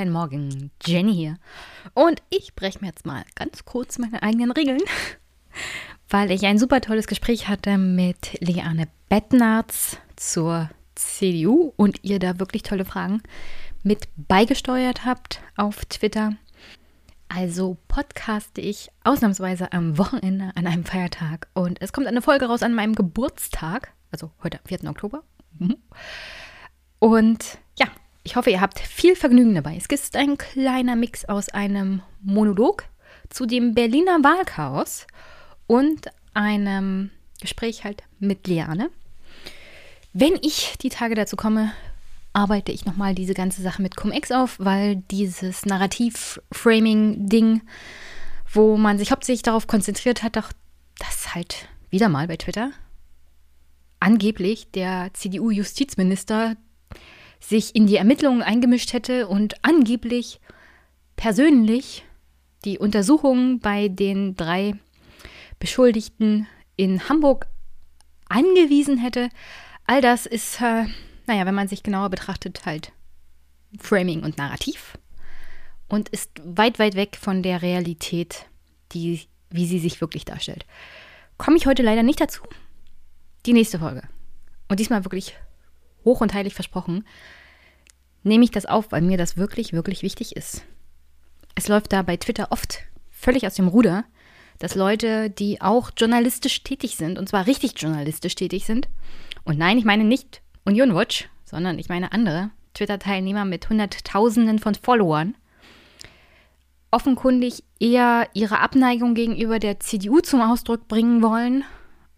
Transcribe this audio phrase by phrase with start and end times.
[0.00, 1.36] Guten Morgen, Jenny hier.
[1.92, 4.80] Und ich breche mir jetzt mal ganz kurz meine eigenen Regeln,
[6.08, 12.38] weil ich ein super tolles Gespräch hatte mit Leanne Bettnarz zur CDU und ihr da
[12.38, 13.22] wirklich tolle Fragen
[13.82, 16.32] mit beigesteuert habt auf Twitter.
[17.28, 22.62] Also podcaste ich ausnahmsweise am Wochenende an einem Feiertag und es kommt eine Folge raus
[22.62, 24.88] an meinem Geburtstag, also heute am 4.
[24.88, 25.24] Oktober.
[25.58, 25.76] Mhm.
[27.00, 27.88] Und ja,
[28.30, 29.76] ich hoffe, ihr habt viel Vergnügen dabei.
[29.76, 32.84] Es ist ein kleiner Mix aus einem Monolog
[33.28, 35.08] zu dem Berliner Wahlchaos
[35.66, 38.90] und einem Gespräch halt mit Liane.
[40.12, 41.72] Wenn ich die Tage dazu komme,
[42.32, 47.62] arbeite ich nochmal diese ganze Sache mit Cum-Ex auf, weil dieses Narrativ-Framing-Ding,
[48.52, 50.52] wo man sich hauptsächlich darauf konzentriert hat, doch
[51.00, 52.70] das halt wieder mal bei Twitter
[53.98, 56.56] angeblich der CDU-Justizminister
[57.40, 60.40] sich in die Ermittlungen eingemischt hätte und angeblich
[61.16, 62.04] persönlich
[62.64, 64.74] die Untersuchungen bei den drei
[65.58, 66.46] Beschuldigten
[66.76, 67.46] in Hamburg
[68.28, 69.30] angewiesen hätte.
[69.86, 70.84] All das ist, äh,
[71.26, 72.92] naja, wenn man sich genauer betrachtet, halt
[73.78, 74.98] Framing und Narrativ
[75.88, 78.46] und ist weit, weit weg von der Realität,
[78.92, 80.64] die, wie sie sich wirklich darstellt.
[81.38, 82.42] Komme ich heute leider nicht dazu.
[83.46, 84.02] Die nächste Folge.
[84.68, 85.34] Und diesmal wirklich
[86.04, 87.04] hoch und heilig versprochen,
[88.22, 90.64] nehme ich das auf, weil mir das wirklich, wirklich wichtig ist.
[91.54, 94.04] Es läuft da bei Twitter oft völlig aus dem Ruder,
[94.58, 98.88] dass Leute, die auch journalistisch tätig sind, und zwar richtig journalistisch tätig sind,
[99.44, 104.74] und nein, ich meine nicht Union Watch, sondern ich meine andere Twitter-Teilnehmer mit Hunderttausenden von
[104.74, 105.34] Followern,
[106.90, 111.64] offenkundig eher ihre Abneigung gegenüber der CDU zum Ausdruck bringen wollen,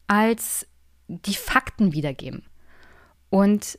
[0.09, 0.67] als
[1.09, 2.45] die Fakten wiedergeben.
[3.33, 3.79] Und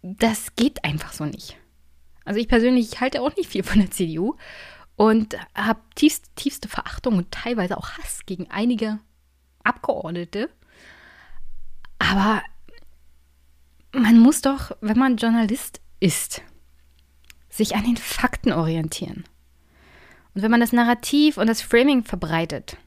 [0.00, 1.58] das geht einfach so nicht.
[2.24, 4.36] Also ich persönlich halte auch nicht viel von der CDU
[4.96, 8.98] und habe tiefst, tiefste Verachtung und teilweise auch Hass gegen einige
[9.62, 10.48] Abgeordnete.
[11.98, 12.42] Aber
[13.92, 16.40] man muss doch, wenn man Journalist ist,
[17.50, 19.24] sich an den Fakten orientieren.
[20.34, 22.78] Und wenn man das Narrativ und das Framing verbreitet,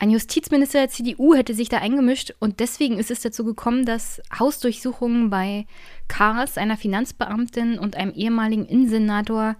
[0.00, 4.22] ein Justizminister der CDU hätte sich da eingemischt und deswegen ist es dazu gekommen, dass
[4.38, 5.66] Hausdurchsuchungen bei
[6.06, 9.56] Kars, einer Finanzbeamtin und einem ehemaligen Innensenator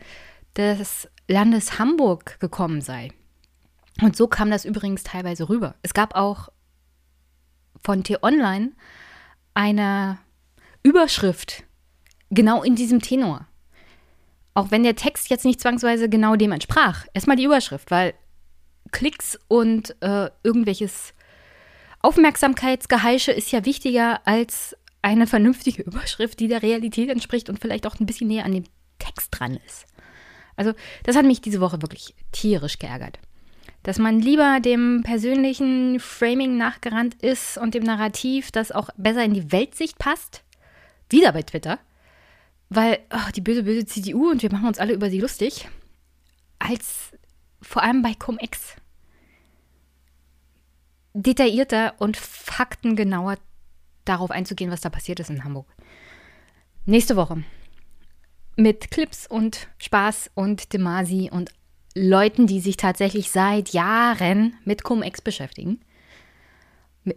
[0.56, 3.10] des Landes Hamburg gekommen sei.
[4.00, 5.74] Und so kam das übrigens teilweise rüber.
[5.82, 6.50] Es gab auch
[7.82, 8.70] von T-Online
[9.54, 10.18] eine
[10.84, 11.64] Überschrift
[12.30, 13.48] genau in diesem Tenor.
[14.54, 17.06] Auch wenn der Text jetzt nicht zwangsweise genau dem entsprach.
[17.12, 18.14] Erstmal die Überschrift, weil
[18.90, 21.14] Klicks und äh, irgendwelches
[22.00, 27.98] Aufmerksamkeitsgeheische ist ja wichtiger als eine vernünftige Überschrift, die der Realität entspricht und vielleicht auch
[27.98, 28.64] ein bisschen näher an dem
[28.98, 29.86] Text dran ist.
[30.56, 30.72] Also,
[31.04, 33.20] das hat mich diese Woche wirklich tierisch geärgert.
[33.84, 39.34] Dass man lieber dem persönlichen Framing nachgerannt ist und dem Narrativ, das auch besser in
[39.34, 40.42] die Weltsicht passt.
[41.08, 41.78] Wieder bei Twitter.
[42.70, 45.68] Weil oh, die böse, böse CDU und wir machen uns alle über sie lustig.
[46.58, 47.12] Als
[47.60, 48.76] vor allem bei Cum-Ex,
[51.14, 53.36] detaillierter und faktengenauer
[54.04, 55.66] darauf einzugehen, was da passiert ist in Hamburg.
[56.86, 57.42] Nächste Woche
[58.56, 61.52] mit Clips und Spaß und Demasi und
[61.94, 65.80] Leuten, die sich tatsächlich seit Jahren mit Cum-Ex beschäftigen.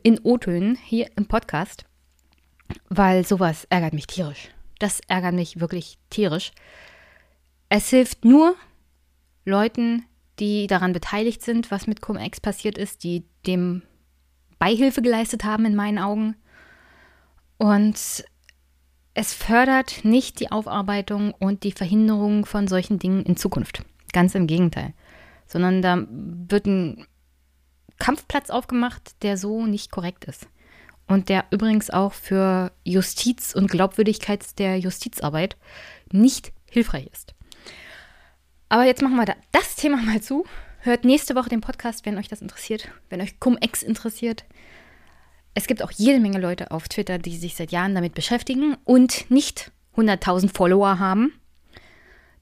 [0.04, 1.86] In O-Tönen hier im Podcast,
[2.90, 4.50] weil sowas ärgert mich tierisch.
[4.80, 6.52] Das ärgert mich wirklich tierisch.
[7.70, 8.56] Es hilft nur
[9.46, 10.06] Leuten,
[10.42, 13.84] die daran beteiligt sind, was mit Cum-Ex passiert ist, die dem
[14.58, 16.36] Beihilfe geleistet haben in meinen Augen.
[17.58, 18.26] Und
[19.14, 23.84] es fördert nicht die Aufarbeitung und die Verhinderung von solchen Dingen in Zukunft.
[24.14, 24.94] Ganz im Gegenteil.
[25.46, 27.06] Sondern da wird ein
[28.00, 30.48] Kampfplatz aufgemacht, der so nicht korrekt ist.
[31.08, 35.56] Und der übrigens auch für Justiz und Glaubwürdigkeit der Justizarbeit
[36.12, 37.36] nicht hilfreich ist.
[38.72, 40.46] Aber jetzt machen wir da das Thema mal zu.
[40.80, 44.46] Hört nächste Woche den Podcast, wenn euch das interessiert, wenn euch Cum-Ex interessiert.
[45.54, 49.30] Es gibt auch jede Menge Leute auf Twitter, die sich seit Jahren damit beschäftigen und
[49.30, 51.34] nicht 100.000 Follower haben,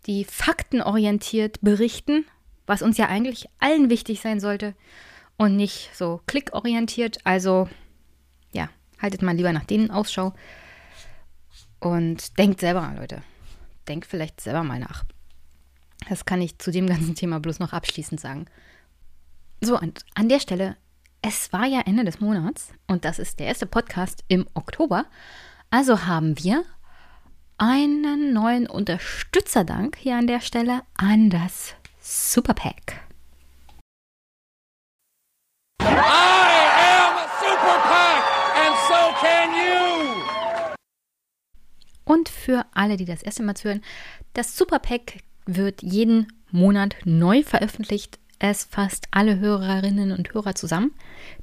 [0.06, 2.26] die faktenorientiert berichten,
[2.68, 4.76] was uns ja eigentlich allen wichtig sein sollte
[5.36, 7.18] und nicht so klickorientiert.
[7.24, 7.68] Also
[8.52, 8.70] ja,
[9.02, 10.36] haltet mal lieber nach denen Ausschau
[11.80, 13.24] und denkt selber Leute.
[13.88, 15.06] Denkt vielleicht selber mal nach.
[16.08, 18.46] Das kann ich zu dem ganzen Thema bloß noch abschließend sagen.
[19.62, 20.78] So, und an der Stelle,
[21.22, 25.06] es war ja Ende des Monats und das ist der erste Podcast im Oktober.
[25.70, 26.64] Also haben wir
[27.58, 33.02] einen neuen Unterstützerdank hier an der Stelle an das Superpack.
[35.82, 38.24] I am Superpack
[38.56, 40.24] and so can you.
[42.06, 43.84] Und für alle, die das erste Mal zuhören,
[44.34, 45.18] das Superpack
[45.56, 48.20] wird jeden Monat neu veröffentlicht.
[48.40, 50.92] Es fasst alle Hörerinnen und Hörer zusammen,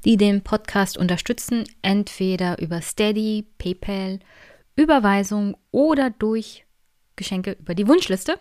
[0.03, 4.19] die den Podcast unterstützen, entweder über Steady, PayPal,
[4.75, 6.65] Überweisung oder durch
[7.15, 8.39] Geschenke über die Wunschliste,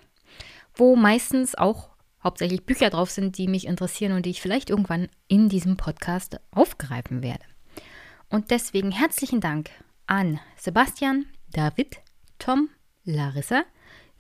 [0.75, 1.91] wo meistens auch
[2.23, 6.41] hauptsächlich Bücher drauf sind, die mich interessieren und die ich vielleicht irgendwann in diesem Podcast
[6.51, 7.45] aufgreifen werde.
[8.29, 9.71] Und deswegen herzlichen Dank
[10.07, 11.99] an Sebastian, David,
[12.39, 12.69] Tom,
[13.05, 13.65] Larissa,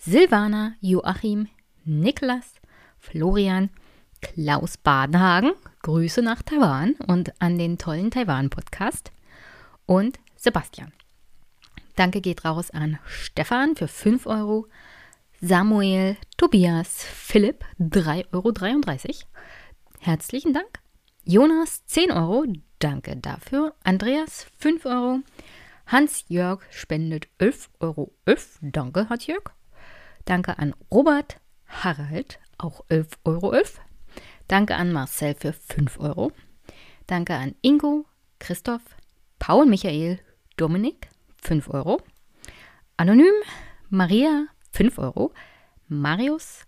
[0.06, 1.49] Silvana, Joachim,
[1.85, 2.61] Niklas,
[2.97, 3.70] Florian,
[4.20, 5.50] Klaus Badenhagen,
[5.82, 9.11] Grüße nach Taiwan und an den tollen Taiwan-Podcast
[9.85, 10.93] und Sebastian.
[11.97, 14.69] Danke geht raus an Stefan für 5 Euro,
[15.41, 19.19] Samuel, Tobias, Philipp 3,33 Euro.
[19.99, 20.79] Herzlichen Dank.
[21.25, 22.44] Jonas 10 Euro,
[22.79, 23.75] danke dafür.
[23.82, 25.19] Andreas 5 Euro.
[25.88, 28.12] Hans-Jörg spendet 11,11 Euro.
[28.61, 29.56] Danke, Hans-Jörg.
[30.26, 33.55] Danke an Robert, Harald, auch 11,11 Euro.
[34.49, 36.32] Danke an Marcel für 5 Euro.
[37.06, 38.05] Danke an Ingo,
[38.40, 38.82] Christoph,
[39.38, 40.19] Paul Michael,
[40.56, 41.08] Dominik,
[41.43, 42.02] 5 Euro.
[42.96, 43.32] Anonym,
[43.88, 45.32] Maria, 5 Euro.
[45.87, 46.67] Marius,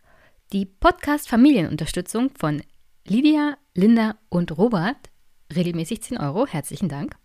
[0.53, 2.63] die Podcast-Familienunterstützung von
[3.05, 5.11] Lydia, Linda und Robert,
[5.53, 6.47] regelmäßig 10 Euro.
[6.47, 7.17] Herzlichen Dank.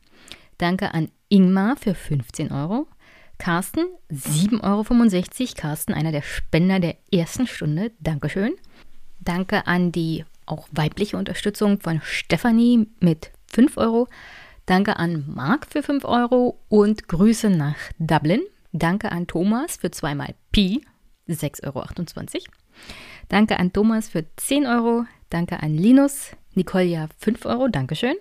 [0.58, 2.88] Danke an Ingmar für 15 Euro.
[3.44, 5.54] Carsten, 7,65 Euro.
[5.58, 7.92] Carsten, einer der Spender der ersten Stunde.
[8.00, 8.54] Dankeschön.
[9.20, 14.08] Danke an die auch weibliche Unterstützung von Stefanie mit 5 Euro.
[14.66, 18.44] Danke an Marc für 5 Euro und Grüße nach Dublin.
[18.72, 20.86] Danke an Thomas für zweimal Pi,
[21.28, 21.84] 6,28 Euro.
[23.28, 25.04] Danke an Thomas für 10 Euro.
[25.30, 27.68] Danke an Linus, Nicolia 5 Euro.
[27.68, 28.16] Dankeschön.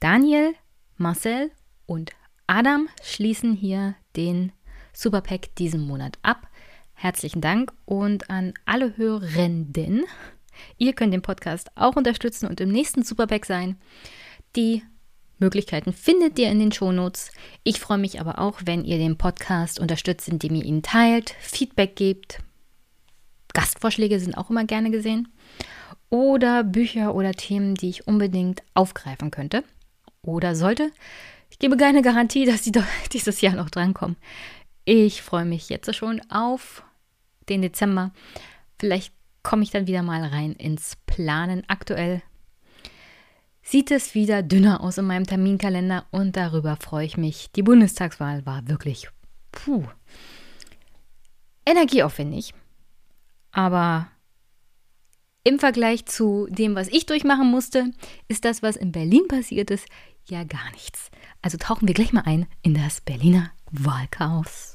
[0.00, 0.54] Daniel,
[0.96, 1.50] Marcel
[1.84, 2.12] und
[2.46, 4.52] Adam schließen hier den
[4.92, 6.48] Superpack diesen Monat ab.
[6.92, 10.04] Herzlichen Dank und an alle Hörenden.
[10.76, 13.76] Ihr könnt den Podcast auch unterstützen und im nächsten Superpack sein.
[14.56, 14.82] Die
[15.38, 17.30] Möglichkeiten findet ihr in den Shownotes.
[17.62, 21.94] Ich freue mich aber auch, wenn ihr den Podcast unterstützt, indem ihr ihn teilt, Feedback
[21.94, 22.40] gebt.
[23.54, 25.28] Gastvorschläge sind auch immer gerne gesehen.
[26.10, 29.62] Oder Bücher oder Themen, die ich unbedingt aufgreifen könnte.
[30.22, 30.90] Oder sollte.
[31.50, 32.72] Ich gebe keine Garantie, dass sie
[33.12, 34.16] dieses Jahr noch drankommen.
[34.84, 36.82] Ich freue mich jetzt schon auf
[37.48, 38.12] den Dezember.
[38.78, 39.12] Vielleicht
[39.42, 41.64] komme ich dann wieder mal rein ins Planen.
[41.68, 42.22] Aktuell
[43.62, 47.50] sieht es wieder dünner aus in meinem Terminkalender und darüber freue ich mich.
[47.52, 49.08] Die Bundestagswahl war wirklich
[49.52, 49.84] puh,
[51.66, 52.54] energieaufwendig,
[53.52, 54.08] aber
[55.44, 57.92] im Vergleich zu dem, was ich durchmachen musste,
[58.26, 59.86] ist das, was in Berlin passiert ist,
[60.28, 61.10] ja gar nichts.
[61.42, 64.74] Also tauchen wir gleich mal ein in das Berliner Wahlchaos.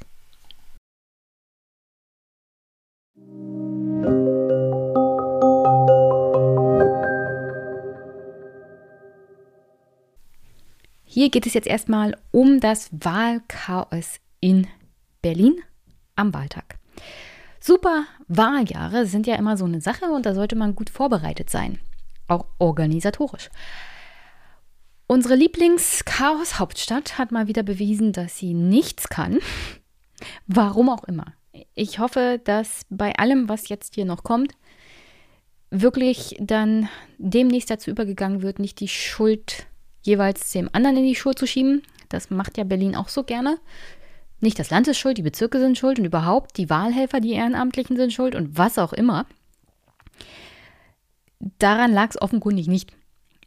[11.05, 14.67] Hier geht es jetzt erstmal um das Wahlchaos in
[15.21, 15.61] Berlin
[16.15, 16.79] am Wahltag.
[17.59, 21.79] Super Wahljahre sind ja immer so eine Sache und da sollte man gut vorbereitet sein,
[22.27, 23.49] auch organisatorisch.
[25.13, 29.37] Unsere Lieblingschaos-Hauptstadt hat mal wieder bewiesen, dass sie nichts kann.
[30.47, 31.33] Warum auch immer.
[31.75, 34.53] Ich hoffe, dass bei allem, was jetzt hier noch kommt,
[35.69, 36.89] wirklich dann
[37.19, 39.67] demnächst dazu übergegangen wird, nicht die Schuld
[40.01, 41.83] jeweils dem anderen in die Schuhe zu schieben.
[42.09, 43.59] Das macht ja Berlin auch so gerne.
[44.39, 47.97] Nicht das Land ist schuld, die Bezirke sind schuld und überhaupt die Wahlhelfer, die Ehrenamtlichen
[47.97, 49.27] sind schuld und was auch immer.
[51.59, 52.93] Daran lag es offenkundig nicht.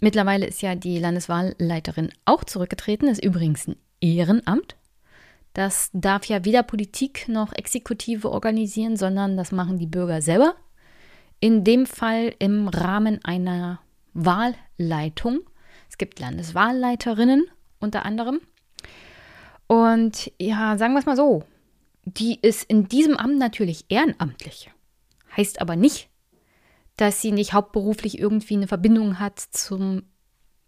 [0.00, 4.76] Mittlerweile ist ja die Landeswahlleiterin auch zurückgetreten, ist übrigens ein Ehrenamt.
[5.54, 10.54] Das darf ja weder Politik noch Exekutive organisieren, sondern das machen die Bürger selber.
[11.40, 13.80] In dem Fall im Rahmen einer
[14.12, 15.40] Wahlleitung.
[15.88, 17.46] Es gibt Landeswahlleiterinnen
[17.78, 18.40] unter anderem.
[19.66, 21.44] Und ja, sagen wir es mal so,
[22.04, 24.70] die ist in diesem Amt natürlich ehrenamtlich.
[25.36, 26.08] Heißt aber nicht,
[26.96, 30.02] dass sie nicht hauptberuflich irgendwie eine Verbindung hat zum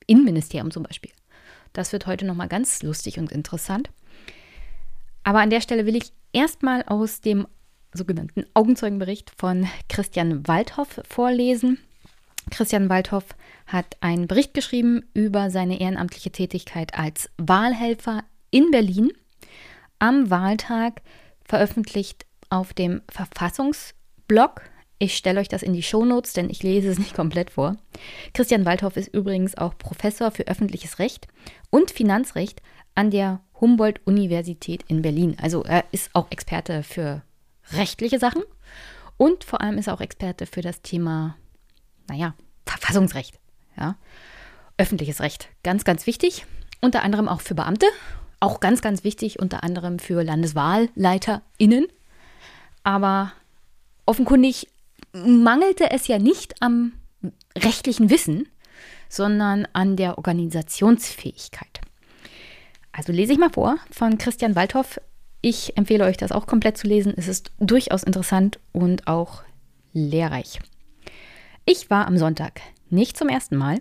[0.06, 1.12] Innenministerium zum Beispiel.
[1.72, 3.90] Das wird heute nochmal ganz lustig und interessant.
[5.24, 7.46] Aber an der Stelle will ich erstmal aus dem
[7.92, 11.78] sogenannten Augenzeugenbericht von Christian Waldhoff vorlesen.
[12.50, 13.24] Christian Waldhoff
[13.66, 19.12] hat einen Bericht geschrieben über seine ehrenamtliche Tätigkeit als Wahlhelfer in Berlin
[19.98, 21.02] am Wahltag
[21.44, 24.62] veröffentlicht auf dem Verfassungsblog.
[24.98, 27.76] Ich stelle euch das in die Shownotes, denn ich lese es nicht komplett vor.
[28.34, 31.28] Christian Waldhoff ist übrigens auch Professor für öffentliches Recht
[31.70, 32.60] und Finanzrecht
[32.96, 35.36] an der Humboldt-Universität in Berlin.
[35.40, 37.22] Also er ist auch Experte für
[37.72, 38.42] rechtliche Sachen
[39.16, 41.36] und vor allem ist er auch Experte für das Thema,
[42.08, 42.34] naja,
[42.66, 43.38] Verfassungsrecht.
[43.76, 43.96] Ja.
[44.78, 45.48] Öffentliches Recht.
[45.62, 46.44] Ganz, ganz wichtig.
[46.80, 47.86] Unter anderem auch für Beamte.
[48.40, 51.86] Auch ganz, ganz wichtig, unter anderem für LandeswahlleiterInnen.
[52.84, 53.32] Aber
[54.06, 54.68] offenkundig
[55.12, 56.92] mangelte es ja nicht am
[57.56, 58.48] rechtlichen Wissen,
[59.08, 61.80] sondern an der Organisationsfähigkeit.
[62.92, 65.00] Also lese ich mal vor von Christian Waldhoff.
[65.40, 67.14] Ich empfehle euch das auch komplett zu lesen.
[67.16, 69.42] Es ist durchaus interessant und auch
[69.92, 70.58] lehrreich.
[71.64, 72.60] Ich war am Sonntag
[72.90, 73.80] nicht zum ersten Mal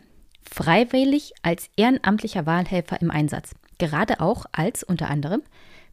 [0.49, 5.41] freiwillig als ehrenamtlicher Wahlhelfer im Einsatz, gerade auch als unter anderem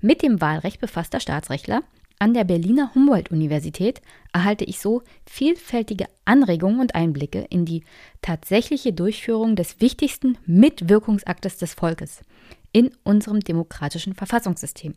[0.01, 1.83] mit dem Wahlrecht befasster Staatsrechtler
[2.19, 4.01] an der Berliner Humboldt-Universität
[4.33, 7.85] erhalte ich so vielfältige Anregungen und Einblicke in die
[8.23, 12.23] tatsächliche Durchführung des wichtigsten Mitwirkungsaktes des Volkes
[12.73, 14.95] in unserem demokratischen Verfassungssystem.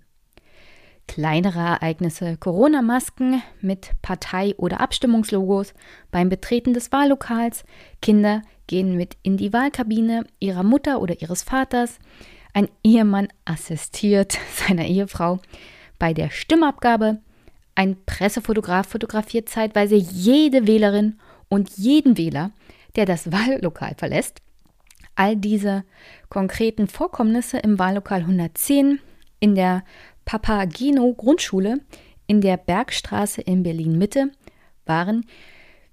[1.07, 5.73] Kleinere Ereignisse, Corona-Masken mit Partei- oder Abstimmungslogos
[6.11, 7.63] beim Betreten des Wahllokals,
[8.01, 11.99] Kinder gehen mit in die Wahlkabine ihrer Mutter oder ihres Vaters,
[12.53, 15.39] ein Ehemann assistiert seiner Ehefrau,
[15.99, 17.19] bei der Stimmabgabe.
[17.75, 22.51] Ein Pressefotograf fotografiert zeitweise jede Wählerin und jeden Wähler,
[22.95, 24.41] der das Wahllokal verlässt.
[25.15, 25.83] All diese
[26.29, 28.99] konkreten Vorkommnisse im Wahllokal 110
[29.39, 29.83] in der
[30.25, 31.79] Papageno Grundschule
[32.27, 34.31] in der Bergstraße in Berlin Mitte
[34.85, 35.25] waren,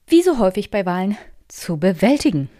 [0.06, 1.16] wie so häufig bei Wahlen,
[1.48, 2.50] zu bewältigen.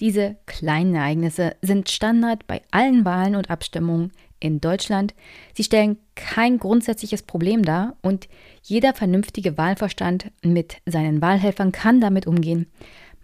[0.00, 4.12] Diese kleinen Ereignisse sind Standard bei allen Wahlen und Abstimmungen
[4.42, 5.14] in Deutschland.
[5.54, 8.28] Sie stellen kein grundsätzliches Problem dar und
[8.62, 12.66] jeder vernünftige Wahlverstand mit seinen Wahlhelfern kann damit umgehen.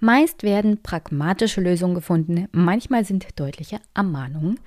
[0.01, 4.61] Meist werden pragmatische Lösungen gefunden, manchmal sind deutliche Ermahnungen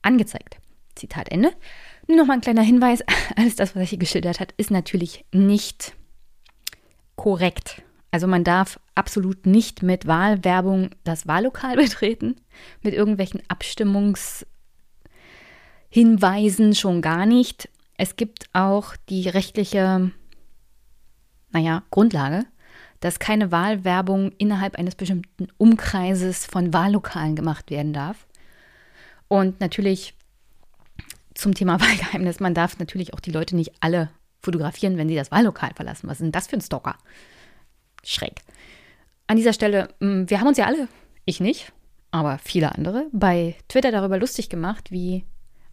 [0.00, 0.56] angezeigt.
[0.94, 1.52] Zitat Ende.
[2.06, 3.02] Nur noch mal ein kleiner Hinweis:
[3.36, 5.94] Alles das, was ich hier geschildert hat, ist natürlich nicht
[7.16, 7.82] korrekt.
[8.10, 12.36] Also man darf absolut nicht mit Wahlwerbung das Wahllokal betreten,
[12.82, 14.46] mit irgendwelchen Abstimmungs
[15.94, 17.68] Hinweisen schon gar nicht.
[17.98, 20.10] Es gibt auch die rechtliche,
[21.50, 22.46] naja, Grundlage,
[23.00, 28.26] dass keine Wahlwerbung innerhalb eines bestimmten Umkreises von Wahllokalen gemacht werden darf.
[29.28, 30.14] Und natürlich
[31.34, 34.08] zum Thema Wahlgeheimnis, man darf natürlich auch die Leute nicht alle
[34.40, 36.08] fotografieren, wenn sie das Wahllokal verlassen.
[36.08, 36.96] Was ist denn das für ein Stalker?
[38.02, 38.40] Schräg.
[39.26, 40.88] An dieser Stelle, mm, wir haben uns ja alle,
[41.26, 41.70] ich nicht,
[42.12, 45.26] aber viele andere, bei Twitter darüber lustig gemacht, wie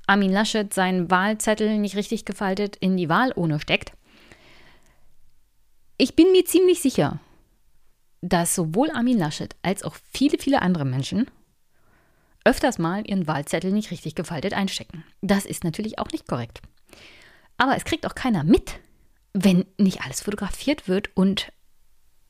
[0.09, 3.93] Armin Laschet seinen Wahlzettel nicht richtig gefaltet in die Wahlurne steckt.
[5.97, 7.19] Ich bin mir ziemlich sicher,
[8.21, 11.29] dass sowohl Armin Laschet als auch viele, viele andere Menschen
[12.43, 15.03] öfters mal ihren Wahlzettel nicht richtig gefaltet einstecken.
[15.21, 16.61] Das ist natürlich auch nicht korrekt.
[17.57, 18.79] Aber es kriegt auch keiner mit,
[19.33, 21.51] wenn nicht alles fotografiert wird und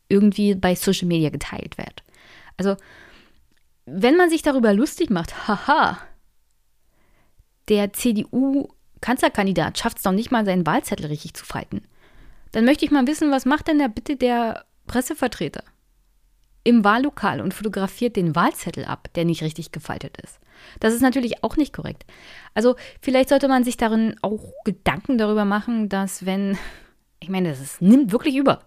[0.09, 2.03] irgendwie bei Social Media geteilt wird.
[2.57, 2.75] Also,
[3.86, 6.00] wenn man sich darüber lustig macht, haha,
[7.69, 11.81] der CDU-Kanzlerkandidat schafft es doch nicht mal, seinen Wahlzettel richtig zu falten.
[12.51, 15.63] Dann möchte ich mal wissen, was macht denn da bitte der Pressevertreter
[16.63, 20.39] im Wahllokal und fotografiert den Wahlzettel ab, der nicht richtig gefaltet ist.
[20.79, 22.05] Das ist natürlich auch nicht korrekt.
[22.53, 26.57] Also vielleicht sollte man sich darin auch Gedanken darüber machen, dass wenn,
[27.19, 28.59] ich meine, das ist, nimmt wirklich über,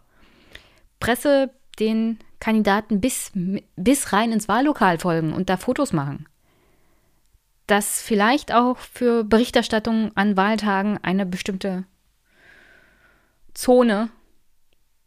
[1.00, 3.32] Presse den Kandidaten bis,
[3.76, 6.26] bis rein ins Wahllokal folgen und da Fotos machen
[7.73, 11.87] dass vielleicht auch für Berichterstattung an Wahltagen eine bestimmte
[13.55, 14.11] Zone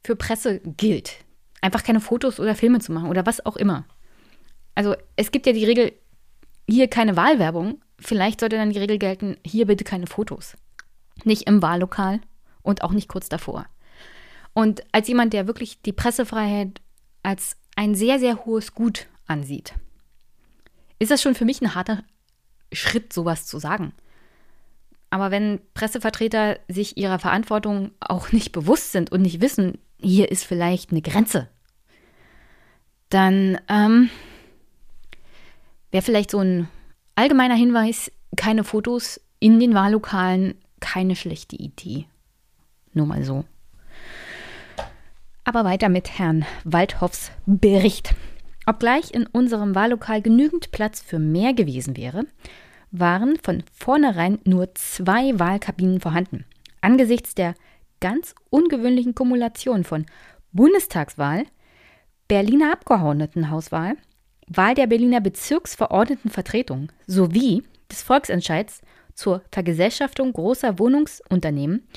[0.04, 1.18] für Presse gilt.
[1.62, 3.86] Einfach keine Fotos oder Filme zu machen oder was auch immer.
[4.74, 5.94] Also es gibt ja die Regel,
[6.68, 7.84] hier keine Wahlwerbung.
[8.00, 10.58] Vielleicht sollte dann die Regel gelten, hier bitte keine Fotos.
[11.24, 12.20] Nicht im Wahllokal
[12.64, 13.68] und auch nicht kurz davor.
[14.54, 16.82] Und als jemand, der wirklich die Pressefreiheit
[17.22, 19.76] als ein sehr, sehr hohes Gut ansieht,
[20.98, 22.02] ist das schon für mich ein harter
[22.72, 23.94] Schritt, sowas zu sagen.
[25.10, 30.44] Aber wenn Pressevertreter sich ihrer Verantwortung auch nicht bewusst sind und nicht wissen, hier ist
[30.44, 31.48] vielleicht eine Grenze,
[33.10, 34.10] dann ähm,
[35.92, 36.68] wäre vielleicht so ein
[37.16, 42.06] allgemeiner Hinweis, keine Fotos in den Wahllokalen, keine schlechte Idee.
[42.94, 43.46] Nur mal so.
[45.44, 48.16] Aber weiter mit Herrn Waldhoffs Bericht.
[48.66, 52.26] Obgleich in unserem Wahllokal genügend Platz für mehr gewesen wäre,
[52.92, 56.46] waren von vornherein nur zwei Wahlkabinen vorhanden.
[56.82, 57.56] angesichts der
[58.00, 60.06] ganz ungewöhnlichen Kumulation von
[60.52, 61.46] Bundestagswahl,
[62.28, 63.96] Berliner Abgeordnetenhauswahl,
[64.48, 68.82] Wahl der Berliner Bezirksverordnetenvertretung sowie des Volksentscheids
[69.16, 71.88] zur Vergesellschaftung großer Wohnungsunternehmen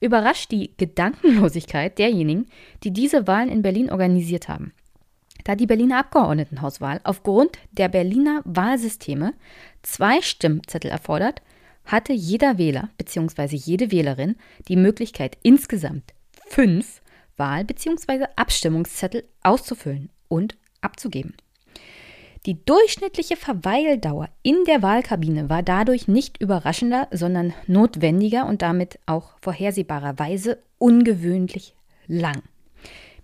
[0.00, 2.46] überrascht die Gedankenlosigkeit derjenigen,
[2.84, 4.72] die diese Wahlen in Berlin organisiert haben.
[5.48, 9.32] Da die Berliner Abgeordnetenhauswahl aufgrund der Berliner Wahlsysteme
[9.80, 11.40] zwei Stimmzettel erfordert,
[11.86, 13.56] hatte jeder Wähler bzw.
[13.56, 14.36] jede Wählerin
[14.68, 16.12] die Möglichkeit, insgesamt
[16.48, 17.00] fünf
[17.38, 18.26] Wahl- bzw.
[18.36, 21.34] Abstimmungszettel auszufüllen und abzugeben.
[22.44, 29.30] Die durchschnittliche Verweildauer in der Wahlkabine war dadurch nicht überraschender, sondern notwendiger und damit auch
[29.40, 31.74] vorhersehbarerweise ungewöhnlich
[32.06, 32.42] lang.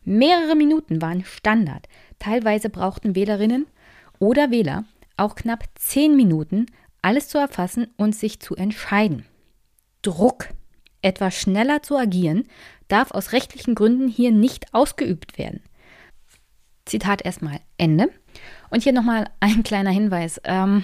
[0.06, 1.88] Mehrere Minuten waren Standard.
[2.24, 3.66] Teilweise brauchten Wählerinnen
[4.18, 4.84] oder Wähler
[5.18, 6.64] auch knapp zehn Minuten,
[7.02, 9.26] alles zu erfassen und sich zu entscheiden.
[10.00, 10.48] Druck,
[11.02, 12.44] etwas schneller zu agieren,
[12.88, 15.60] darf aus rechtlichen Gründen hier nicht ausgeübt werden.
[16.86, 18.08] Zitat erstmal Ende.
[18.70, 20.40] Und hier nochmal ein kleiner Hinweis.
[20.44, 20.82] Ähm,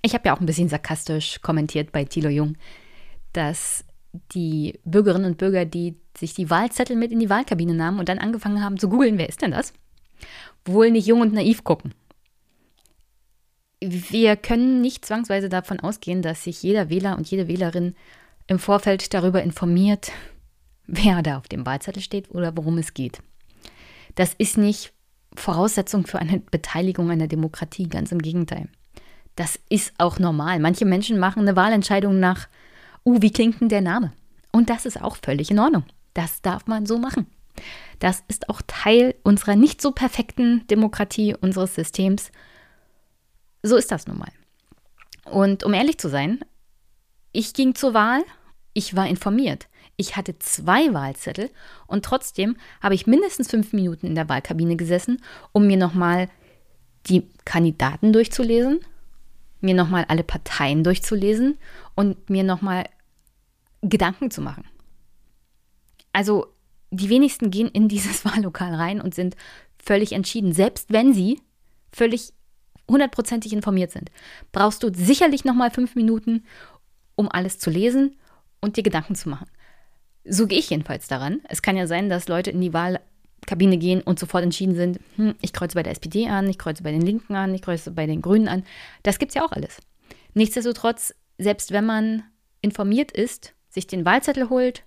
[0.00, 2.56] ich habe ja auch ein bisschen sarkastisch kommentiert bei Thilo Jung,
[3.34, 3.84] dass
[4.32, 8.18] die Bürgerinnen und Bürger, die sich die Wahlzettel mit in die Wahlkabine nahmen und dann
[8.18, 9.74] angefangen haben zu googeln, wer ist denn das?
[10.64, 11.94] Wohl nicht jung und naiv gucken.
[13.80, 17.94] Wir können nicht zwangsweise davon ausgehen, dass sich jeder Wähler und jede Wählerin
[18.48, 20.10] im Vorfeld darüber informiert,
[20.86, 23.20] wer da auf dem Wahlzettel steht oder worum es geht.
[24.14, 24.92] Das ist nicht
[25.34, 28.68] Voraussetzung für eine Beteiligung an der Demokratie, ganz im Gegenteil.
[29.36, 30.58] Das ist auch normal.
[30.58, 32.48] Manche Menschen machen eine Wahlentscheidung nach,
[33.04, 34.12] uh, wie klingt denn der Name?
[34.50, 35.84] Und das ist auch völlig in Ordnung.
[36.14, 37.28] Das darf man so machen.
[37.98, 42.30] Das ist auch Teil unserer nicht so perfekten Demokratie, unseres Systems.
[43.62, 44.32] So ist das nun mal.
[45.24, 46.40] Und um ehrlich zu sein,
[47.32, 48.22] ich ging zur Wahl,
[48.72, 49.68] ich war informiert.
[49.96, 51.50] Ich hatte zwei Wahlzettel
[51.88, 55.20] und trotzdem habe ich mindestens fünf Minuten in der Wahlkabine gesessen,
[55.52, 56.28] um mir nochmal
[57.06, 58.80] die Kandidaten durchzulesen,
[59.60, 61.58] mir nochmal alle Parteien durchzulesen
[61.96, 62.84] und mir nochmal
[63.82, 64.64] Gedanken zu machen.
[66.12, 66.46] Also
[66.90, 69.36] die wenigsten gehen in dieses Wahllokal rein und sind
[69.82, 71.40] völlig entschieden, selbst wenn sie
[71.92, 72.32] völlig
[72.88, 74.10] hundertprozentig informiert sind.
[74.52, 76.44] Brauchst du sicherlich nochmal fünf Minuten,
[77.16, 78.16] um alles zu lesen
[78.60, 79.46] und dir Gedanken zu machen.
[80.24, 81.40] So gehe ich jedenfalls daran.
[81.48, 85.34] Es kann ja sein, dass Leute in die Wahlkabine gehen und sofort entschieden sind, hm,
[85.40, 88.06] ich kreuze bei der SPD an, ich kreuze bei den Linken an, ich kreuze bei
[88.06, 88.64] den Grünen an.
[89.02, 89.78] Das gibt es ja auch alles.
[90.34, 92.24] Nichtsdestotrotz, selbst wenn man
[92.60, 94.84] informiert ist, sich den Wahlzettel holt,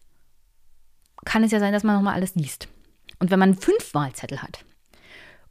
[1.26, 2.68] kann es ja sein, dass man nochmal alles liest.
[3.20, 4.66] Und wenn man fünf Wahlzettel hat,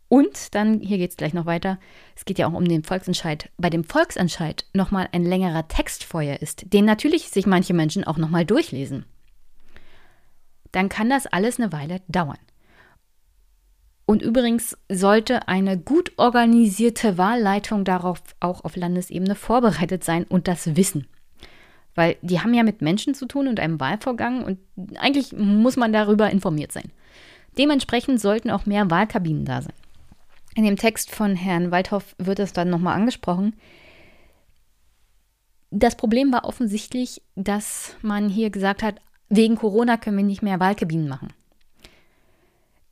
[0.08, 1.78] und dann, hier geht es gleich noch weiter,
[2.16, 3.48] es geht ja auch um den Volksentscheid.
[3.58, 8.16] Bei dem Volksentscheid nochmal ein längerer Text vorher ist, den natürlich sich manche Menschen auch
[8.16, 9.04] nochmal durchlesen
[10.72, 12.38] dann kann das alles eine Weile dauern.
[14.06, 20.74] Und übrigens sollte eine gut organisierte Wahlleitung darauf auch auf Landesebene vorbereitet sein und das
[20.76, 21.06] wissen.
[21.94, 24.58] Weil die haben ja mit Menschen zu tun und einem Wahlvorgang und
[24.98, 26.90] eigentlich muss man darüber informiert sein.
[27.58, 29.74] Dementsprechend sollten auch mehr Wahlkabinen da sein.
[30.54, 33.54] In dem Text von Herrn Waldhoff wird es dann nochmal angesprochen.
[35.70, 40.58] Das Problem war offensichtlich, dass man hier gesagt hat, wegen Corona können wir nicht mehr
[40.58, 41.32] Wahlkabinen machen.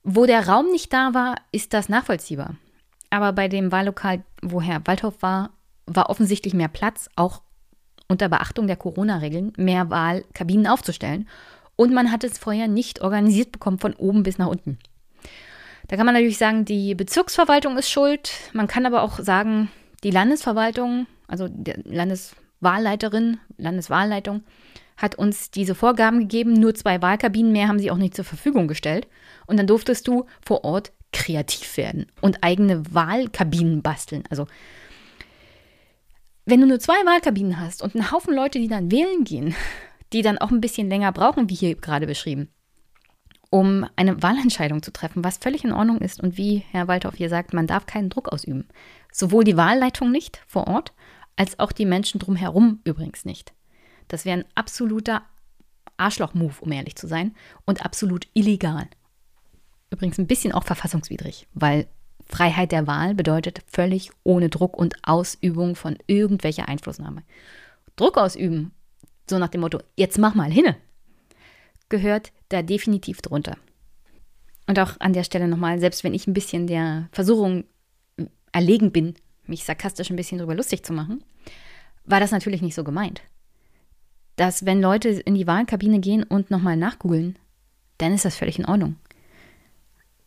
[0.05, 2.55] Wo der Raum nicht da war, ist das nachvollziehbar.
[3.11, 5.51] Aber bei dem Wahllokal, wo Herr Waldhoff war,
[5.87, 7.43] war offensichtlich mehr Platz, auch
[8.09, 11.29] unter Beachtung der Corona-Regeln, mehr Wahlkabinen aufzustellen.
[11.77, 14.79] Und man hat es vorher nicht organisiert bekommen, von oben bis nach unten.
[15.87, 18.31] Da kann man natürlich sagen, die Bezirksverwaltung ist schuld.
[18.53, 19.71] Man kann aber auch sagen,
[20.03, 24.43] die Landesverwaltung, also die Landeswahlleiterin, Landeswahlleitung,
[24.97, 28.69] hat uns diese Vorgaben gegeben, nur zwei Wahlkabinen mehr haben sie auch nicht zur Verfügung
[28.69, 29.07] gestellt.
[29.47, 34.25] Und dann durftest du vor Ort kreativ werden und eigene Wahlkabinen basteln.
[34.29, 34.47] Also
[36.49, 39.55] wenn du nur zwei Wahlkabinen hast und einen Haufen Leute, die dann wählen gehen,
[40.15, 42.49] die dann auch ein bisschen länger brauchen, wie hier gerade beschrieben,
[43.51, 47.29] um eine Wahlentscheidung zu treffen, was völlig in Ordnung ist und wie Herr Waldhoff hier
[47.29, 48.67] sagt, man darf keinen Druck ausüben.
[49.13, 50.95] Sowohl die Wahlleitung nicht vor Ort,
[51.37, 53.53] als auch die Menschen drumherum übrigens nicht.
[54.09, 55.23] Das wäre ein absoluter
[55.99, 57.35] Arschloch-Move, um ehrlich zu sein,
[57.67, 58.89] und absolut illegal.
[59.91, 61.89] Übrigens ein bisschen auch verfassungswidrig, weil
[62.29, 67.23] Freiheit der Wahl bedeutet völlig ohne Druck und Ausübung von irgendwelcher Einflussnahme.
[67.97, 68.73] Druck ausüben,
[69.29, 70.77] so nach dem Motto, jetzt mach mal hinne,
[71.89, 73.57] gehört da definitiv drunter.
[74.67, 77.65] Und auch an der Stelle nochmal, selbst wenn ich ein bisschen der Versuchung
[78.53, 79.15] erlegen bin,
[79.47, 81.25] mich sarkastisch ein bisschen drüber lustig zu machen,
[82.05, 83.23] war das natürlich nicht so gemeint
[84.39, 87.37] dass wenn Leute in die Wahlkabine gehen und nochmal nachgoogeln,
[87.99, 88.95] dann ist das völlig in Ordnung.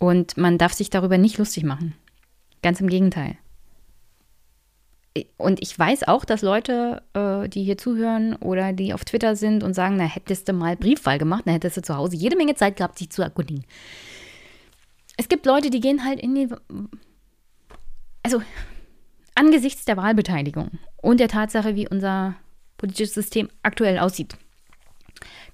[0.01, 1.93] Und man darf sich darüber nicht lustig machen.
[2.63, 3.37] Ganz im Gegenteil.
[5.37, 9.61] Und ich weiß auch, dass Leute, äh, die hier zuhören oder die auf Twitter sind
[9.61, 12.55] und sagen, na, hättest du mal Briefwahl gemacht, dann hättest du zu Hause jede Menge
[12.55, 13.63] Zeit gehabt, sich zu erkundigen.
[15.17, 16.47] Es gibt Leute, die gehen halt in die.
[18.23, 18.41] Also,
[19.35, 22.33] angesichts der Wahlbeteiligung und der Tatsache, wie unser
[22.77, 24.35] politisches System aktuell aussieht,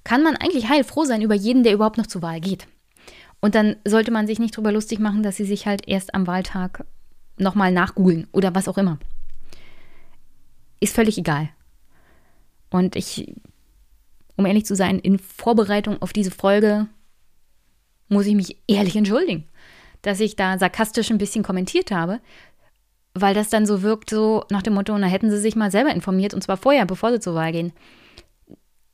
[0.05, 2.65] kann man eigentlich heilfroh sein über jeden, der überhaupt noch zur Wahl geht.
[3.39, 6.27] Und dann sollte man sich nicht drüber lustig machen, dass sie sich halt erst am
[6.27, 6.85] Wahltag
[7.37, 8.97] nochmal nachgoogeln oder was auch immer.
[10.79, 11.49] Ist völlig egal.
[12.69, 13.35] Und ich,
[14.35, 16.87] um ehrlich zu sein, in Vorbereitung auf diese Folge
[18.09, 19.45] muss ich mich ehrlich entschuldigen,
[20.01, 22.19] dass ich da sarkastisch ein bisschen kommentiert habe,
[23.13, 25.91] weil das dann so wirkt, so nach dem Motto, na hätten sie sich mal selber
[25.91, 27.73] informiert und zwar vorher, bevor sie zur Wahl gehen.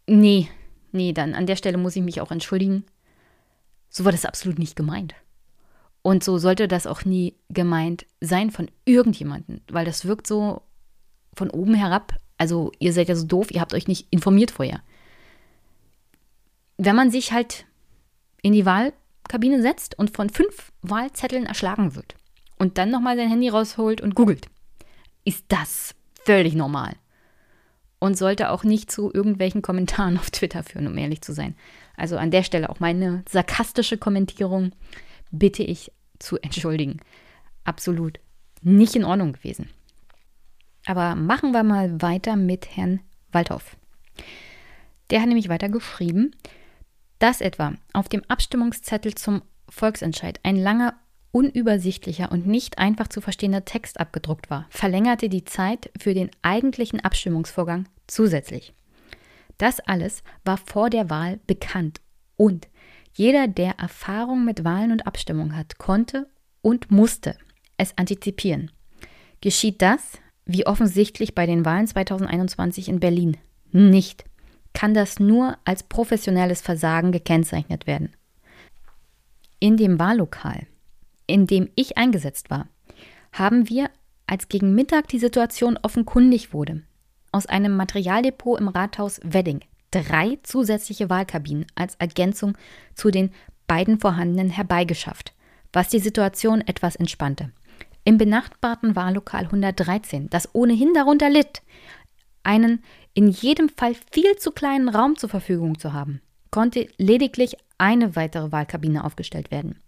[0.08, 0.49] Nee,
[0.91, 2.86] nee, dann an der Stelle muss ich mich auch entschuldigen.
[3.93, 5.15] So war das absolut nicht gemeint.
[6.01, 10.63] Und so sollte das auch nie gemeint sein von irgendjemandem, weil das wirkt so
[11.34, 12.19] von oben herab.
[12.38, 14.82] Also ihr seid ja so doof, ihr habt euch nicht informiert vorher.
[16.77, 17.65] Wenn man sich halt
[18.41, 22.15] in die Wahlkabine setzt und von fünf Wahlzetteln erschlagen wird,
[22.63, 24.47] und dann nochmal sein Handy rausholt und googelt,
[25.25, 26.93] ist das völlig normal.
[27.99, 31.56] Und sollte auch nicht zu irgendwelchen Kommentaren auf Twitter führen, um ehrlich zu sein.
[31.95, 34.71] Also an der Stelle auch meine sarkastische Kommentierung
[35.32, 36.99] bitte ich zu entschuldigen.
[37.63, 38.19] Absolut
[38.62, 39.69] nicht in Ordnung gewesen.
[40.86, 42.99] Aber machen wir mal weiter mit Herrn
[43.32, 43.77] Waldhoff.
[45.10, 46.32] Der hat nämlich weiter geschrieben,
[47.19, 50.95] dass etwa auf dem Abstimmungszettel zum Volksentscheid ein langer
[51.32, 56.99] unübersichtlicher und nicht einfach zu verstehender Text abgedruckt war, verlängerte die Zeit für den eigentlichen
[56.99, 58.73] Abstimmungsvorgang zusätzlich.
[59.57, 62.01] Das alles war vor der Wahl bekannt
[62.35, 62.67] und
[63.15, 66.27] jeder, der Erfahrung mit Wahlen und Abstimmung hat, konnte
[66.61, 67.37] und musste
[67.77, 68.71] es antizipieren.
[69.39, 73.37] Geschieht das, wie offensichtlich bei den Wahlen 2021 in Berlin,
[73.71, 74.25] nicht,
[74.73, 78.15] kann das nur als professionelles Versagen gekennzeichnet werden.
[79.59, 80.65] In dem Wahllokal
[81.27, 82.67] in dem ich eingesetzt war,
[83.31, 83.89] haben wir,
[84.27, 86.83] als gegen Mittag die Situation offenkundig wurde,
[87.33, 89.59] aus einem Materialdepot im Rathaus Wedding
[89.91, 92.57] drei zusätzliche Wahlkabinen als Ergänzung
[92.95, 93.31] zu den
[93.67, 95.33] beiden vorhandenen herbeigeschafft,
[95.71, 97.51] was die Situation etwas entspannte.
[98.05, 101.61] Im benachbarten Wahllokal 113, das ohnehin darunter litt,
[102.43, 108.15] einen in jedem Fall viel zu kleinen Raum zur Verfügung zu haben, konnte lediglich eine
[108.15, 109.83] weitere Wahlkabine aufgestellt werden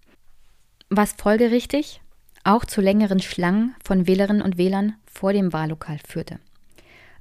[0.89, 2.01] was folgerichtig
[2.43, 6.39] auch zu längeren Schlangen von Wählerinnen und Wählern vor dem Wahllokal führte.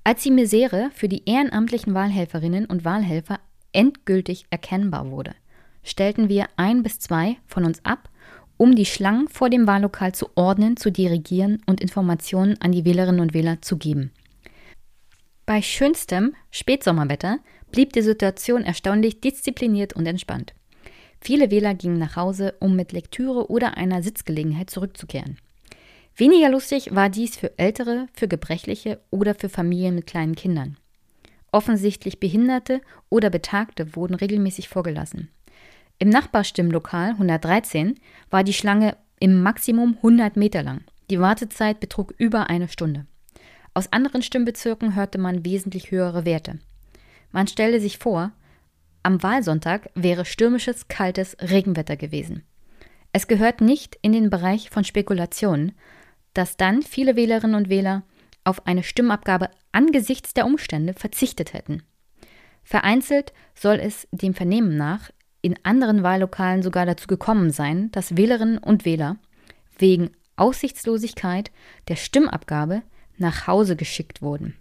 [0.07, 3.41] Als die Misere für die ehrenamtlichen Wahlhelferinnen und Wahlhelfer
[3.73, 5.35] endgültig erkennbar wurde,
[5.83, 8.11] stellten wir ein bis zwei von uns ab,
[8.59, 13.21] um die Schlangen vor dem Wahllokal zu ordnen, zu dirigieren und Informationen an die Wählerinnen
[13.21, 14.13] und Wähler zu geben.
[15.47, 17.39] Bei schönstem Spätsommerwetter
[17.73, 20.55] blieb die Situation erstaunlich diszipliniert und entspannt.
[21.19, 25.39] Viele Wähler gingen nach Hause, um mit Lektüre oder einer Sitzgelegenheit zurückzukehren.
[26.17, 30.77] Weniger lustig war dies für Ältere, für Gebrechliche oder für Familien mit kleinen Kindern.
[31.51, 35.29] Offensichtlich Behinderte oder Betagte wurden regelmäßig vorgelassen.
[35.99, 37.95] Im Nachbarstimmlokal 113
[38.31, 40.83] war die Schlange im Maximum 100 Meter lang.
[41.11, 43.07] Die Wartezeit betrug über eine Stunde.
[43.73, 46.59] Aus anderen Stimmbezirken hörte man wesentlich höhere Werte.
[47.33, 48.33] Man stelle sich vor,
[49.03, 52.45] am Wahlsonntag wäre stürmisches, kaltes Regenwetter gewesen.
[53.13, 55.73] Es gehört nicht in den Bereich von Spekulationen,
[56.35, 58.03] dass dann viele Wählerinnen und Wähler
[58.45, 61.83] auf eine Stimmabgabe angesichts der Umstände verzichtet hätten.
[62.63, 65.11] Vereinzelt soll es dem Vernehmen nach
[65.43, 69.17] in anderen Wahllokalen sogar dazu gekommen sein, dass Wählerinnen und Wähler
[69.79, 71.51] wegen Aussichtslosigkeit
[71.89, 72.83] der Stimmabgabe
[73.19, 74.57] nach Hause geschickt wurden.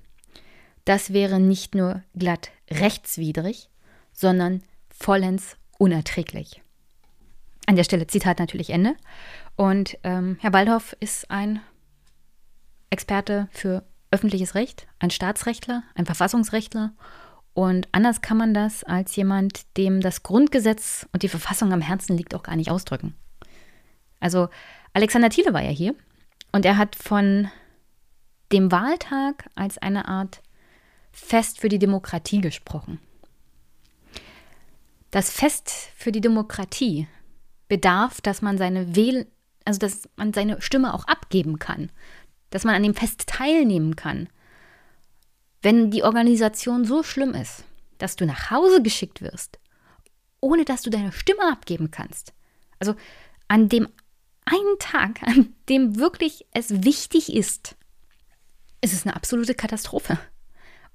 [0.85, 3.69] Das wäre nicht nur glatt rechtswidrig,
[4.11, 6.62] sondern vollends unerträglich.
[7.65, 8.95] An der Stelle Zitat natürlich Ende.
[9.55, 11.61] Und ähm, Herr Waldhoff ist ein
[12.89, 16.93] Experte für öffentliches Recht, ein Staatsrechtler, ein Verfassungsrechtler.
[17.53, 22.17] Und anders kann man das als jemand, dem das Grundgesetz und die Verfassung am Herzen
[22.17, 23.15] liegt, auch gar nicht ausdrücken.
[24.19, 24.49] Also
[24.93, 25.95] Alexander Thiele war ja hier
[26.51, 27.49] und er hat von
[28.51, 30.41] dem Wahltag als eine Art
[31.11, 32.99] Fest für die Demokratie gesprochen.
[35.11, 37.07] Das Fest für die Demokratie
[37.73, 39.25] bedarf, dass man seine Wähl
[39.65, 41.91] also dass man seine Stimme auch abgeben kann,
[42.49, 44.29] dass man an dem Fest teilnehmen kann.
[45.61, 47.63] Wenn die Organisation so schlimm ist,
[47.97, 49.59] dass du nach Hause geschickt wirst,
[50.41, 52.33] ohne dass du deine Stimme abgeben kannst.
[52.79, 52.95] Also
[53.47, 53.87] an dem
[54.45, 57.75] einen Tag, an dem wirklich es wichtig ist,
[58.81, 60.19] ist es eine absolute Katastrophe.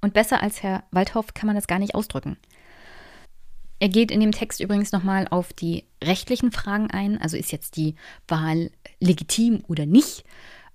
[0.01, 2.37] Und besser als Herr Waldhoff kann man das gar nicht ausdrücken.
[3.79, 7.19] Er geht in dem Text übrigens nochmal auf die rechtlichen Fragen ein.
[7.19, 7.95] Also ist jetzt die
[8.27, 10.25] Wahl legitim oder nicht?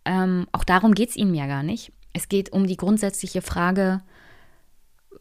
[0.05, 1.93] Ähm, auch darum geht es ihm ja gar nicht.
[2.13, 4.03] Es geht um die grundsätzliche Frage,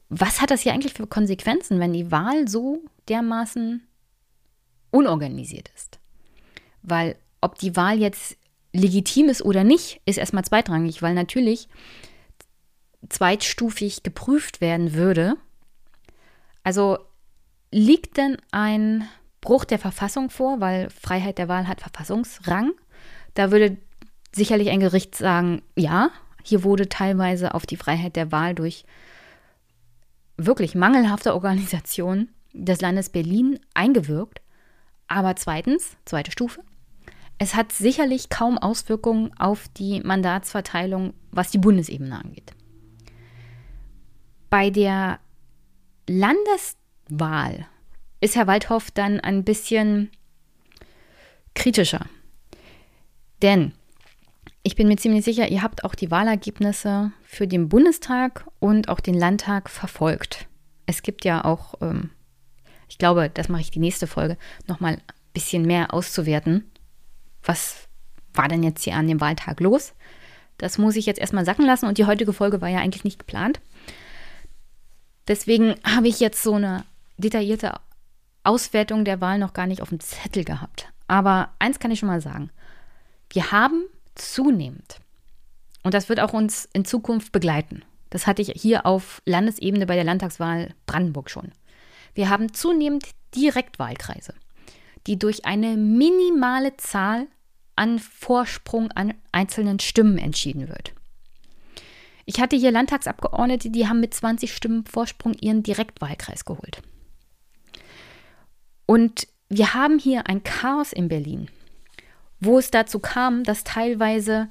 [0.10, 3.82] was hat das hier eigentlich für Konsequenzen, wenn die Wahl so dermaßen
[4.92, 6.00] unorganisiert ist?
[6.84, 8.38] Weil ob die Wahl jetzt
[8.72, 11.68] legitim ist oder nicht, ist erstmal zweitrangig, weil natürlich
[13.10, 15.36] zweitstufig geprüft werden würde.
[16.64, 17.00] Also
[17.74, 19.08] liegt denn ein
[19.42, 22.72] Bruch der Verfassung vor, weil Freiheit der Wahl hat Verfassungsrang?
[23.34, 23.78] Da würde
[24.32, 26.10] sicherlich ein Gericht sagen, ja,
[26.44, 28.86] hier wurde teilweise auf die Freiheit der Wahl durch
[30.38, 34.42] wirklich mangelhafte Organisation des Landes Berlin eingewirkt.
[35.08, 36.64] Aber zweitens, zweite Stufe,
[37.38, 42.54] es hat sicherlich kaum Auswirkungen auf die Mandatsverteilung, was die Bundesebene angeht.
[44.50, 45.20] Bei der
[47.10, 47.68] Landeswahl
[48.22, 50.10] ist Herr Waldhoff dann ein bisschen
[51.56, 52.06] kritischer.
[53.42, 53.74] Denn
[54.64, 59.02] ich bin mir ziemlich sicher, ihr habt auch die Wahlergebnisse für den Bundestag und auch
[59.02, 60.48] den Landtag verfolgt.
[60.86, 62.12] Es gibt ja auch, ähm,
[62.88, 64.38] ich glaube, das mache ich die nächste Folge,
[64.68, 65.02] nochmal ein
[65.34, 66.72] bisschen mehr auszuwerten.
[67.44, 67.90] Was
[68.34, 69.94] war denn jetzt hier an dem Wahltag los?
[70.58, 73.20] Das muss ich jetzt erstmal sacken lassen und die heutige Folge war ja eigentlich nicht
[73.20, 73.60] geplant.
[75.28, 76.86] Deswegen habe ich jetzt so eine
[77.24, 77.74] detaillierte
[78.44, 80.92] Auswertung der Wahl noch gar nicht auf dem Zettel gehabt.
[81.08, 82.52] Aber eins kann ich schon mal sagen.
[83.30, 85.00] Wir haben zunehmend.
[85.84, 87.84] Und das wird auch uns in Zukunft begleiten.
[88.10, 91.52] Das hatte ich hier auf Landesebene bei der Landtagswahl Brandenburg schon.
[92.14, 93.06] Wir haben zunehmend
[93.36, 94.36] Direktwahlkreise,
[95.08, 97.28] die durch eine minimale Zahl
[97.76, 100.94] an Vorsprung an einzelnen Stimmen entschieden wird.
[102.26, 106.82] Ich hatte hier Landtagsabgeordnete, die haben mit 20 Stimmen Vorsprung ihren Direktwahlkreis geholt.
[108.86, 111.50] Und wir haben hier ein Chaos in Berlin
[112.46, 114.50] wo es dazu kam, dass teilweise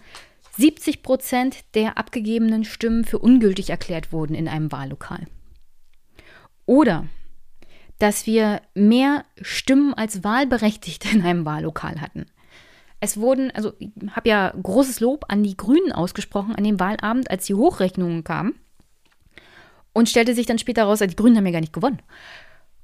[0.57, 5.27] 70 Prozent der abgegebenen Stimmen für ungültig erklärt wurden in einem Wahllokal.
[6.67, 7.07] Oder
[7.99, 12.27] dass wir mehr Stimmen als Wahlberechtigte in einem Wahllokal hatten.
[13.01, 17.31] Es wurden, also ich habe ja großes Lob an die Grünen ausgesprochen an dem Wahlabend,
[17.31, 18.55] als die Hochrechnungen kamen.
[19.93, 22.01] Und stellte sich dann später raus, die Grünen haben ja gar nicht gewonnen.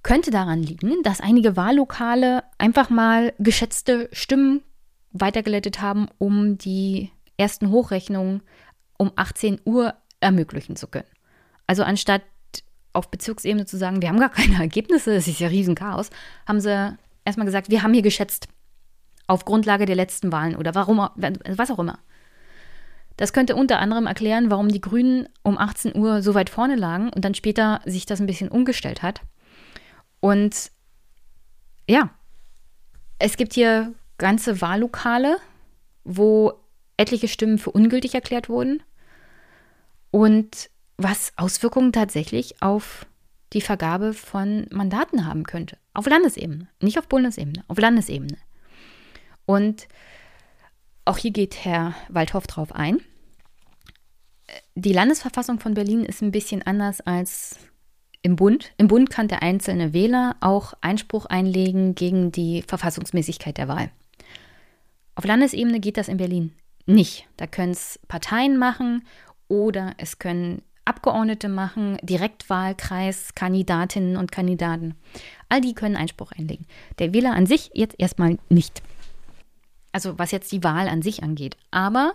[0.03, 4.63] Könnte daran liegen, dass einige Wahllokale einfach mal geschätzte Stimmen
[5.13, 8.43] weitergeleitet haben, um die ersten Hochrechnungen
[8.97, 11.09] um 18 Uhr ermöglichen zu können.
[11.67, 12.23] Also anstatt
[12.93, 16.11] auf Bezirksebene zu sagen, wir haben gar keine Ergebnisse, es ist ja riesen Chaos,
[16.47, 18.49] haben sie erstmal gesagt, wir haben hier geschätzt
[19.27, 21.99] auf Grundlage der letzten Wahlen oder warum, was auch immer.
[23.17, 27.11] Das könnte unter anderem erklären, warum die Grünen um 18 Uhr so weit vorne lagen
[27.11, 29.23] und dann später sich das ein bisschen umgestellt hat.
[30.21, 30.71] Und
[31.89, 32.11] ja,
[33.19, 35.39] es gibt hier ganze Wahllokale,
[36.05, 36.53] wo
[36.97, 38.83] etliche Stimmen für ungültig erklärt wurden
[40.11, 43.07] und was Auswirkungen tatsächlich auf
[43.53, 45.79] die Vergabe von Mandaten haben könnte.
[45.95, 48.37] Auf Landesebene, nicht auf Bundesebene, auf Landesebene.
[49.47, 49.89] Und
[51.05, 53.01] auch hier geht Herr Waldhoff drauf ein.
[54.75, 57.57] Die Landesverfassung von Berlin ist ein bisschen anders als
[58.29, 58.73] im Bund.
[58.77, 63.91] Im Bund kann der einzelne Wähler auch Einspruch einlegen gegen die Verfassungsmäßigkeit der Wahl.
[65.14, 66.53] Auf Landesebene geht das in Berlin
[66.85, 67.27] nicht.
[67.38, 69.03] Da können es Parteien machen
[69.49, 74.95] oder es können Abgeordnete machen, Direktwahlkreis, Kandidatinnen und Kandidaten.
[75.49, 76.67] All die können Einspruch einlegen.
[76.99, 78.83] Der Wähler an sich jetzt erstmal nicht.
[79.93, 81.57] Also was jetzt die Wahl an sich angeht.
[81.71, 82.12] Aber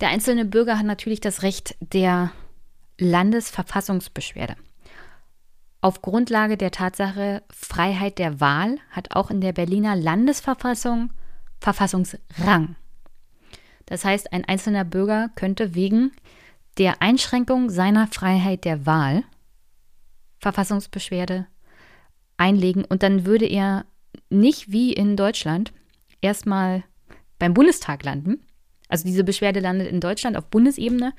[0.00, 2.32] der einzelne Bürger hat natürlich das Recht der
[2.98, 4.56] Landesverfassungsbeschwerde.
[5.84, 11.10] Auf Grundlage der Tatsache Freiheit der Wahl hat auch in der Berliner Landesverfassung
[11.60, 12.76] Verfassungsrang.
[13.84, 16.12] Das heißt, ein einzelner Bürger könnte wegen
[16.78, 19.24] der Einschränkung seiner Freiheit der Wahl
[20.38, 21.48] Verfassungsbeschwerde
[22.38, 23.84] einlegen und dann würde er
[24.30, 25.74] nicht wie in Deutschland
[26.22, 26.82] erstmal
[27.38, 28.40] beim Bundestag landen.
[28.88, 31.12] Also diese Beschwerde landet in Deutschland auf Bundesebene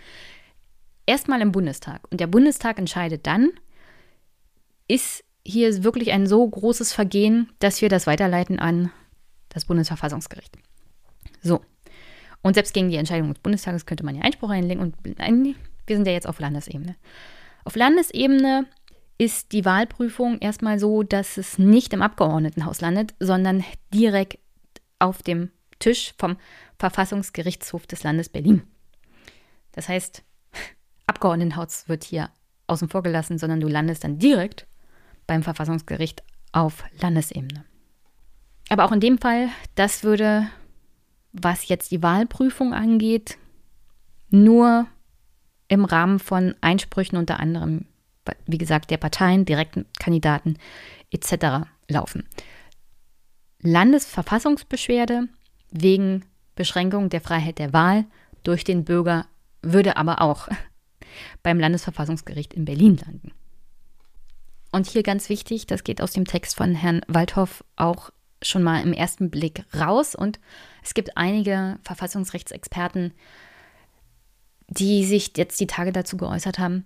[1.05, 3.51] erstmal im Bundestag und der Bundestag entscheidet dann,
[4.87, 8.91] ist hier wirklich ein so großes Vergehen, dass wir das weiterleiten an
[9.49, 10.57] das Bundesverfassungsgericht.
[11.41, 11.61] So.
[12.41, 16.05] Und selbst gegen die Entscheidung des Bundestages könnte man ja Einspruch einlegen und wir sind
[16.05, 16.95] ja jetzt auf Landesebene.
[17.63, 18.67] Auf Landesebene
[19.17, 24.39] ist die Wahlprüfung erstmal so, dass es nicht im Abgeordnetenhaus landet, sondern direkt
[24.99, 26.37] auf dem Tisch vom
[26.77, 28.63] Verfassungsgerichtshof des Landes Berlin.
[29.71, 30.23] Das heißt,
[31.07, 32.29] Abgeordnetenhaus wird hier
[32.67, 34.67] außen vor gelassen, sondern du landest dann direkt
[35.27, 37.65] beim Verfassungsgericht auf Landesebene.
[38.69, 40.47] Aber auch in dem Fall, das würde,
[41.33, 43.37] was jetzt die Wahlprüfung angeht,
[44.29, 44.87] nur
[45.67, 47.85] im Rahmen von Einsprüchen unter anderem,
[48.45, 50.57] wie gesagt, der Parteien, direkten Kandidaten
[51.11, 51.67] etc.
[51.87, 52.27] laufen.
[53.61, 55.27] Landesverfassungsbeschwerde
[55.71, 58.05] wegen Beschränkung der Freiheit der Wahl
[58.43, 59.25] durch den Bürger
[59.61, 60.47] würde aber auch
[61.43, 63.31] beim Landesverfassungsgericht in Berlin landen.
[64.75, 68.09] Und hier ganz wichtig, das geht aus dem Text von Herrn Waldhoff auch
[68.41, 70.15] schon mal im ersten Blick raus.
[70.15, 70.37] Und
[70.83, 73.13] es gibt einige Verfassungsrechtsexperten,
[74.67, 76.85] die sich jetzt die Tage dazu geäußert haben,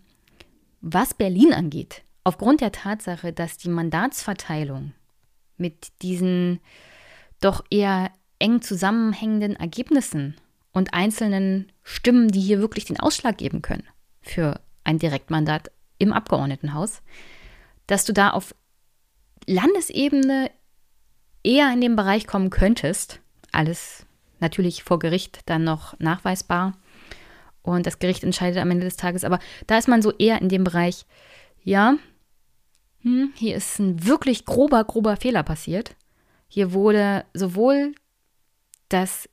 [0.81, 2.03] was Berlin angeht.
[2.23, 4.93] Aufgrund der Tatsache, dass die Mandatsverteilung
[5.57, 6.59] mit diesen
[7.41, 10.35] doch eher eng zusammenhängenden Ergebnissen
[10.73, 13.87] und einzelnen Stimmen, die hier wirklich den Ausschlag geben können
[14.21, 17.01] für ein Direktmandat im Abgeordnetenhaus,
[17.89, 18.53] dass du da auf
[19.47, 20.51] Landesebene
[21.43, 23.19] eher in den Bereich kommen könntest.
[23.51, 24.05] Alles
[24.39, 26.77] natürlich vor Gericht dann noch nachweisbar.
[27.63, 29.23] Und das Gericht entscheidet am Ende des Tages.
[29.23, 31.07] Aber da ist man so eher in dem Bereich,
[31.63, 31.97] ja,
[33.01, 35.95] hm, hier ist ein wirklich grober, grober Fehler passiert.
[36.47, 37.95] Hier wurde sowohl
[38.89, 39.27] das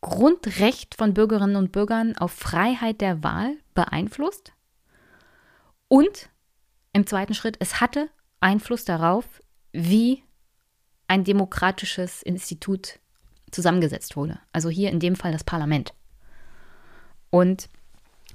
[0.00, 4.54] Grundrecht von Bürgerinnen und Bürgern auf Freiheit der Wahl beeinflusst
[5.88, 6.30] und
[6.92, 8.08] im zweiten Schritt, es hatte
[8.40, 9.24] Einfluss darauf,
[9.72, 10.22] wie
[11.08, 12.98] ein demokratisches Institut
[13.50, 14.38] zusammengesetzt wurde.
[14.52, 15.92] Also hier in dem Fall das Parlament.
[17.30, 17.68] Und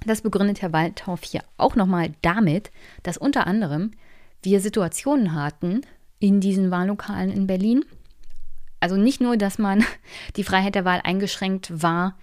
[0.04, 2.70] das begründet Herr Waldhoff hier auch nochmal damit,
[3.02, 3.92] dass unter anderem
[4.42, 5.82] wir Situationen hatten
[6.18, 7.84] in diesen Wahllokalen in Berlin,
[8.80, 9.84] also nicht nur, dass man
[10.36, 12.16] die Freiheit der Wahl eingeschränkt war,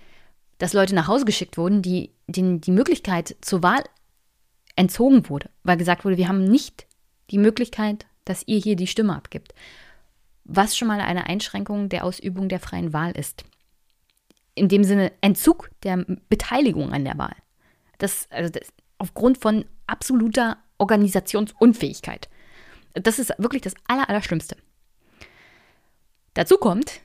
[0.59, 3.83] dass Leute nach Hause geschickt wurden, die, denen die Möglichkeit zur Wahl
[4.75, 6.87] entzogen wurde, weil gesagt wurde, wir haben nicht
[7.29, 9.53] die Möglichkeit, dass ihr hier die Stimme abgibt.
[10.45, 13.45] Was schon mal eine Einschränkung der Ausübung der freien Wahl ist.
[14.55, 17.35] In dem Sinne Entzug der Beteiligung an der Wahl.
[17.97, 22.29] Das, also das, aufgrund von absoluter Organisationsunfähigkeit.
[22.93, 24.57] Das ist wirklich das Allerschlimmste.
[26.33, 27.01] Dazu kommt,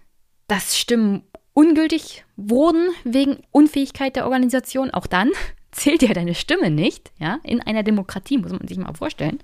[0.47, 4.91] dass Stimmen ungültig wurden wegen Unfähigkeit der Organisation.
[4.91, 5.31] Auch dann
[5.71, 7.13] zählt ja deine Stimme nicht.
[7.19, 7.39] Ja?
[7.43, 9.39] In einer Demokratie muss man sich mal vorstellen.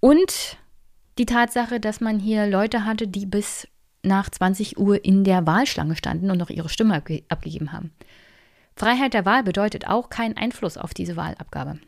[0.00, 0.56] Und
[1.18, 3.68] die Tatsache, dass man hier Leute hatte, die bis
[4.02, 7.92] nach 20 Uhr in der Wahlschlange standen und noch ihre Stimme abge abgegeben haben.
[8.74, 11.78] Freiheit der Wahl bedeutet auch keinen Einfluss auf diese Wahlabgabe.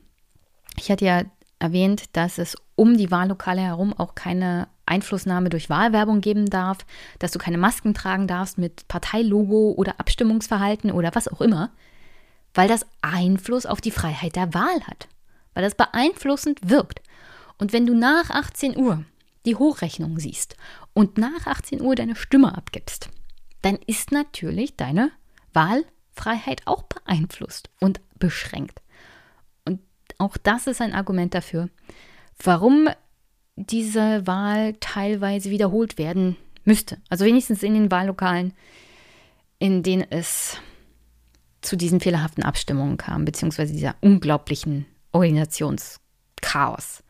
[0.76, 1.22] Ich hatte ja
[1.58, 6.78] erwähnt, dass es um die Wahllokale herum auch keine Einflussnahme durch Wahlwerbung geben darf,
[7.18, 11.70] dass du keine Masken tragen darfst mit Parteilogo oder Abstimmungsverhalten oder was auch immer,
[12.54, 15.08] weil das Einfluss auf die Freiheit der Wahl hat,
[15.52, 17.02] weil das beeinflussend wirkt.
[17.58, 19.04] Und wenn du nach 18 Uhr
[19.44, 20.56] die Hochrechnung siehst
[20.94, 23.10] und nach 18 Uhr deine Stimme abgibst,
[23.62, 25.10] dann ist natürlich deine
[25.52, 28.80] Wahlfreiheit auch beeinflusst und beschränkt.
[29.64, 29.80] Und
[30.18, 31.68] auch das ist ein Argument dafür,
[32.42, 32.88] warum
[33.56, 36.98] diese Wahl teilweise wiederholt werden müsste.
[37.08, 38.52] Also wenigstens in den Wahllokalen,
[39.58, 40.58] in denen es
[41.64, 47.02] zu diesen fehlerhaften Abstimmungen kam, beziehungsweise dieser unglaublichen Organisationschaos.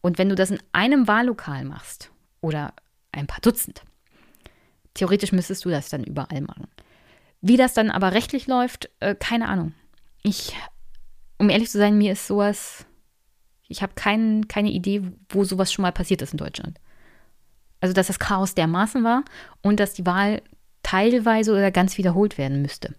[0.00, 2.74] Und wenn du das in einem Wahllokal machst oder
[3.12, 3.82] ein paar Dutzend,
[4.94, 6.66] theoretisch müsstest du das dann überall machen.
[7.40, 9.74] Wie das dann aber rechtlich läuft, äh, keine Ahnung.
[10.22, 10.54] Ich,
[11.38, 12.86] um ehrlich zu sein, mir ist sowas
[13.72, 16.78] ich habe kein, keine Idee, wo sowas schon mal passiert ist in Deutschland.
[17.80, 19.24] Also, dass das Chaos dermaßen war
[19.62, 20.42] und dass die Wahl
[20.84, 22.94] teilweise oder ganz wiederholt werden müsste.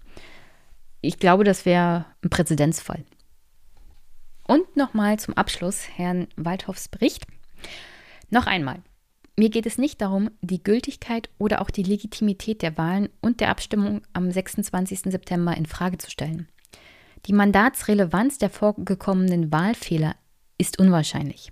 [1.05, 3.03] Ich glaube, das wäre ein Präzedenzfall.
[4.47, 7.27] Und nochmal zum Abschluss Herrn Waldhoffs Bericht.
[8.29, 8.81] Noch einmal.
[9.35, 13.49] Mir geht es nicht darum, die Gültigkeit oder auch die Legitimität der Wahlen und der
[13.49, 15.11] Abstimmung am 26.
[15.11, 16.47] September in Frage zu stellen.
[17.25, 20.15] Die Mandatsrelevanz der vorgekommenen Wahlfehler
[20.57, 21.51] ist unwahrscheinlich.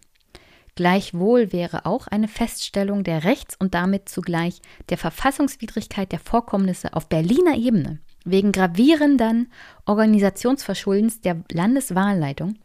[0.75, 7.09] Gleichwohl wäre auch eine Feststellung der Rechts- und damit zugleich der Verfassungswidrigkeit der Vorkommnisse auf
[7.09, 9.51] Berliner Ebene wegen gravierenden
[9.85, 12.55] Organisationsverschuldens der Landeswahlleitung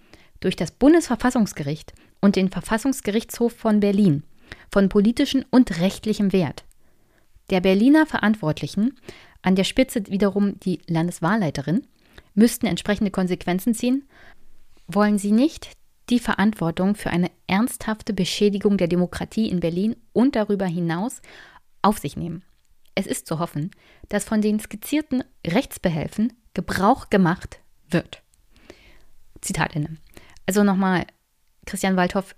[0.40, 4.22] durch das Bundesverfassungsgericht und den Verfassungsgerichtshof von Berlin
[4.70, 6.64] von politischem und rechtlichem Wert.
[7.50, 8.94] Der Berliner Verantwortlichen,
[9.42, 11.86] an der Spitze wiederum die Landeswahlleiterin,
[12.34, 14.04] müssten entsprechende Konsequenzen ziehen.
[14.88, 15.70] Wollen sie nicht
[16.10, 21.22] die Verantwortung für eine ernsthafte Beschädigung der Demokratie in Berlin und darüber hinaus
[21.82, 22.42] auf sich nehmen.
[22.96, 23.70] Es ist zu hoffen,
[24.08, 28.22] dass von den skizzierten Rechtsbehelfen Gebrauch gemacht wird.
[29.42, 29.98] Zitat Ende.
[30.46, 31.06] Also nochmal,
[31.66, 32.34] Christian Waldhoff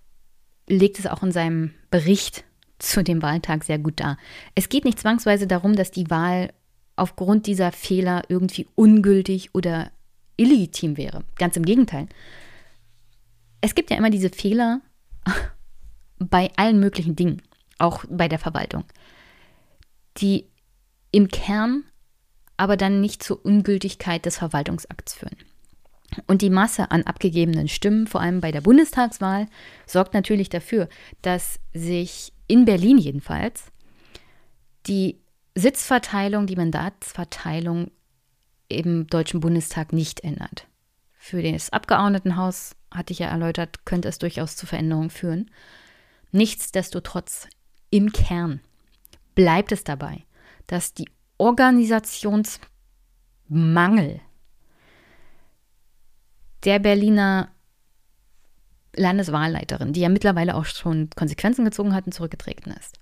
[0.69, 2.45] legt es auch in seinem Bericht
[2.79, 4.19] zu dem Wahltag sehr gut dar.
[4.55, 6.53] Es geht nicht zwangsweise darum, dass die Wahl
[6.97, 9.93] aufgrund dieser Fehler irgendwie ungültig oder
[10.37, 11.25] illegitim wäre.
[11.37, 12.09] Ganz im Gegenteil.
[13.61, 14.81] Es gibt ja immer diese Fehler
[16.19, 17.43] bei allen möglichen Dingen,
[17.79, 18.85] auch bei der Verwaltung,
[20.19, 20.49] die
[21.11, 21.85] im Kern
[22.57, 25.37] aber dann nicht zur Ungültigkeit des Verwaltungsakts führen.
[26.27, 29.47] Und die Masse an abgegebenen Stimmen, vor allem bei der Bundestagswahl,
[29.87, 30.89] sorgt natürlich dafür,
[31.23, 33.71] dass sich in Berlin jedenfalls
[34.87, 35.21] die
[35.55, 37.91] Sitzverteilung, die Mandatsverteilung
[38.69, 40.67] im Deutschen Bundestag nicht ändert.
[41.19, 45.51] Für das Abgeordnetenhaus, hatte ich ja erläutert, könnte es durchaus zu Veränderungen führen.
[46.33, 47.49] Nichtsdestotrotz,
[47.91, 48.61] im Kern
[49.39, 50.25] bleibt es dabei,
[50.67, 54.21] dass die Organisationsmangel
[56.65, 57.53] der Berliner
[58.97, 62.99] Landeswahlleiterin, die ja mittlerweile auch schon Konsequenzen gezogen hat und zurückgetreten ist,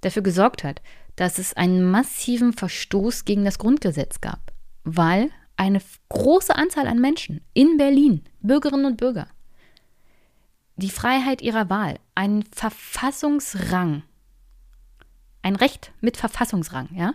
[0.00, 0.80] dafür gesorgt hat,
[1.16, 4.54] dass es einen massiven Verstoß gegen das Grundgesetz gab,
[4.84, 5.28] weil
[5.58, 9.26] eine große Anzahl an Menschen in Berlin, Bürgerinnen und Bürger,
[10.76, 14.02] die Freiheit ihrer Wahl, einen Verfassungsrang,
[15.44, 17.14] ein Recht mit Verfassungsrang, ja,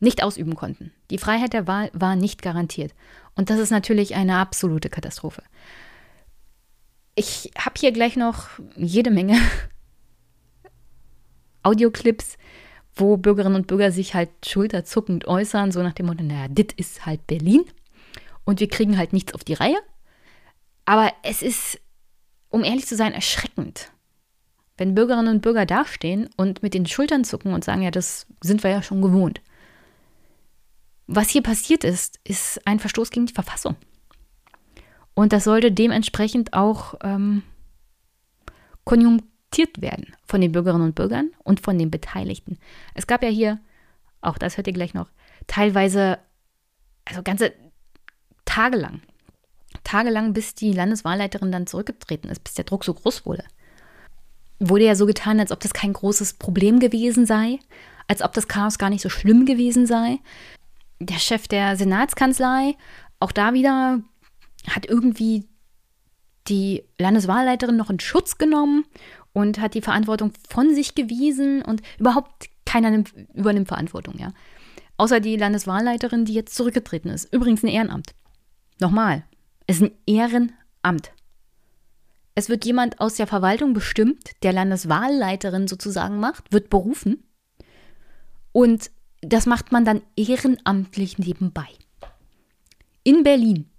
[0.00, 0.90] nicht ausüben konnten.
[1.10, 2.94] Die Freiheit der Wahl war nicht garantiert.
[3.34, 5.42] Und das ist natürlich eine absolute Katastrophe.
[7.14, 9.36] Ich habe hier gleich noch jede Menge
[11.62, 12.38] Audioclips,
[12.94, 17.04] wo Bürgerinnen und Bürger sich halt schulterzuckend äußern, so nach dem Motto, naja, dit ist
[17.04, 17.64] halt Berlin
[18.44, 19.78] und wir kriegen halt nichts auf die Reihe.
[20.86, 21.80] Aber es ist,
[22.48, 23.90] um ehrlich zu sein, erschreckend,
[24.76, 28.62] wenn Bürgerinnen und Bürger dastehen und mit den Schultern zucken und sagen, ja, das sind
[28.62, 29.40] wir ja schon gewohnt.
[31.06, 33.76] Was hier passiert ist, ist ein Verstoß gegen die Verfassung.
[35.14, 37.42] Und das sollte dementsprechend auch ähm,
[38.84, 42.58] konjunktiert werden von den Bürgerinnen und Bürgern und von den Beteiligten.
[42.94, 43.60] Es gab ja hier,
[44.20, 45.08] auch das hört ihr gleich noch,
[45.46, 46.18] teilweise,
[47.04, 47.52] also ganze
[48.44, 53.44] Tage lang, bis die Landeswahlleiterin dann zurückgetreten ist, bis der Druck so groß wurde.
[54.58, 57.58] Wurde ja so getan, als ob das kein großes Problem gewesen sei,
[58.08, 60.18] als ob das Chaos gar nicht so schlimm gewesen sei
[60.98, 62.74] der Chef der Senatskanzlei,
[63.20, 64.00] auch da wieder,
[64.68, 65.46] hat irgendwie
[66.48, 68.84] die Landeswahlleiterin noch in Schutz genommen
[69.32, 74.32] und hat die Verantwortung von sich gewiesen und überhaupt keiner nimmt, übernimmt Verantwortung, ja.
[74.96, 77.32] Außer die Landeswahlleiterin, die jetzt zurückgetreten ist.
[77.32, 78.14] Übrigens ein Ehrenamt.
[78.80, 79.24] Nochmal,
[79.66, 81.12] es ist ein Ehrenamt.
[82.36, 87.24] Es wird jemand aus der Verwaltung bestimmt, der Landeswahlleiterin sozusagen macht, wird berufen
[88.52, 88.90] und
[89.22, 91.66] das macht man dann ehrenamtlich nebenbei.
[93.04, 93.70] In Berlin,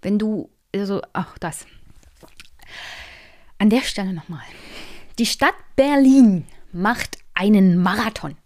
[0.00, 1.66] wenn du, also, ach, das.
[3.58, 4.44] An der Stelle nochmal.
[5.18, 8.36] Die Stadt Berlin macht einen Marathon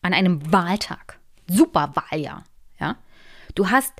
[0.00, 1.18] an einem Wahltag.
[1.46, 2.44] Super Wahljahr.
[2.80, 2.96] Ja?
[3.54, 3.92] Du hast,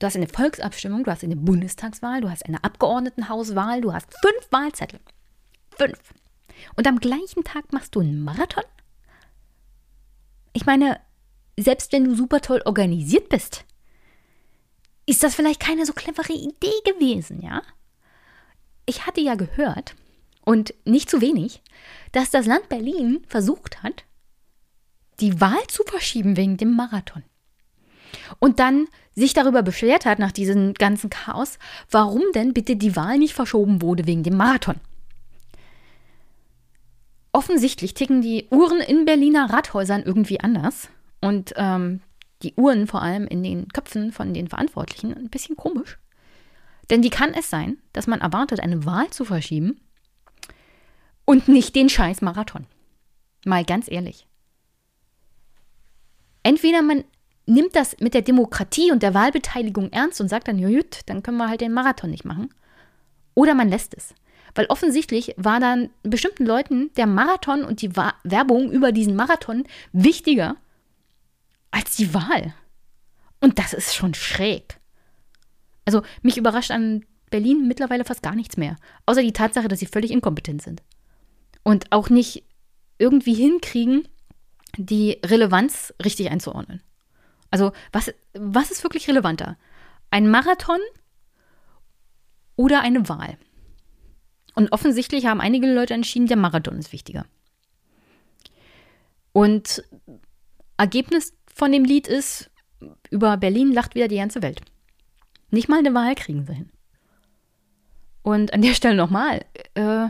[0.00, 4.50] du hast eine Volksabstimmung, du hast eine Bundestagswahl, du hast eine Abgeordnetenhauswahl, du hast fünf
[4.50, 4.98] Wahlzettel.
[5.76, 5.98] Fünf.
[6.74, 8.64] Und am gleichen Tag machst du einen Marathon
[10.52, 11.00] ich meine,
[11.58, 13.64] selbst wenn du super toll organisiert bist,
[15.06, 17.62] ist das vielleicht keine so clevere Idee gewesen, ja?
[18.86, 19.94] Ich hatte ja gehört,
[20.44, 21.62] und nicht zu wenig,
[22.12, 24.04] dass das Land Berlin versucht hat,
[25.20, 27.22] die Wahl zu verschieben wegen dem Marathon.
[28.38, 31.58] Und dann sich darüber beschwert hat nach diesem ganzen Chaos,
[31.90, 34.76] warum denn bitte die Wahl nicht verschoben wurde wegen dem Marathon.
[37.32, 40.88] Offensichtlich ticken die Uhren in Berliner Rathäusern irgendwie anders.
[41.20, 42.00] Und ähm,
[42.42, 45.98] die Uhren vor allem in den Köpfen von den Verantwortlichen ein bisschen komisch.
[46.88, 49.80] Denn wie kann es sein, dass man erwartet, eine Wahl zu verschieben
[51.24, 52.66] und nicht den scheiß Marathon?
[53.44, 54.26] Mal ganz ehrlich.
[56.42, 57.04] Entweder man
[57.50, 61.22] nimmt das mit der Demokratie und der Wahlbeteiligung ernst und sagt dann, ja gut, dann
[61.22, 62.54] können wir halt den Marathon nicht machen.
[63.34, 64.14] Oder man lässt es.
[64.54, 70.56] Weil offensichtlich war dann bestimmten Leuten der Marathon und die Werbung über diesen Marathon wichtiger
[71.70, 72.54] als die Wahl.
[73.40, 74.78] Und das ist schon schräg.
[75.84, 78.76] Also mich überrascht an Berlin mittlerweile fast gar nichts mehr.
[79.06, 80.82] Außer die Tatsache, dass sie völlig inkompetent sind.
[81.62, 82.44] Und auch nicht
[82.98, 84.08] irgendwie hinkriegen,
[84.76, 86.82] die Relevanz richtig einzuordnen.
[87.50, 89.56] Also was, was ist wirklich relevanter?
[90.10, 90.80] Ein Marathon
[92.56, 93.38] oder eine Wahl.
[94.54, 97.24] Und offensichtlich haben einige Leute entschieden, der Marathon ist wichtiger.
[99.32, 99.84] Und
[100.76, 102.50] Ergebnis von dem Lied ist,
[103.10, 104.60] über Berlin lacht wieder die ganze Welt.
[105.50, 106.70] Nicht mal eine Wahl kriegen sie hin.
[108.22, 109.44] Und an der Stelle nochmal,
[109.74, 110.08] äh,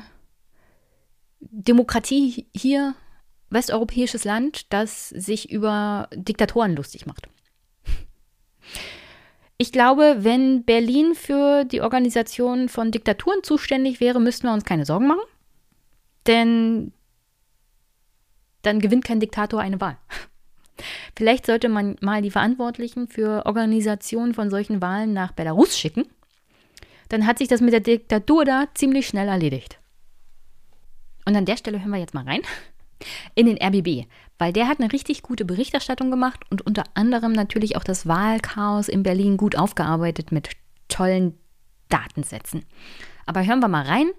[1.40, 2.94] Demokratie hier,
[3.50, 7.28] westeuropäisches Land, das sich über Diktatoren lustig macht.
[9.58, 14.86] Ich glaube, wenn Berlin für die Organisation von Diktaturen zuständig wäre, müssten wir uns keine
[14.86, 15.20] Sorgen machen.
[16.26, 16.92] Denn
[18.62, 19.98] dann gewinnt kein Diktator eine Wahl.
[21.16, 26.06] Vielleicht sollte man mal die Verantwortlichen für Organisationen von solchen Wahlen nach Belarus schicken.
[27.10, 29.78] Dann hat sich das mit der Diktatur da ziemlich schnell erledigt.
[31.26, 32.40] Und an der Stelle hören wir jetzt mal rein
[33.34, 34.06] in den RBB,
[34.38, 38.88] weil der hat eine richtig gute Berichterstattung gemacht und unter anderem natürlich auch das Wahlchaos
[38.88, 40.50] in Berlin gut aufgearbeitet mit
[40.88, 41.38] tollen
[41.88, 42.64] Datensätzen.
[43.26, 44.10] Aber hören wir mal rein.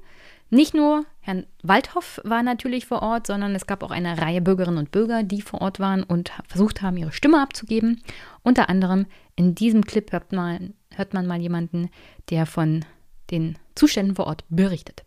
[0.53, 4.79] Nicht nur Herrn Waldhoff war natürlich vor Ort, sondern es gab auch eine Reihe Bürgerinnen
[4.79, 8.01] und Bürger, die vor Ort waren und versucht haben, ihre Stimme abzugeben.
[8.43, 9.05] Unter anderem
[9.38, 11.89] in diesem Clip hört man, hört man mal jemanden,
[12.29, 12.84] der von
[13.32, 15.05] den Zuständen vor Ort berichtet.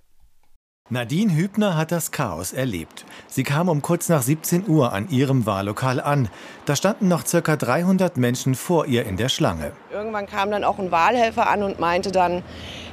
[0.90, 3.06] Nadine Hübner hat das Chaos erlebt.
[3.26, 6.28] Sie kam um kurz nach 17 Uhr an ihrem Wahllokal an.
[6.66, 7.56] Da standen noch ca.
[7.56, 9.72] 300 Menschen vor ihr in der Schlange.
[9.90, 12.42] Irgendwann kam dann auch ein Wahlhelfer an und meinte dann,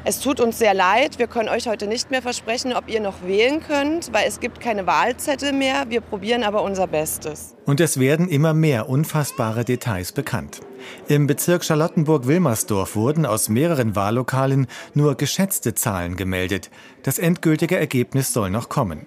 [0.04, 3.22] es tut uns sehr leid, wir können euch heute nicht mehr versprechen, ob ihr noch
[3.24, 5.86] wählen könnt, weil es gibt keine Wahlzettel mehr.
[5.90, 7.56] Wir probieren aber unser Bestes.
[7.66, 10.62] Und es werden immer mehr unfassbare Details bekannt.
[11.08, 16.72] Im Bezirk Charlottenburg-Wilmersdorf wurden aus mehreren Wahllokalen nur geschätzte Zahlen gemeldet.
[17.04, 19.06] Das endgültige Ergebnis soll noch kommen.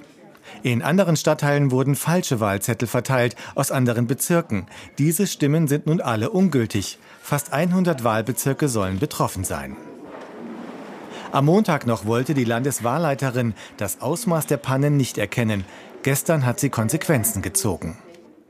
[0.62, 4.66] In anderen Stadtteilen wurden falsche Wahlzettel verteilt aus anderen Bezirken.
[4.98, 6.98] Diese Stimmen sind nun alle ungültig.
[7.20, 9.76] Fast 100 Wahlbezirke sollen betroffen sein.
[11.34, 15.64] Am Montag noch wollte die Landeswahlleiterin das Ausmaß der Pannen nicht erkennen.
[16.04, 17.98] Gestern hat sie Konsequenzen gezogen.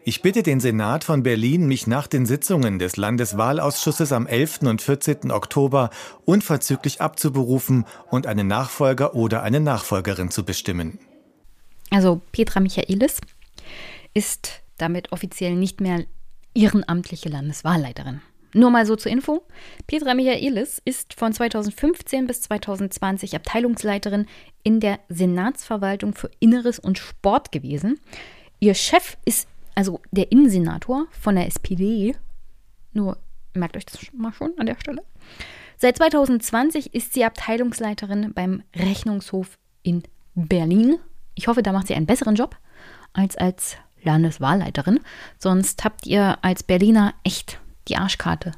[0.04, 4.64] Ich bitte den Senat von Berlin, mich nach den Sitzungen des Landeswahlausschusses am 11.
[4.64, 5.30] und 14.
[5.30, 5.88] Oktober
[6.26, 10.98] unverzüglich abzuberufen und einen Nachfolger oder eine Nachfolgerin zu bestimmen.
[11.88, 13.16] Also Petra Michaelis
[14.12, 16.04] ist damit offiziell nicht mehr
[16.52, 18.20] ehrenamtliche Landeswahlleiterin.
[18.54, 19.42] Nur mal so zur Info.
[19.86, 24.26] Petra Michaelis ist von 2015 bis 2020 Abteilungsleiterin
[24.62, 28.00] in der Senatsverwaltung für Inneres und Sport gewesen.
[28.60, 32.14] Ihr Chef ist also der Innensenator von der SPD.
[32.92, 33.18] Nur
[33.54, 35.02] merkt euch das mal schon an der Stelle.
[35.76, 40.04] Seit 2020 ist sie Abteilungsleiterin beim Rechnungshof in
[40.36, 40.98] Berlin.
[41.34, 42.56] Ich hoffe, da macht sie einen besseren Job
[43.12, 45.00] als als Landeswahlleiterin.
[45.38, 47.58] Sonst habt ihr als Berliner echt
[47.88, 48.52] die Arschkarte,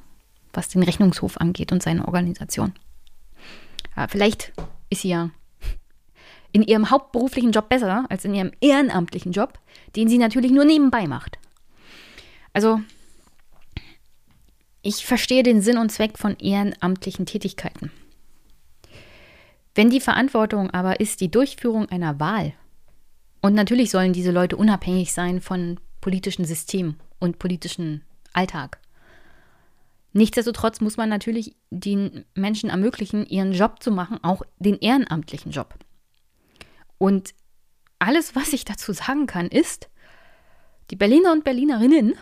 [0.53, 2.73] was den Rechnungshof angeht und seine Organisation.
[3.97, 4.53] Ja, vielleicht
[4.91, 5.31] ist sie ja
[6.53, 9.59] in ihrem hauptberuflichen Job besser als in ihrem ehrenamtlichen Job,
[9.95, 11.39] den sie natürlich nur nebenbei macht.
[12.53, 12.81] Also,
[14.81, 17.91] ich verstehe den Sinn und Zweck von ehrenamtlichen Tätigkeiten.
[19.75, 22.55] Wenn die Verantwortung aber ist die Durchführung einer Wahl,
[23.43, 28.03] und natürlich sollen diese Leute unabhängig sein von politischen Systemen und politischen
[28.33, 28.79] Alltag,
[30.17, 35.75] Nichtsdestotrotz muss man natürlich den Menschen ermöglichen, ihren Job zu machen, auch den ehrenamtlichen Job.
[36.97, 37.35] Und
[37.99, 39.91] alles, was ich dazu sagen kann, ist,
[40.91, 42.15] die Berliner und Berlinerinnen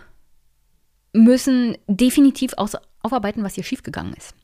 [1.13, 4.35] müssen definitiv aufarbeiten, was hier schiefgegangen ist.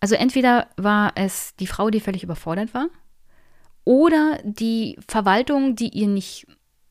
[0.00, 2.88] Also entweder war es die Frau, die völlig überfordert war,
[3.84, 6.46] oder die Verwaltung, die ihr nicht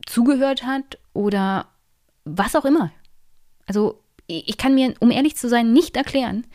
[0.06, 1.66] zugehört hat, oder
[2.24, 2.92] was auch immer.
[3.66, 4.01] Also
[4.40, 6.46] ich kann mir, um ehrlich zu sein, nicht erklären,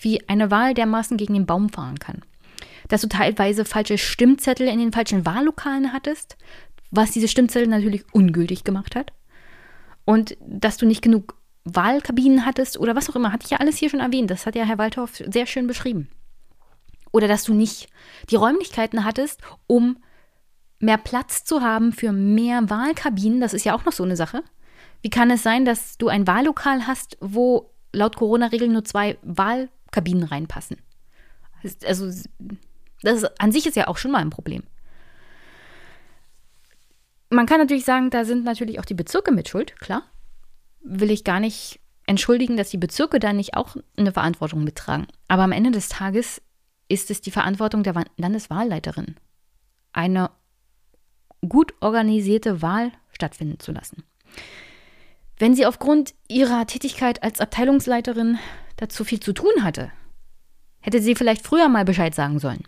[0.00, 2.22] wie eine Wahl dermaßen gegen den Baum fahren kann.
[2.88, 6.36] Dass du teilweise falsche Stimmzettel in den falschen Wahllokalen hattest,
[6.90, 9.12] was diese Stimmzettel natürlich ungültig gemacht hat.
[10.04, 13.76] Und dass du nicht genug Wahlkabinen hattest oder was auch immer, hatte ich ja alles
[13.76, 14.30] hier schon erwähnt.
[14.30, 16.08] Das hat ja Herr Waldhoff sehr schön beschrieben.
[17.12, 17.88] Oder dass du nicht
[18.30, 19.98] die Räumlichkeiten hattest, um
[20.78, 23.40] mehr Platz zu haben für mehr Wahlkabinen.
[23.40, 24.42] Das ist ja auch noch so eine Sache.
[25.02, 30.24] Wie kann es sein, dass du ein Wahllokal hast, wo laut Corona-Regeln nur zwei Wahlkabinen
[30.24, 30.78] reinpassen?
[31.86, 32.06] Also,
[33.02, 34.64] das ist, an sich ist ja auch schon mal ein Problem.
[37.30, 40.02] Man kann natürlich sagen, da sind natürlich auch die Bezirke mit Schuld, klar.
[40.80, 45.06] Will ich gar nicht entschuldigen, dass die Bezirke da nicht auch eine Verantwortung mittragen.
[45.28, 46.40] Aber am Ende des Tages
[46.88, 49.16] ist es die Verantwortung der Landeswahlleiterin,
[49.92, 50.30] eine
[51.46, 54.04] gut organisierte Wahl stattfinden zu lassen.
[55.38, 58.38] Wenn sie aufgrund ihrer Tätigkeit als Abteilungsleiterin
[58.76, 59.92] dazu viel zu tun hatte,
[60.80, 62.62] Hätte sie vielleicht früher mal Bescheid sagen sollen.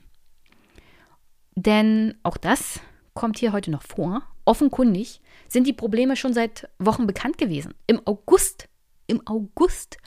[1.54, 2.80] Denn auch das
[3.14, 4.22] kommt hier heute noch vor.
[4.44, 7.74] Offenkundig sind die Probleme schon seit Wochen bekannt gewesen.
[7.86, 8.68] Im August,
[9.06, 9.98] im August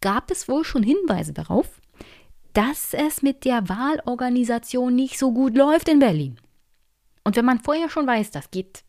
[0.00, 1.80] gab es wohl schon Hinweise darauf,
[2.52, 6.38] dass es mit der Wahlorganisation nicht so gut läuft in Berlin.
[7.24, 8.84] Und wenn man vorher schon weiß, das geht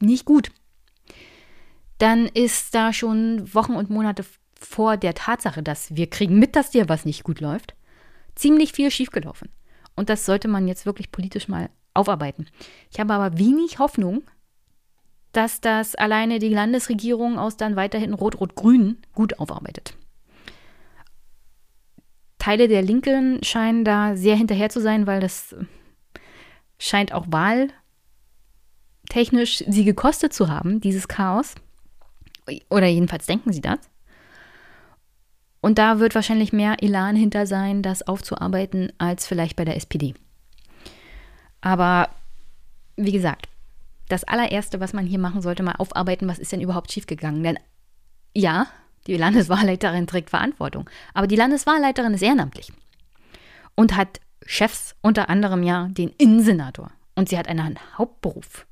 [0.00, 0.52] nicht gut,
[2.00, 4.24] dann ist da schon Wochen und Monate
[4.58, 7.74] vor der Tatsache, dass wir kriegen mit, dass dir was nicht gut läuft,
[8.34, 9.50] ziemlich viel schiefgelaufen.
[9.96, 12.46] Und das sollte man jetzt wirklich politisch mal aufarbeiten.
[12.90, 14.22] Ich habe aber wenig Hoffnung,
[15.32, 19.96] dass das alleine die Landesregierung aus dann weiterhin Rot-Rot-Grün gut aufarbeitet.
[22.38, 25.54] Teile der Linken scheinen da sehr hinterher zu sein, weil das
[26.78, 31.54] scheint auch wahltechnisch sie gekostet zu haben, dieses Chaos.
[32.68, 33.78] Oder jedenfalls denken sie das.
[35.60, 40.14] Und da wird wahrscheinlich mehr Elan hinter sein, das aufzuarbeiten, als vielleicht bei der SPD.
[41.60, 42.08] Aber
[42.96, 43.48] wie gesagt,
[44.08, 47.42] das allererste, was man hier machen sollte, mal aufarbeiten, was ist denn überhaupt schiefgegangen.
[47.42, 47.58] Denn
[48.34, 48.66] ja,
[49.06, 50.88] die Landeswahlleiterin trägt Verantwortung.
[51.14, 52.72] Aber die Landeswahlleiterin ist ehrenamtlich
[53.74, 56.90] und hat Chefs, unter anderem ja den Innensenator.
[57.14, 58.66] Und sie hat einen Hauptberuf.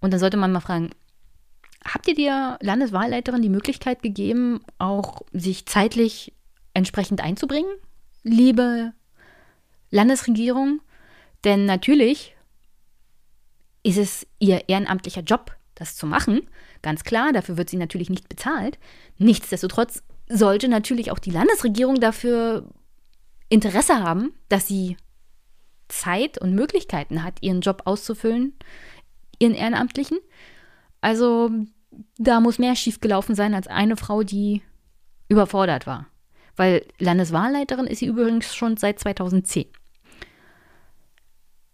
[0.00, 0.90] Und dann sollte man mal fragen,
[1.84, 6.32] habt ihr der Landeswahlleiterin die Möglichkeit gegeben, auch sich zeitlich
[6.74, 7.70] entsprechend einzubringen,
[8.22, 8.92] liebe
[9.90, 10.80] Landesregierung?
[11.44, 12.36] Denn natürlich
[13.82, 16.48] ist es ihr ehrenamtlicher Job, das zu machen.
[16.82, 18.78] Ganz klar, dafür wird sie natürlich nicht bezahlt.
[19.18, 22.68] Nichtsdestotrotz sollte natürlich auch die Landesregierung dafür
[23.48, 24.96] Interesse haben, dass sie
[25.88, 28.54] Zeit und Möglichkeiten hat, ihren Job auszufüllen,
[29.38, 30.18] ihren Ehrenamtlichen.
[31.02, 31.50] Also
[32.16, 34.62] da muss mehr schiefgelaufen sein als eine Frau, die
[35.28, 36.06] überfordert war.
[36.56, 39.66] Weil Landeswahlleiterin ist sie übrigens schon seit 2010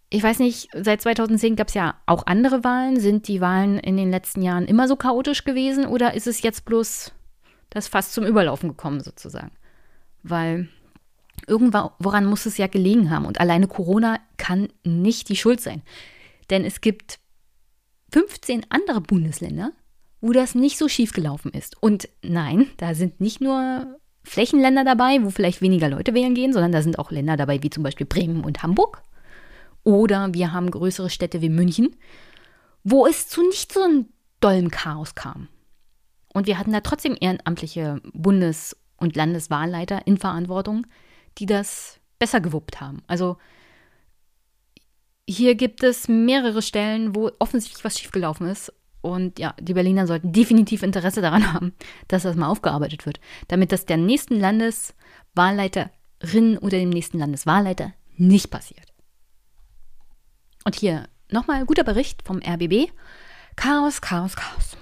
[0.09, 2.99] ich weiß nicht, seit 2010 gab es ja auch andere Wahlen.
[2.99, 6.65] Sind die Wahlen in den letzten Jahren immer so chaotisch gewesen oder ist es jetzt
[6.65, 7.13] bloß
[7.69, 9.51] das fast zum Überlaufen gekommen sozusagen?
[10.23, 10.67] Weil
[11.47, 15.83] irgendworan muss es ja gelegen haben und alleine Corona kann nicht die Schuld sein.
[16.49, 17.19] Denn es gibt
[18.11, 19.71] 15 andere Bundesländer,
[20.21, 21.81] wo das nicht so schief gelaufen ist.
[21.81, 26.71] Und nein, da sind nicht nur Flächenländer dabei, wo vielleicht weniger Leute wählen gehen, sondern
[26.71, 29.01] da sind auch Länder dabei, wie zum Beispiel Bremen und Hamburg
[29.83, 31.95] oder wir haben größere Städte wie München,
[32.83, 34.07] wo es zu nicht so einem
[34.39, 35.47] dollen Chaos kam.
[36.33, 40.85] Und wir hatten da trotzdem ehrenamtliche Bundes- und Landeswahlleiter in Verantwortung,
[41.37, 43.01] die das besser gewuppt haben.
[43.07, 43.37] Also
[45.29, 48.73] hier gibt es mehrere Stellen, wo offensichtlich was schiefgelaufen ist.
[49.01, 51.75] Und ja, die Berliner sollten definitiv Interesse daran haben,
[52.07, 58.49] dass das mal aufgearbeitet wird, damit das der nächsten Landeswahlleiterin oder dem nächsten Landeswahlleiter nicht
[58.49, 58.91] passiert.
[60.65, 62.91] Und hier nochmal guter Bericht vom RBB.
[63.55, 64.77] Chaos, Chaos, Chaos.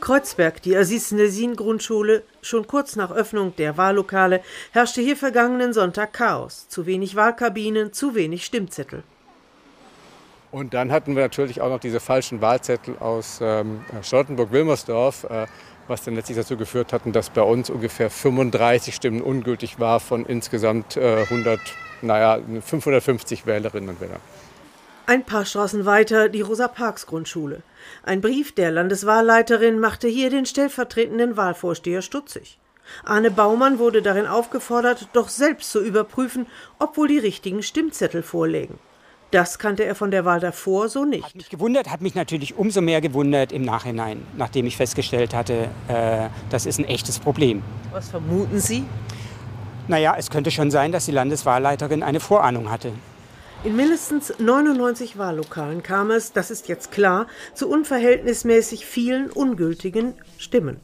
[0.00, 4.42] Kreuzberg, die Aziz Nesin Grundschule, schon kurz nach Öffnung der Wahllokale
[4.72, 6.68] herrschte hier vergangenen Sonntag Chaos.
[6.68, 9.02] Zu wenig Wahlkabinen, zu wenig Stimmzettel.
[10.52, 15.46] Und dann hatten wir natürlich auch noch diese falschen Wahlzettel aus ähm, Charlottenburg-Wilmersdorf, äh,
[15.88, 20.24] was dann letztlich dazu geführt hat, dass bei uns ungefähr 35 Stimmen ungültig war von
[20.24, 21.60] insgesamt äh, 100
[22.02, 24.20] naja, 550 Wählerinnen und Wähler.
[25.08, 27.62] Ein paar Straßen weiter die Rosa-Parks-Grundschule.
[28.02, 32.58] Ein Brief der Landeswahlleiterin machte hier den stellvertretenden Wahlvorsteher stutzig.
[33.04, 36.46] Arne Baumann wurde darin aufgefordert, doch selbst zu überprüfen,
[36.80, 38.80] ob wohl die richtigen Stimmzettel vorlegen.
[39.30, 41.24] Das kannte er von der Wahl davor so nicht.
[41.24, 45.68] Hat mich gewundert, hat mich natürlich umso mehr gewundert im Nachhinein, nachdem ich festgestellt hatte,
[45.86, 47.62] äh, das ist ein echtes Problem.
[47.92, 48.84] Was vermuten Sie?
[49.86, 52.92] Naja, es könnte schon sein, dass die Landeswahlleiterin eine Vorahnung hatte.
[53.64, 60.80] In mindestens 99 Wahllokalen kam es, das ist jetzt klar, zu unverhältnismäßig vielen ungültigen Stimmen.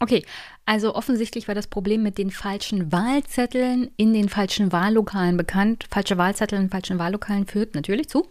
[0.00, 0.24] Okay,
[0.66, 5.84] also offensichtlich war das Problem mit den falschen Wahlzetteln in den falschen Wahllokalen bekannt.
[5.90, 8.26] Falsche Wahlzettel in falschen Wahllokalen führt natürlich zu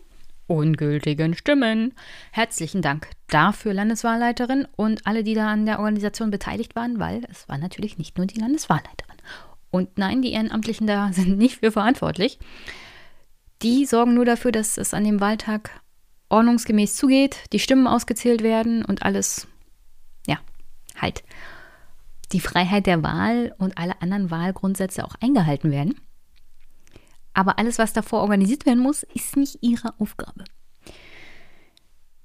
[0.48, 1.94] ungültigen Stimmen.
[2.32, 7.48] Herzlichen Dank dafür, Landeswahlleiterin und alle, die da an der Organisation beteiligt waren, weil es
[7.48, 9.18] war natürlich nicht nur die Landeswahlleiterin.
[9.74, 12.38] Und nein, die Ehrenamtlichen da sind nicht für verantwortlich.
[13.64, 15.82] Die sorgen nur dafür, dass es an dem Wahltag
[16.30, 19.48] ordnungsgemäß zugeht, die Stimmen ausgezählt werden und alles,
[20.28, 20.38] ja,
[21.00, 21.24] halt
[22.34, 26.00] die Freiheit der Wahl und alle anderen Wahlgrundsätze auch eingehalten werden.
[27.34, 30.44] Aber alles, was davor organisiert werden muss, ist nicht ihre Aufgabe.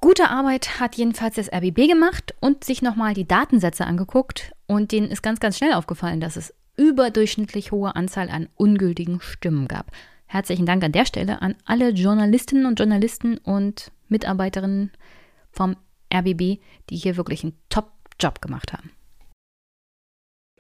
[0.01, 4.53] Gute Arbeit hat jedenfalls das RBB gemacht und sich nochmal die Datensätze angeguckt.
[4.67, 9.69] Und denen ist ganz, ganz schnell aufgefallen, dass es überdurchschnittlich hohe Anzahl an ungültigen Stimmen
[9.69, 9.91] gab.
[10.27, 14.93] Herzlichen Dank an der Stelle an alle Journalistinnen und Journalisten und Mitarbeiterinnen
[15.51, 15.77] vom
[16.15, 18.91] RBB, die hier wirklich einen Top-Job gemacht haben.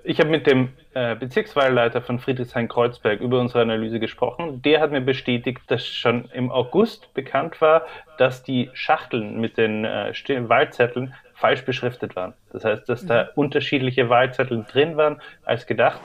[0.05, 4.62] Ich habe mit dem äh, Bezirkswahlleiter von Friedrichshain-Kreuzberg über unsere Analyse gesprochen.
[4.62, 7.85] Der hat mir bestätigt, dass schon im August bekannt war,
[8.16, 10.12] dass die Schachteln mit den äh,
[10.49, 12.34] Wahlzetteln falsch beschriftet waren.
[12.53, 13.28] Das heißt, dass da mhm.
[13.36, 16.01] unterschiedliche Wahlzettel drin waren als gedacht.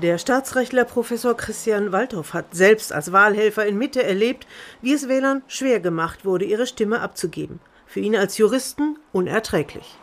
[0.00, 4.46] Der Staatsrechtler Professor Christian Waldhoff hat selbst als Wahlhelfer in Mitte erlebt,
[4.80, 7.60] wie es Wählern schwer gemacht wurde, ihre Stimme abzugeben.
[7.86, 9.96] Für ihn als Juristen unerträglich.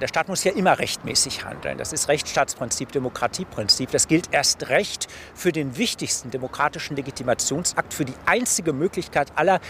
[0.00, 1.78] Der Staat muss ja immer rechtmäßig handeln.
[1.78, 3.92] Das ist Rechtsstaatsprinzip, Demokratieprinzip.
[3.92, 9.60] Das gilt erst recht für den wichtigsten demokratischen Legitimationsakt, für die einzige Möglichkeit aller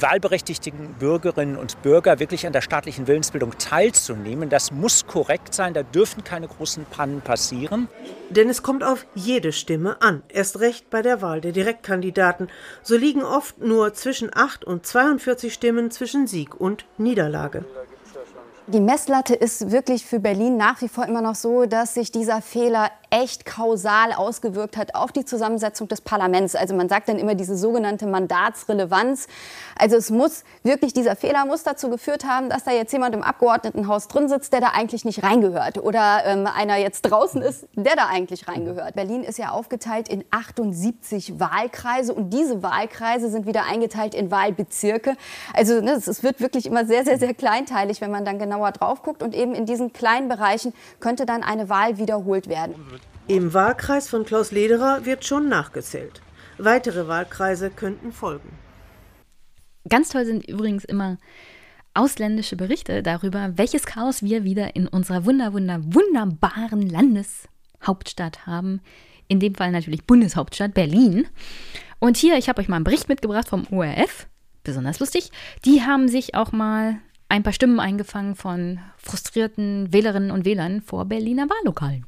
[0.00, 4.48] wahlberechtigten Bürgerinnen und Bürger wirklich an der staatlichen Willensbildung teilzunehmen.
[4.48, 7.88] Das muss korrekt sein, da dürfen keine großen Pannen passieren.
[8.30, 12.48] Denn es kommt auf jede Stimme an, erst recht bei der Wahl der Direktkandidaten.
[12.82, 17.64] So liegen oft nur zwischen 8 und 42 Stimmen zwischen Sieg und Niederlage.
[18.66, 22.40] Die Messlatte ist wirklich für Berlin nach wie vor immer noch so, dass sich dieser
[22.40, 26.56] Fehler echt kausal ausgewirkt hat auf die Zusammensetzung des Parlaments.
[26.56, 29.28] Also man sagt dann immer diese sogenannte Mandatsrelevanz.
[29.78, 33.22] Also es muss wirklich, dieser Fehler muss dazu geführt haben, dass da jetzt jemand im
[33.22, 35.78] Abgeordnetenhaus drin sitzt, der da eigentlich nicht reingehört.
[35.78, 38.96] Oder ähm, einer jetzt draußen ist, der da eigentlich reingehört.
[38.96, 45.16] Berlin ist ja aufgeteilt in 78 Wahlkreise und diese Wahlkreise sind wieder eingeteilt in Wahlbezirke.
[45.52, 49.02] Also ne, es wird wirklich immer sehr, sehr, sehr kleinteilig, wenn man dann genauer drauf
[49.02, 49.22] guckt.
[49.22, 52.74] Und eben in diesen kleinen Bereichen könnte dann eine Wahl wiederholt werden.
[53.26, 56.20] Im Wahlkreis von Klaus Lederer wird schon nachgezählt.
[56.58, 58.50] Weitere Wahlkreise könnten folgen.
[59.88, 61.16] Ganz toll sind übrigens immer
[61.94, 68.82] ausländische Berichte darüber, welches Chaos wir wieder in unserer wunder, wunder, wunderbaren Landeshauptstadt haben.
[69.26, 71.26] In dem Fall natürlich Bundeshauptstadt Berlin.
[72.00, 74.26] Und hier, ich habe euch mal einen Bericht mitgebracht vom ORF,
[74.64, 75.30] besonders lustig.
[75.64, 76.98] Die haben sich auch mal
[77.30, 82.04] ein paar Stimmen eingefangen von frustrierten Wählerinnen und Wählern vor Berliner Wahllokalen.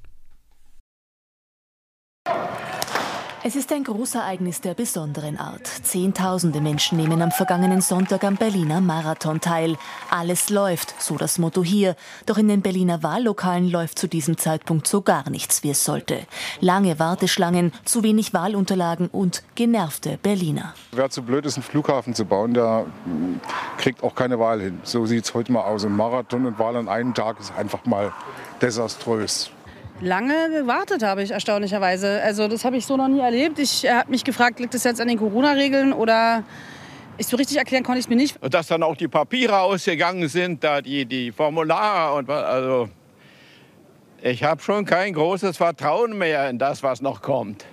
[3.49, 5.68] Es ist ein Großereignis der besonderen Art.
[5.68, 9.77] Zehntausende Menschen nehmen am vergangenen Sonntag am Berliner Marathon teil.
[10.11, 11.95] Alles läuft, so das Motto hier.
[12.27, 16.27] Doch in den Berliner Wahllokalen läuft zu diesem Zeitpunkt so gar nichts, wie es sollte.
[16.61, 20.74] Lange Warteschlangen, zu wenig Wahlunterlagen und genervte Berliner.
[20.91, 23.39] Wer zu blöd ist, einen Flughafen zu bauen, der hm,
[23.79, 24.81] kriegt auch keine Wahl hin.
[24.83, 25.85] So sieht es heute mal aus.
[25.85, 28.12] Ein Marathon und Wahl an einem Tag ist einfach mal
[28.61, 29.53] desaströs.
[30.01, 32.20] Lange gewartet habe ich erstaunlicherweise.
[32.22, 33.59] Also das habe ich so noch nie erlebt.
[33.59, 36.44] Ich habe mich gefragt, liegt das jetzt an den Corona-Regeln oder
[37.18, 38.36] ich so richtig erklären konnte ich es mir nicht.
[38.42, 42.90] Dass dann auch die Papiere ausgegangen sind, da die, die Formulare und also
[44.22, 47.64] ich habe schon kein großes Vertrauen mehr in das, was noch kommt.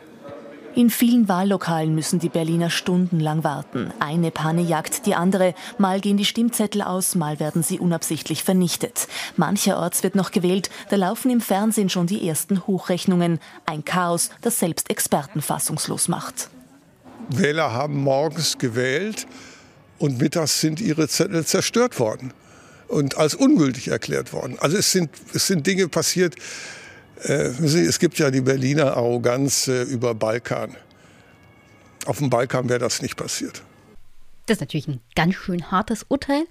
[0.76, 3.94] In vielen Wahllokalen müssen die Berliner stundenlang warten.
[4.00, 5.54] Eine Panne jagt die andere.
[5.78, 9.08] Mal gehen die Stimmzettel aus, mal werden sie unabsichtlich vernichtet.
[9.38, 13.40] Mancherorts wird noch gewählt, da laufen im Fernsehen schon die ersten Hochrechnungen.
[13.68, 16.50] Ein Chaos, das selbst Experten fassungslos macht.
[17.30, 19.28] Wähler haben morgens gewählt
[20.00, 22.34] und mittags sind ihre Zettel zerstört worden
[22.88, 24.58] und als ungültig erklärt worden.
[24.60, 26.36] Also es sind, es sind Dinge passiert,
[27.30, 30.76] es gibt ja die Berliner Arroganz äh, über Balkan.
[32.06, 33.64] Auf dem Balkan wäre das nicht passiert.
[34.46, 36.46] Das ist natürlich ein ganz schön hartes Urteil.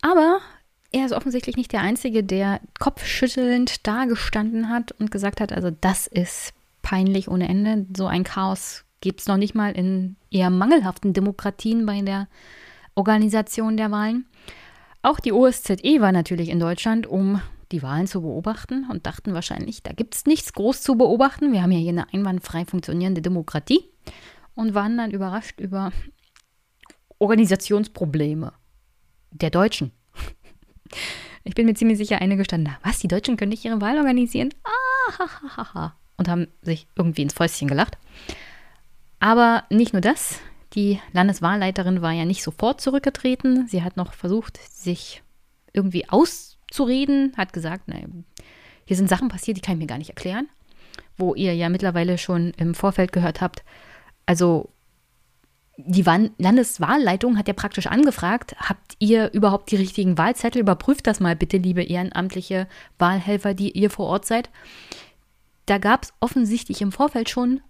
[0.00, 0.40] Aber
[0.92, 6.06] er ist offensichtlich nicht der Einzige, der kopfschüttelnd dagestanden hat und gesagt hat, also das
[6.06, 7.86] ist peinlich ohne Ende.
[7.96, 12.28] So ein Chaos gibt es noch nicht mal in eher mangelhaften Demokratien bei der
[12.94, 14.26] Organisation der Wahlen.
[15.02, 17.40] Auch die OSZE war natürlich in Deutschland, um
[17.72, 21.52] die Wahlen zu beobachten und dachten wahrscheinlich, da gibt es nichts groß zu beobachten.
[21.52, 23.84] Wir haben ja hier eine einwandfrei funktionierende Demokratie
[24.54, 25.92] und waren dann überrascht über
[27.18, 28.52] Organisationsprobleme
[29.32, 29.92] der Deutschen.
[31.44, 34.50] Ich bin mir ziemlich sicher, eine gestanden, was, die Deutschen können nicht ihre Wahl organisieren?
[34.64, 37.96] Ah, und haben sich irgendwie ins Fäustchen gelacht.
[39.20, 40.40] Aber nicht nur das,
[40.74, 43.66] die Landeswahlleiterin war ja nicht sofort zurückgetreten.
[43.66, 45.22] Sie hat noch versucht, sich
[45.72, 48.06] irgendwie aus zu reden, hat gesagt, naja,
[48.84, 50.48] hier sind Sachen passiert, die kann ich mir gar nicht erklären,
[51.16, 53.64] wo ihr ja mittlerweile schon im Vorfeld gehört habt.
[54.26, 54.70] Also
[55.76, 60.60] die Landeswahlleitung hat ja praktisch angefragt, habt ihr überhaupt die richtigen Wahlzettel?
[60.60, 62.66] Überprüft das mal bitte, liebe ehrenamtliche
[62.98, 64.50] Wahlhelfer, die ihr vor Ort seid.
[65.66, 67.60] Da gab es offensichtlich im Vorfeld schon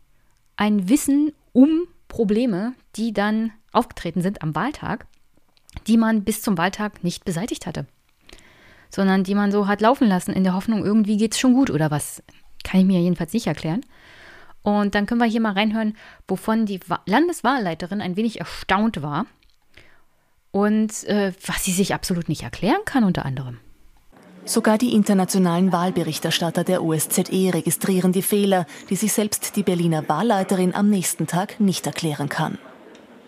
[0.57, 5.07] ein Wissen um Probleme, die dann aufgetreten sind am Wahltag,
[5.86, 7.86] die man bis zum Wahltag nicht beseitigt hatte.
[8.91, 11.70] Sondern die man so hat laufen lassen in der Hoffnung, irgendwie geht es schon gut
[11.70, 12.22] oder was.
[12.64, 13.82] Kann ich mir jedenfalls nicht erklären.
[14.62, 19.26] Und dann können wir hier mal reinhören, wovon die Landeswahlleiterin ein wenig erstaunt war
[20.51, 23.59] und äh, was sie sich absolut nicht erklären kann unter anderem.
[24.45, 30.74] Sogar die internationalen Wahlberichterstatter der OSZE registrieren die Fehler, die sich selbst die Berliner Wahlleiterin
[30.74, 32.59] am nächsten Tag nicht erklären kann.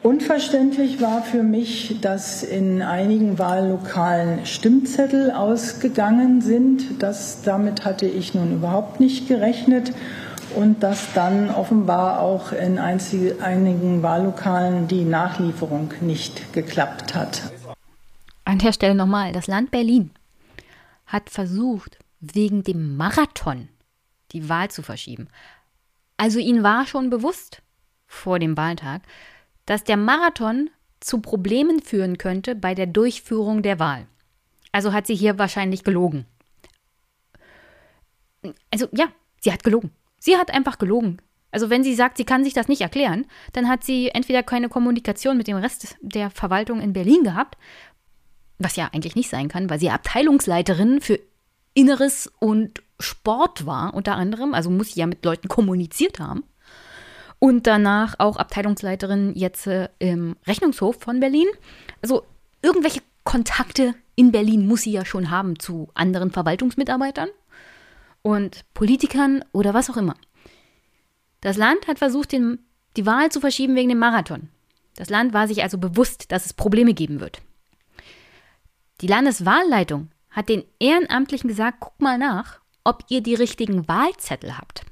[0.02, 7.02] Unverständlich war für mich, dass in einigen Wahllokalen Stimmzettel ausgegangen sind.
[7.02, 9.92] Das, damit hatte ich nun überhaupt nicht gerechnet.
[10.56, 17.42] Und dass dann offenbar auch in einigen Wahllokalen die Nachlieferung nicht geklappt hat.
[18.44, 20.10] An der Stelle nochmal, das Land Berlin
[21.06, 23.68] hat versucht, wegen dem Marathon
[24.32, 25.28] die Wahl zu verschieben.
[26.16, 27.62] Also ihnen war schon bewusst
[28.06, 29.02] vor dem Wahltag,
[29.70, 30.68] dass der Marathon
[30.98, 34.06] zu Problemen führen könnte bei der Durchführung der Wahl.
[34.72, 36.26] Also hat sie hier wahrscheinlich gelogen.
[38.72, 39.06] Also ja,
[39.40, 39.92] sie hat gelogen.
[40.18, 41.22] Sie hat einfach gelogen.
[41.52, 44.68] Also wenn sie sagt, sie kann sich das nicht erklären, dann hat sie entweder keine
[44.68, 47.56] Kommunikation mit dem Rest der Verwaltung in Berlin gehabt
[48.60, 51.18] was ja eigentlich nicht sein kann, weil sie Abteilungsleiterin für
[51.74, 56.44] Inneres und Sport war, unter anderem, also muss sie ja mit Leuten kommuniziert haben.
[57.40, 61.48] Und danach auch Abteilungsleiterin jetzt äh, im Rechnungshof von Berlin.
[62.02, 62.22] Also
[62.62, 67.30] irgendwelche Kontakte in Berlin muss sie ja schon haben zu anderen Verwaltungsmitarbeitern
[68.22, 70.14] und Politikern oder was auch immer.
[71.40, 72.58] Das Land hat versucht, den,
[72.98, 74.50] die Wahl zu verschieben wegen dem Marathon.
[74.96, 77.40] Das Land war sich also bewusst, dass es Probleme geben wird.
[79.00, 84.84] Die Landeswahlleitung hat den Ehrenamtlichen gesagt, guck mal nach, ob ihr die richtigen Wahlzettel habt.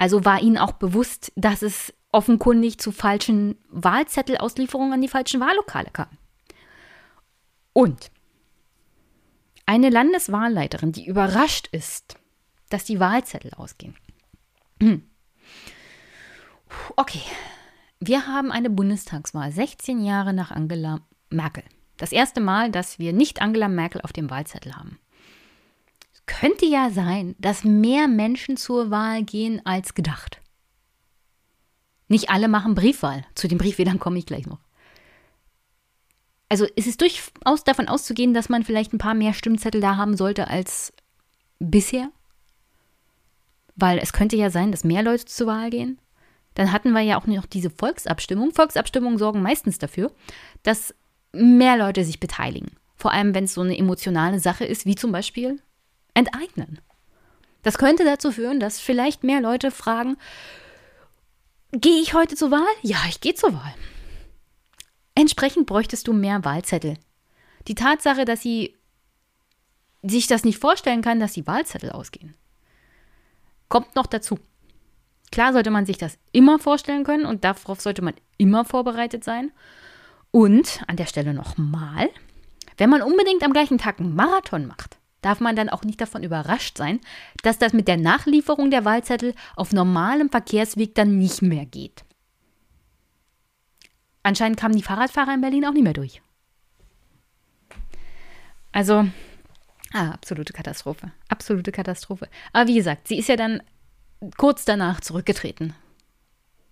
[0.00, 5.90] Also war ihnen auch bewusst, dass es offenkundig zu falschen Wahlzettelauslieferungen an die falschen Wahllokale
[5.92, 6.08] kam.
[7.74, 8.10] Und
[9.66, 12.16] eine Landeswahlleiterin, die überrascht ist,
[12.70, 13.94] dass die Wahlzettel ausgehen.
[14.80, 15.02] Hm.
[16.96, 17.20] Okay,
[17.98, 21.64] wir haben eine Bundestagswahl 16 Jahre nach Angela Merkel.
[21.98, 24.98] Das erste Mal, dass wir nicht Angela Merkel auf dem Wahlzettel haben.
[26.30, 30.40] Könnte ja sein, dass mehr Menschen zur Wahl gehen als gedacht.
[32.06, 33.26] Nicht alle machen Briefwahl.
[33.34, 34.60] Zu den Briefwählern komme ich gleich noch.
[36.48, 40.16] Also es ist durchaus davon auszugehen, dass man vielleicht ein paar mehr Stimmzettel da haben
[40.16, 40.92] sollte als
[41.58, 42.10] bisher.
[43.74, 45.98] Weil es könnte ja sein, dass mehr Leute zur Wahl gehen.
[46.54, 48.52] Dann hatten wir ja auch noch diese Volksabstimmung.
[48.52, 50.12] Volksabstimmungen sorgen meistens dafür,
[50.62, 50.94] dass
[51.32, 52.70] mehr Leute sich beteiligen.
[52.94, 55.60] Vor allem, wenn es so eine emotionale Sache ist, wie zum Beispiel
[56.20, 56.80] enteignen.
[57.62, 60.16] Das könnte dazu führen, dass vielleicht mehr Leute fragen,
[61.72, 62.66] gehe ich heute zur Wahl?
[62.82, 63.74] Ja, ich gehe zur Wahl.
[65.14, 66.96] Entsprechend bräuchtest du mehr Wahlzettel.
[67.68, 68.76] Die Tatsache, dass sie
[70.02, 72.34] sich das nicht vorstellen kann, dass die Wahlzettel ausgehen,
[73.68, 74.38] kommt noch dazu.
[75.30, 79.52] Klar sollte man sich das immer vorstellen können und darauf sollte man immer vorbereitet sein.
[80.32, 82.08] Und an der Stelle nochmal,
[82.78, 86.22] wenn man unbedingt am gleichen Tag einen Marathon macht, darf man dann auch nicht davon
[86.22, 87.00] überrascht sein,
[87.42, 92.04] dass das mit der Nachlieferung der Wahlzettel auf normalem Verkehrsweg dann nicht mehr geht.
[94.22, 96.20] Anscheinend kamen die Fahrradfahrer in Berlin auch nicht mehr durch.
[98.72, 99.06] Also,
[99.92, 101.10] ah, absolute Katastrophe.
[101.28, 102.28] Absolute Katastrophe.
[102.52, 103.62] Aber wie gesagt, sie ist ja dann
[104.36, 105.74] kurz danach zurückgetreten,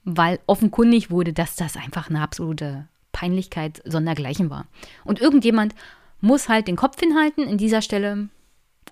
[0.05, 4.67] weil offenkundig wurde, dass das einfach eine absolute Peinlichkeit sondergleichen war.
[5.05, 5.75] Und irgendjemand
[6.21, 7.49] muss halt den Kopf hinhalten.
[7.49, 8.29] In dieser Stelle,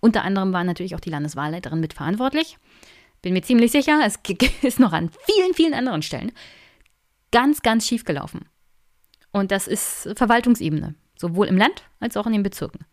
[0.07, 2.59] unter anderem war natürlich auch die Landeswahlleiterin mitverantwortlich.
[3.23, 4.21] Bin mir ziemlich sicher, es
[4.63, 6.31] ist noch an vielen, vielen anderen Stellen
[7.33, 8.49] ganz, ganz schief gelaufen.
[9.33, 12.87] Und das ist Verwaltungsebene, sowohl im Land als auch in den Bezirken.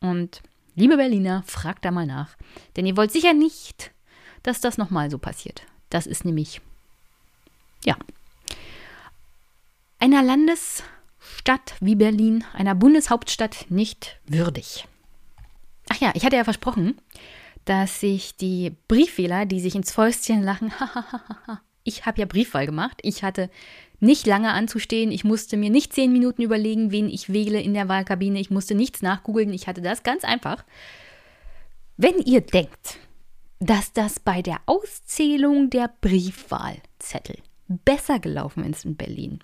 [0.00, 0.42] Und
[0.76, 2.36] liebe Berliner, fragt da mal nach.
[2.76, 3.90] Denn ihr wollt sicher nicht,
[4.44, 5.62] dass das nochmal so passiert.
[5.90, 6.60] Das ist nämlich,
[7.84, 7.96] ja,
[9.98, 14.86] einer Landesstadt wie Berlin, einer Bundeshauptstadt nicht würdig.
[15.94, 16.96] Ach ja, ich hatte ja versprochen,
[17.66, 20.72] dass sich die Briefwähler, die sich ins Fäustchen lachen,
[21.84, 23.48] ich habe ja Briefwahl gemacht, ich hatte
[24.00, 27.88] nicht lange anzustehen, ich musste mir nicht zehn Minuten überlegen, wen ich wähle in der
[27.88, 30.64] Wahlkabine, ich musste nichts nachgoogeln, ich hatte das ganz einfach.
[31.96, 32.98] Wenn ihr denkt,
[33.60, 37.36] dass das bei der Auszählung der Briefwahlzettel
[37.68, 39.38] besser gelaufen ist in Berlin,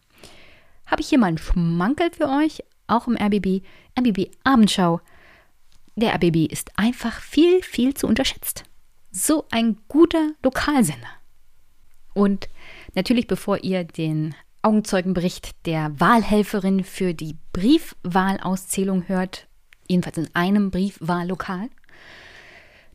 [0.86, 3.62] habe ich hier mal einen Schmankel für euch, auch im RBB,
[3.96, 5.00] RBB Abendschau.
[6.00, 8.64] Der RBB ist einfach viel, viel zu unterschätzt.
[9.10, 11.08] So ein guter Lokalsender.
[12.14, 12.48] Und
[12.94, 19.46] natürlich, bevor ihr den Augenzeugenbericht der Wahlhelferin für die Briefwahlauszählung hört,
[19.88, 21.68] jedenfalls in einem Briefwahllokal.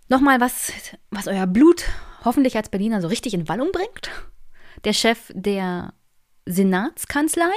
[0.09, 0.71] Nochmal was,
[1.11, 1.83] was euer Blut
[2.23, 4.09] hoffentlich als Berliner so richtig in Wallung bringt.
[4.83, 5.93] Der Chef der
[6.47, 7.53] Senatskanzlei,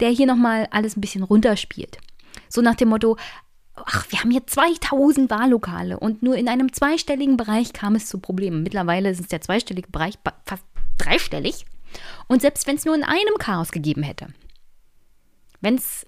[0.00, 1.96] der hier nochmal alles ein bisschen runterspielt.
[2.48, 3.16] So nach dem Motto,
[3.76, 8.18] ach, wir haben hier 2000 Wahllokale und nur in einem zweistelligen Bereich kam es zu
[8.18, 8.62] Problemen.
[8.62, 10.64] Mittlerweile ist der zweistellige Bereich fast
[10.98, 11.66] dreistellig.
[12.28, 14.28] Und selbst wenn es nur in einem Chaos gegeben hätte,
[15.60, 16.06] wenn es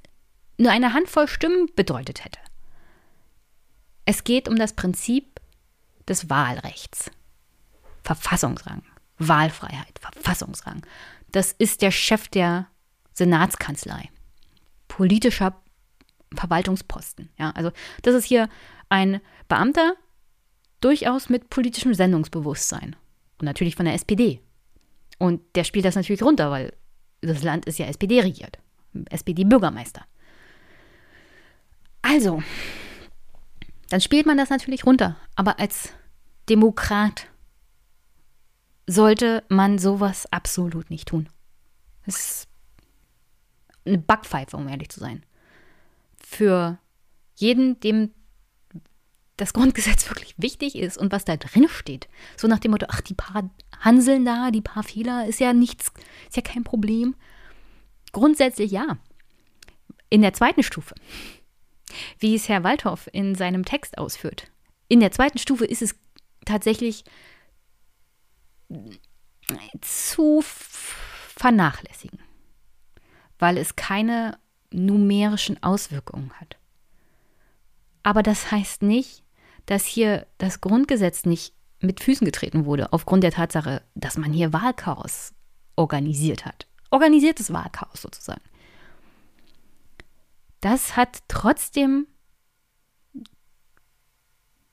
[0.58, 2.38] nur eine Handvoll Stimmen bedeutet hätte.
[4.04, 5.40] Es geht um das Prinzip
[6.08, 7.10] des Wahlrechts.
[8.04, 8.82] Verfassungsrang,
[9.18, 10.82] Wahlfreiheit, Verfassungsrang.
[11.32, 12.68] Das ist der Chef der
[13.12, 14.10] Senatskanzlei.
[14.88, 15.60] Politischer
[16.34, 17.30] Verwaltungsposten.
[17.38, 17.70] Ja, also
[18.02, 18.48] das ist hier
[18.88, 19.94] ein Beamter,
[20.80, 22.96] durchaus mit politischem Sendungsbewusstsein.
[23.38, 24.40] Und natürlich von der SPD.
[25.18, 26.72] Und der spielt das natürlich runter, weil
[27.20, 28.58] das Land ist ja SPD regiert.
[29.10, 30.04] SPD-Bürgermeister.
[32.02, 32.42] Also,
[33.88, 35.16] dann spielt man das natürlich runter.
[35.34, 35.92] Aber als
[36.48, 37.28] Demokrat
[38.86, 41.28] sollte man sowas absolut nicht tun.
[42.04, 42.48] Das ist
[43.84, 45.24] eine Backpfeife, um ehrlich zu sein.
[46.28, 46.80] Für
[47.36, 48.10] jeden, dem
[49.36, 52.08] das Grundgesetz wirklich wichtig ist und was da drin steht.
[52.36, 53.48] So nach dem Motto, ach, die paar
[53.80, 55.92] Hanseln da, die paar Fehler, ist ja nichts,
[56.26, 57.14] ist ja kein Problem.
[58.10, 58.98] Grundsätzlich ja.
[60.10, 60.94] In der zweiten Stufe,
[62.18, 64.50] wie es Herr Waldhoff in seinem Text ausführt,
[64.88, 65.96] in der zweiten Stufe ist es
[66.44, 67.04] tatsächlich
[69.80, 72.18] zu vernachlässigen,
[73.38, 74.38] weil es keine
[74.70, 76.56] numerischen Auswirkungen hat.
[78.02, 79.24] Aber das heißt nicht,
[79.66, 84.52] dass hier das Grundgesetz nicht mit Füßen getreten wurde, aufgrund der Tatsache, dass man hier
[84.52, 85.34] Wahlchaos
[85.74, 86.66] organisiert hat.
[86.90, 88.42] Organisiertes Wahlchaos sozusagen.
[90.60, 92.06] Das hat trotzdem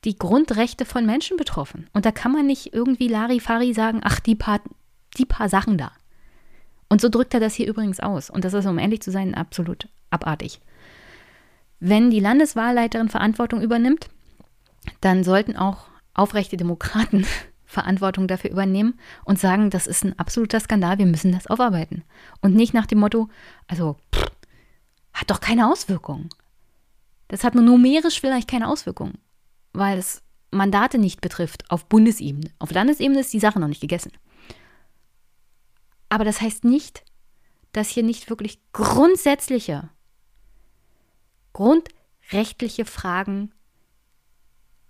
[0.04, 1.89] die Grundrechte von Menschen betroffen.
[1.94, 4.62] Und da kann man nicht irgendwie Larifari sagen, ach, die paar,
[5.18, 5.91] die paar Sachen da.
[6.94, 8.30] Und so drückt er das hier übrigens aus.
[8.30, 10.62] Und das ist, um ehrlich zu sein, absolut abartig.
[11.80, 14.12] Wenn die Landeswahlleiterin Verantwortung übernimmt,
[15.02, 17.26] dann sollten auch aufrechte Demokraten
[17.66, 22.04] Verantwortung dafür übernehmen und sagen, das ist ein absoluter Skandal, wir müssen das aufarbeiten.
[22.41, 23.28] Und nicht nach dem Motto,
[23.66, 24.28] also pff,
[25.14, 26.30] hat doch keine Auswirkungen.
[27.28, 29.18] Das hat nur numerisch vielleicht keine Auswirkungen,
[29.72, 30.22] weil es
[30.52, 32.52] Mandate nicht betrifft auf Bundesebene.
[32.60, 34.12] Auf Landesebene ist die Sache noch nicht gegessen.
[36.14, 37.03] Aber das heißt nicht,
[37.72, 39.89] dass hier nicht wirklich grundsätzliche,
[41.53, 43.51] grundrechtliche Fragen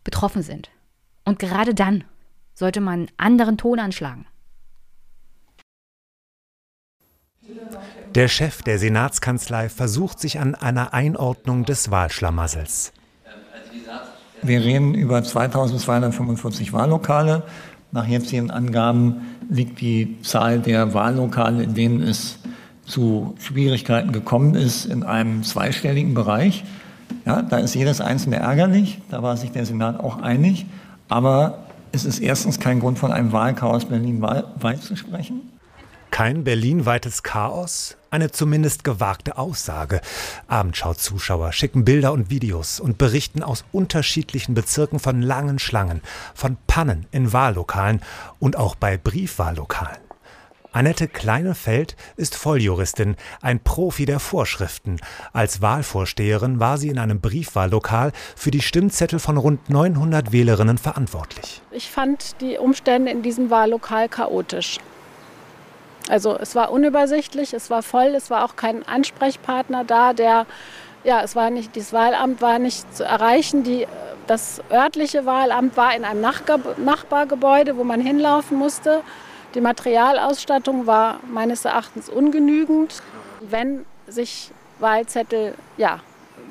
[0.03, 0.69] betroffen sind.
[1.23, 2.03] Und gerade dann
[2.53, 4.25] sollte man einen anderen Ton anschlagen.
[8.15, 12.91] Der Chef der Senatskanzlei versucht sich an einer Einordnung des Wahlschlamassels.
[14.41, 17.43] Wir reden über 2245 Wahllokale.
[17.93, 22.39] Nach jetzigen Angaben liegt die Zahl der Wahllokale, in denen es
[22.85, 26.63] zu Schwierigkeiten gekommen ist, in einem zweistelligen Bereich.
[27.25, 30.65] Ja, da ist jedes einzelne ärgerlich, da war sich der Senat auch einig.
[31.07, 35.41] Aber es ist erstens kein Grund, von einem Wahlchaos Berlin-weit zu sprechen.
[36.09, 37.95] Kein Berlin-weites Chaos?
[38.13, 39.99] Eine zumindest gewagte Aussage.
[40.47, 46.03] Abendschau-Zuschauer schicken Bilder und Videos und berichten aus unterschiedlichen Bezirken von langen Schlangen,
[46.35, 48.03] von Pannen in Wahllokalen
[48.37, 49.97] und auch bei Briefwahllokalen.
[50.71, 54.99] Annette Kleinefeld ist Volljuristin, ein Profi der Vorschriften.
[55.31, 61.63] Als Wahlvorsteherin war sie in einem Briefwahllokal für die Stimmzettel von rund 900 Wählerinnen verantwortlich.
[61.71, 64.77] Ich fand die Umstände in diesem Wahllokal chaotisch.
[66.09, 70.45] Also es war unübersichtlich, es war voll, es war auch kein Ansprechpartner da, der
[71.03, 73.63] ja, es war nicht, das Wahlamt war nicht zu erreichen.
[73.63, 73.87] Die,
[74.27, 79.01] das örtliche Wahlamt war in einem Nachbargebäude, wo man hinlaufen musste.
[79.53, 83.01] Die Materialausstattung war meines Erachtens ungenügend.
[83.41, 85.99] Wenn sich Wahlzettel, ja,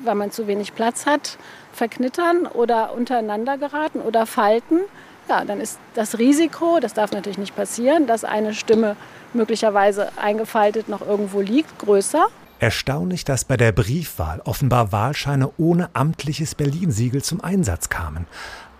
[0.03, 1.37] weil man zu wenig Platz hat,
[1.71, 4.81] verknittern oder untereinander geraten oder falten,
[5.27, 8.95] ja, dann ist das Risiko, das darf natürlich nicht passieren, dass eine Stimme
[9.35, 12.27] möglicherweise eingefaltet noch irgendwo liegt, größer.
[12.59, 18.25] Erstaunlich, dass bei der Briefwahl offenbar Wahlscheine ohne amtliches Berlin-Siegel zum Einsatz kamen.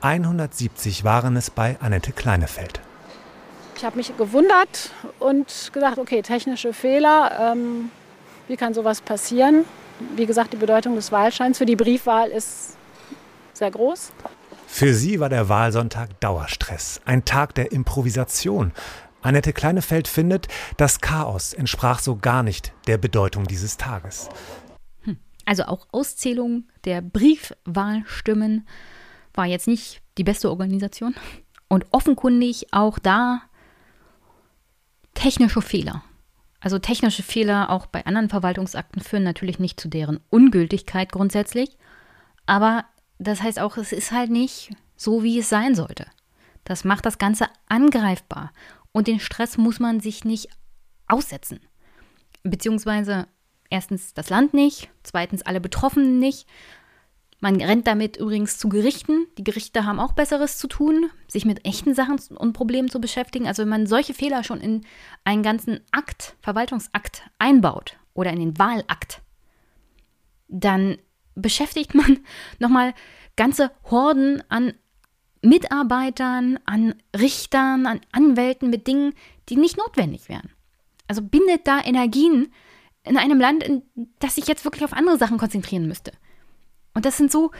[0.01, 2.81] 170 waren es bei Annette Kleinefeld.
[3.75, 7.89] Ich habe mich gewundert und gesagt, okay, technische Fehler, ähm,
[8.47, 9.65] wie kann sowas passieren?
[10.15, 12.77] Wie gesagt, die Bedeutung des Wahlscheins für die Briefwahl ist
[13.53, 14.11] sehr groß.
[14.67, 18.71] Für sie war der Wahlsonntag Dauerstress, ein Tag der Improvisation.
[19.23, 20.47] Annette Kleinefeld findet,
[20.77, 24.29] das Chaos entsprach so gar nicht der Bedeutung dieses Tages.
[25.03, 25.17] Hm.
[25.45, 28.67] Also auch Auszählung der Briefwahlstimmen
[29.33, 31.15] war jetzt nicht die beste Organisation.
[31.67, 33.41] Und offenkundig auch da
[35.13, 36.03] technische Fehler.
[36.59, 41.77] Also technische Fehler auch bei anderen Verwaltungsakten führen natürlich nicht zu deren Ungültigkeit grundsätzlich.
[42.45, 42.85] Aber
[43.19, 46.05] das heißt auch, es ist halt nicht so, wie es sein sollte.
[46.63, 48.51] Das macht das Ganze angreifbar.
[48.93, 50.47] Und den Stress muss man sich nicht
[51.07, 51.59] aussetzen.
[52.43, 53.27] Beziehungsweise
[53.69, 56.47] erstens das Land nicht, zweitens alle Betroffenen nicht.
[57.39, 59.27] Man rennt damit übrigens zu Gerichten.
[59.37, 63.47] Die Gerichte haben auch Besseres zu tun, sich mit echten Sachen und Problemen zu beschäftigen.
[63.47, 64.85] Also wenn man solche Fehler schon in
[65.25, 69.21] einen ganzen Akt, Verwaltungsakt einbaut oder in den Wahlakt,
[70.47, 70.97] dann
[71.35, 72.19] beschäftigt man
[72.59, 72.93] nochmal
[73.35, 74.73] ganze Horden an
[75.43, 79.13] Mitarbeitern, an Richtern, an Anwälten mit Dingen,
[79.49, 80.49] die nicht notwendig wären.
[81.07, 82.51] Also bindet da Energien
[83.03, 83.83] in einem Land, in
[84.19, 86.13] das sich jetzt wirklich auf andere Sachen konzentrieren müsste.
[86.93, 87.51] Und das sind so,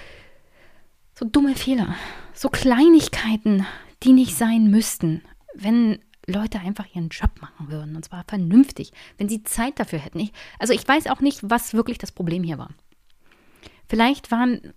[1.13, 1.95] so dumme Fehler,
[2.34, 3.65] so Kleinigkeiten,
[4.03, 5.21] die nicht sein müssten,
[5.53, 7.95] wenn Leute einfach ihren Job machen würden.
[7.95, 10.19] Und zwar vernünftig, wenn sie Zeit dafür hätten.
[10.19, 12.69] Ich, also ich weiß auch nicht, was wirklich das Problem hier war.
[13.89, 14.73] Vielleicht waren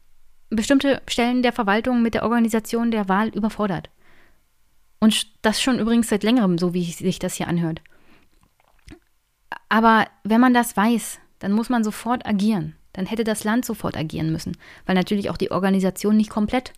[0.51, 3.90] bestimmte Stellen der Verwaltung mit der Organisation der Wahl überfordert.
[4.99, 7.82] Und das schon übrigens seit längerem, so wie sich das hier anhört.
[9.68, 12.76] Aber wenn man das weiß, dann muss man sofort agieren.
[12.92, 16.72] Dann hätte das Land sofort agieren müssen, weil natürlich auch die Organisation nicht komplett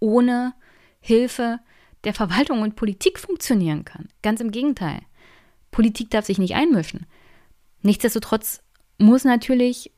[0.00, 0.54] ohne
[1.00, 1.60] Hilfe
[2.04, 4.08] der Verwaltung und Politik funktionieren kann.
[4.22, 5.00] Ganz im Gegenteil.
[5.70, 7.06] Politik darf sich nicht einmischen.
[7.82, 8.62] Nichtsdestotrotz
[8.98, 9.92] muss natürlich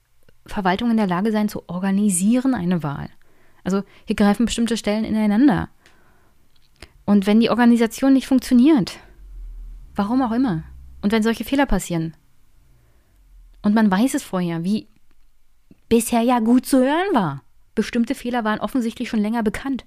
[0.46, 3.08] Verwaltung in der Lage sein zu organisieren eine Wahl.
[3.64, 5.68] Also hier greifen bestimmte Stellen ineinander.
[7.04, 8.98] Und wenn die Organisation nicht funktioniert,
[9.94, 10.64] warum auch immer,
[11.02, 12.16] und wenn solche Fehler passieren,
[13.62, 14.88] und man weiß es vorher, wie
[15.88, 17.42] bisher ja gut zu hören war,
[17.74, 19.84] bestimmte Fehler waren offensichtlich schon länger bekannt,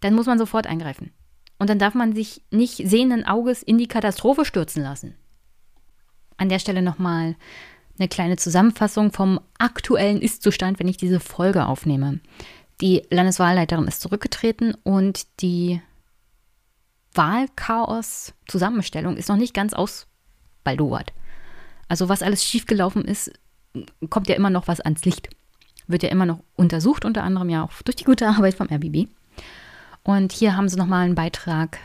[0.00, 1.12] dann muss man sofort eingreifen.
[1.58, 5.14] Und dann darf man sich nicht sehenden Auges in die Katastrophe stürzen lassen.
[6.36, 7.36] An der Stelle nochmal
[7.98, 12.20] eine kleine Zusammenfassung vom aktuellen Ist-Zustand, wenn ich diese Folge aufnehme.
[12.80, 15.80] Die Landeswahlleiterin ist zurückgetreten und die
[17.14, 21.12] Wahlchaos-Zusammenstellung ist noch nicht ganz ausbaldowert.
[21.88, 23.32] Also was alles schiefgelaufen ist,
[24.10, 25.28] kommt ja immer noch was ans Licht.
[25.86, 29.08] Wird ja immer noch untersucht, unter anderem ja auch durch die gute Arbeit vom RBB.
[30.02, 31.78] Und hier haben sie nochmal einen Beitrag,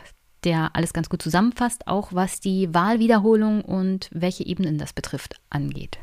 [0.44, 5.98] der alles ganz gut zusammenfasst, auch was die Wahlwiederholung und welche Ebenen das betrifft, angeht.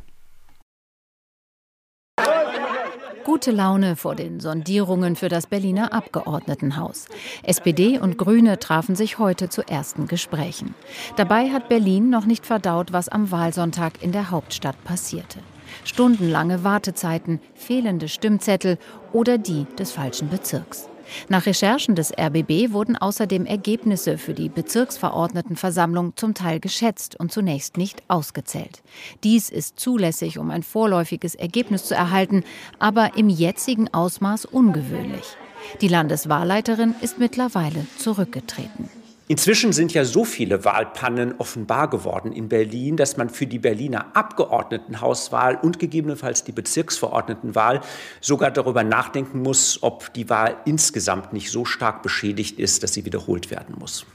[3.28, 7.08] Gute Laune vor den Sondierungen für das Berliner Abgeordnetenhaus.
[7.44, 10.76] SPD und Grüne trafen sich heute zu ersten Gesprächen.
[11.18, 15.40] Dabei hat Berlin noch nicht verdaut, was am Wahlsonntag in der Hauptstadt passierte.
[15.84, 18.78] Stundenlange Wartezeiten, fehlende Stimmzettel
[19.12, 20.88] oder die des falschen Bezirks.
[21.30, 27.78] Nach Recherchen des RBB wurden außerdem Ergebnisse für die Bezirksverordnetenversammlung zum Teil geschätzt und zunächst
[27.78, 28.82] nicht ausgezählt.
[29.24, 32.44] Dies ist zulässig, um ein vorläufiges Ergebnis zu erhalten,
[32.80, 35.38] aber im jetzigen Ausmaß ungewöhnlich.
[35.82, 38.90] Die Landeswahlleiterin ist mittlerweile zurückgetreten.
[39.30, 44.16] Inzwischen sind ja so viele Wahlpannen offenbar geworden in Berlin, dass man für die Berliner
[44.16, 47.82] Abgeordnetenhauswahl und gegebenenfalls die Bezirksverordnetenwahl
[48.22, 53.04] sogar darüber nachdenken muss, ob die Wahl insgesamt nicht so stark beschädigt ist, dass sie
[53.04, 54.06] wiederholt werden muss.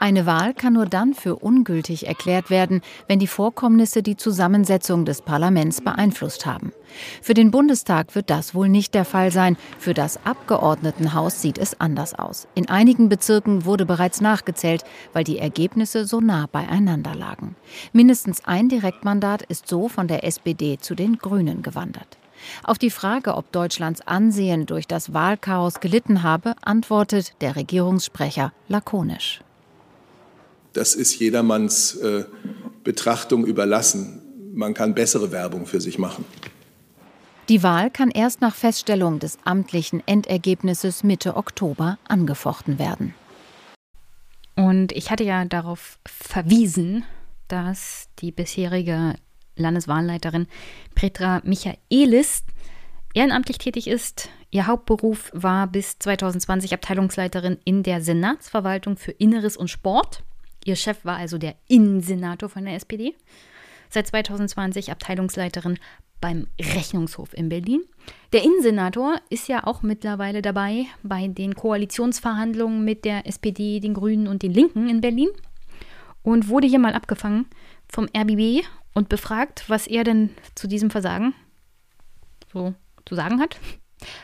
[0.00, 5.22] Eine Wahl kann nur dann für ungültig erklärt werden, wenn die Vorkommnisse die Zusammensetzung des
[5.22, 6.72] Parlaments beeinflusst haben.
[7.20, 9.56] Für den Bundestag wird das wohl nicht der Fall sein.
[9.78, 12.46] Für das Abgeordnetenhaus sieht es anders aus.
[12.54, 17.56] In einigen Bezirken wurde bereits nachgezählt, weil die Ergebnisse so nah beieinander lagen.
[17.92, 22.18] Mindestens ein Direktmandat ist so von der SPD zu den Grünen gewandert.
[22.62, 29.40] Auf die Frage, ob Deutschlands Ansehen durch das Wahlchaos gelitten habe, antwortet der Regierungssprecher lakonisch
[30.78, 32.24] das ist jedermanns äh,
[32.84, 34.22] Betrachtung überlassen.
[34.54, 36.24] Man kann bessere Werbung für sich machen.
[37.48, 43.14] Die Wahl kann erst nach Feststellung des amtlichen Endergebnisses Mitte Oktober angefochten werden.
[44.54, 47.04] Und ich hatte ja darauf verwiesen,
[47.48, 49.14] dass die bisherige
[49.56, 50.46] Landeswahlleiterin
[50.94, 52.44] Petra Michaelis
[53.14, 54.28] ehrenamtlich tätig ist.
[54.50, 60.22] Ihr Hauptberuf war bis 2020 Abteilungsleiterin in der Senatsverwaltung für Inneres und Sport.
[60.68, 63.14] Ihr Chef war also der Innensenator von der SPD.
[63.88, 65.78] Seit 2020 Abteilungsleiterin
[66.20, 67.84] beim Rechnungshof in Berlin.
[68.34, 74.28] Der Innensenator ist ja auch mittlerweile dabei bei den Koalitionsverhandlungen mit der SPD, den Grünen
[74.28, 75.30] und den Linken in Berlin
[76.22, 77.46] und wurde hier mal abgefangen
[77.90, 78.62] vom RBB
[78.92, 81.32] und befragt, was er denn zu diesem Versagen
[82.52, 82.74] so
[83.06, 83.58] zu sagen hat.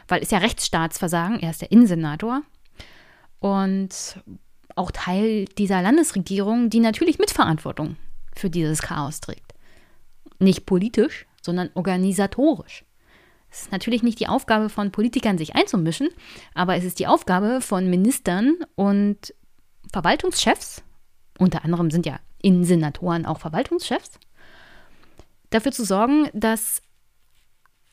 [0.08, 2.42] Weil ist ja Rechtsstaatsversagen, er ist der Innensenator
[3.38, 4.18] und
[4.76, 7.96] auch Teil dieser Landesregierung, die natürlich Mitverantwortung
[8.34, 9.54] für dieses Chaos trägt.
[10.38, 12.84] Nicht politisch, sondern organisatorisch.
[13.50, 16.08] Es ist natürlich nicht die Aufgabe von Politikern, sich einzumischen,
[16.54, 19.32] aber es ist die Aufgabe von Ministern und
[19.92, 20.82] Verwaltungschefs,
[21.38, 24.18] unter anderem sind ja Innensenatoren auch Verwaltungschefs,
[25.50, 26.82] dafür zu sorgen, dass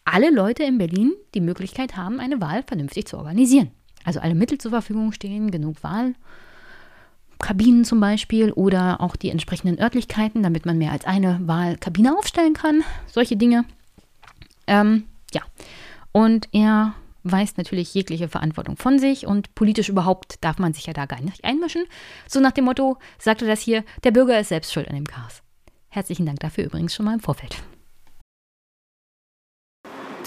[0.03, 3.71] alle Leute in Berlin die Möglichkeit haben, eine Wahl vernünftig zu organisieren.
[4.03, 5.83] Also alle Mittel zur Verfügung stehen, genug
[7.41, 12.53] Wahlkabinen zum Beispiel oder auch die entsprechenden Örtlichkeiten, damit man mehr als eine Wahlkabine aufstellen
[12.53, 12.83] kann.
[13.07, 13.65] Solche Dinge.
[14.67, 15.41] Ähm, ja.
[16.11, 16.93] Und er
[17.23, 21.21] weist natürlich jegliche Verantwortung von sich und politisch überhaupt darf man sich ja da gar
[21.21, 21.85] nicht einmischen.
[22.27, 25.41] So nach dem Motto, sagte das hier, der Bürger ist selbst schuld an dem Chaos.
[25.89, 27.57] Herzlichen Dank dafür übrigens schon mal im Vorfeld.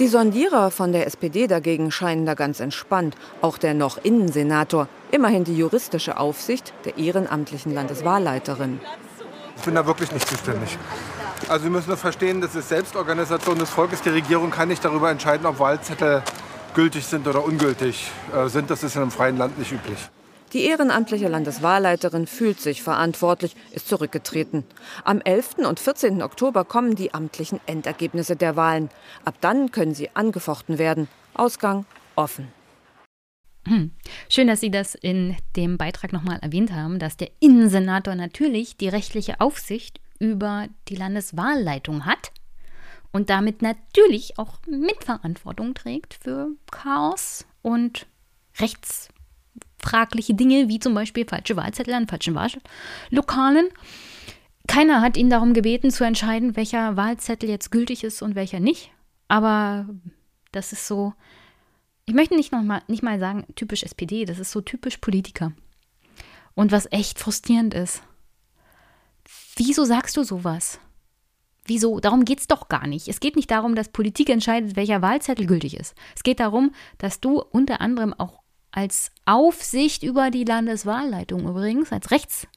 [0.01, 3.15] Die Sondierer von der SPD dagegen scheinen da ganz entspannt.
[3.41, 8.81] Auch der noch Innensenator, immerhin die juristische Aufsicht der ehrenamtlichen Landeswahlleiterin.
[9.57, 10.77] Ich bin da wirklich nicht zuständig.
[11.49, 14.03] Also Sie müssen verstehen, das ist Selbstorganisation des Volkes.
[14.03, 16.25] Die Regierung kann nicht darüber entscheiden, ob Wahlzettel
[16.75, 18.71] gültig sind oder ungültig äh, sind.
[18.71, 19.99] Das ist in einem freien Land nicht üblich.
[20.55, 24.63] Die ehrenamtliche Landeswahlleiterin fühlt sich verantwortlich, ist zurückgetreten.
[25.03, 25.57] Am 11.
[25.69, 26.23] und 14.
[26.23, 28.89] Oktober kommen die amtlichen Endergebnisse der Wahlen.
[29.25, 31.09] Ab dann können sie angefochten werden.
[31.35, 32.53] Ausgang offen.
[33.67, 33.91] Hm.
[34.29, 38.89] Schön, dass Sie das in dem Beitrag nochmal erwähnt haben, dass der Innensenator natürlich die
[38.89, 42.31] rechtliche Aufsicht über die Landeswahlleitung hat
[43.11, 48.07] und damit natürlich auch Mitverantwortung trägt für Chaos und
[49.85, 53.69] rechtsfragliche Dinge, wie zum Beispiel falsche Wahlzettel an falschen Wahllokalen.
[54.67, 58.91] Keiner hat ihn darum gebeten zu entscheiden, welcher Wahlzettel jetzt gültig ist und welcher nicht.
[59.29, 59.87] Aber
[60.53, 61.13] das ist so,
[62.07, 65.53] ich möchte nicht, noch mal, nicht mal sagen typisch SPD, das ist so typisch Politiker.
[66.55, 68.03] Und was echt frustrierend ist.
[69.57, 70.79] Wieso sagst du sowas?
[71.67, 71.99] Wieso?
[71.99, 73.09] Darum geht es doch gar nicht.
[73.09, 75.95] Es geht nicht darum, dass Politik entscheidet, welcher Wahlzettel gültig ist.
[76.15, 78.44] Es geht darum, dass du unter anderem auch
[78.75, 82.49] als Aufsicht über die Landeswahlleitung übrigens, als Rechts,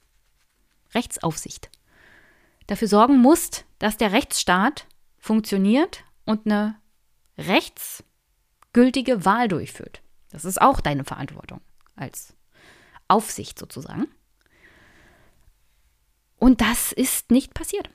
[0.95, 1.69] Rechtsaufsicht,
[2.65, 4.87] dafür sorgen musst, dass der Rechtsstaat
[5.19, 6.75] funktioniert und eine
[7.37, 10.01] rechtsgültige Wahl durchführt.
[10.31, 11.61] Das ist auch deine Verantwortung
[11.95, 12.33] als
[13.07, 14.07] Aufsicht sozusagen.
[16.39, 17.91] Und das ist nicht passiert.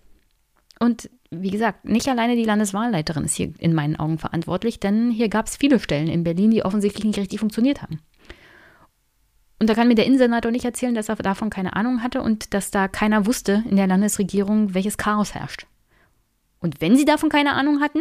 [0.78, 5.28] Und wie gesagt, nicht alleine die Landeswahlleiterin ist hier in meinen Augen verantwortlich, denn hier
[5.28, 8.00] gab es viele Stellen in Berlin, die offensichtlich nicht richtig funktioniert haben.
[9.62, 12.52] Und da kann mir der Innensenator nicht erzählen, dass er davon keine Ahnung hatte und
[12.52, 15.68] dass da keiner wusste in der Landesregierung, welches Chaos herrscht.
[16.58, 18.00] Und wenn sie davon keine Ahnung hatten,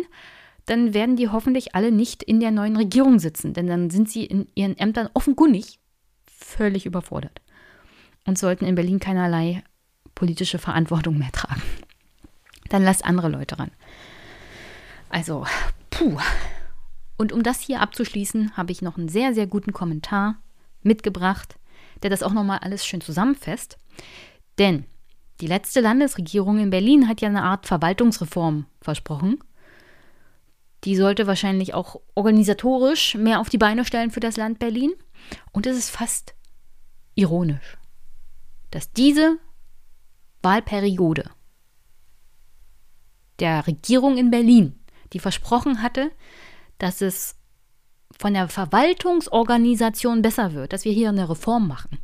[0.65, 4.25] dann werden die hoffentlich alle nicht in der neuen Regierung sitzen, denn dann sind sie
[4.25, 5.77] in ihren Ämtern offenkundig
[6.25, 7.43] völlig überfordert
[8.25, 9.63] und sollten in Berlin keinerlei
[10.15, 11.61] politische Verantwortung mehr tragen.
[12.69, 13.69] Dann lasst andere Leute ran.
[15.09, 15.45] Also,
[15.91, 16.17] puh.
[17.19, 20.37] Und um das hier abzuschließen, habe ich noch einen sehr, sehr guten Kommentar
[20.83, 21.57] mitgebracht,
[22.03, 23.77] der das auch nochmal alles schön zusammenfasst.
[24.57, 24.85] Denn
[25.39, 29.39] die letzte Landesregierung in Berlin hat ja eine Art Verwaltungsreform versprochen.
[30.83, 34.93] Die sollte wahrscheinlich auch organisatorisch mehr auf die Beine stellen für das Land Berlin.
[35.51, 36.33] Und es ist fast
[37.15, 37.77] ironisch,
[38.71, 39.37] dass diese
[40.41, 41.29] Wahlperiode
[43.39, 44.79] der Regierung in Berlin,
[45.13, 46.11] die versprochen hatte,
[46.77, 47.35] dass es
[48.19, 51.99] von der Verwaltungsorganisation besser wird, dass wir hier eine Reform machen.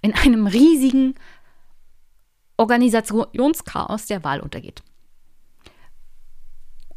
[0.00, 1.14] In einem riesigen
[2.56, 4.82] Organisationschaos der Wahl untergeht.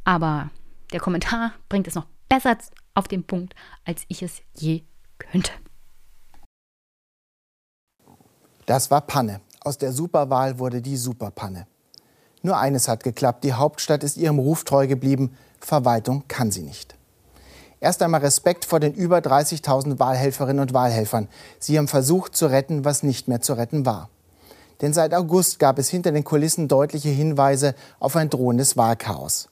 [0.04, 0.52] Aber
[0.92, 2.58] der Kommentar bringt es noch besser
[2.94, 3.56] auf den Punkt,
[3.86, 4.84] als ich es je
[5.18, 5.52] könnte.
[8.66, 9.42] Das war Panne.
[9.62, 11.68] Aus der Superwahl wurde die Superpanne.
[12.42, 13.44] Nur eines hat geklappt.
[13.44, 15.36] Die Hauptstadt ist ihrem Ruf treu geblieben.
[15.60, 16.97] Verwaltung kann sie nicht.
[17.80, 21.28] Erst einmal Respekt vor den über 30.000 Wahlhelferinnen und Wahlhelfern.
[21.60, 24.10] Sie haben versucht zu retten, was nicht mehr zu retten war.
[24.82, 29.50] Denn seit August gab es hinter den Kulissen deutliche Hinweise auf ein drohendes Wahlchaos.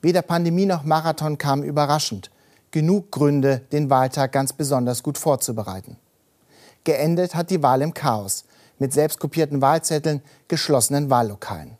[0.00, 2.30] Weder Pandemie noch Marathon kamen überraschend.
[2.70, 5.96] Genug Gründe, den Wahltag ganz besonders gut vorzubereiten.
[6.82, 8.44] Geendet hat die Wahl im Chaos
[8.78, 11.78] mit selbstkopierten Wahlzetteln, geschlossenen Wahllokalen.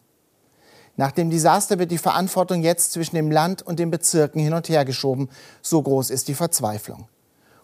[0.96, 4.68] Nach dem Desaster wird die Verantwortung jetzt zwischen dem Land und den Bezirken hin und
[4.68, 5.28] her geschoben.
[5.60, 7.08] So groß ist die Verzweiflung.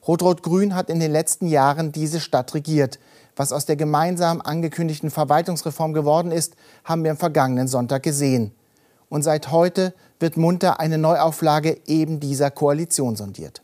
[0.07, 2.99] Rot-Rot-Grün hat in den letzten Jahren diese Stadt regiert.
[3.37, 8.53] Was aus der gemeinsam angekündigten Verwaltungsreform geworden ist, haben wir am vergangenen Sonntag gesehen.
[9.09, 13.63] Und seit heute wird munter eine Neuauflage eben dieser Koalition sondiert.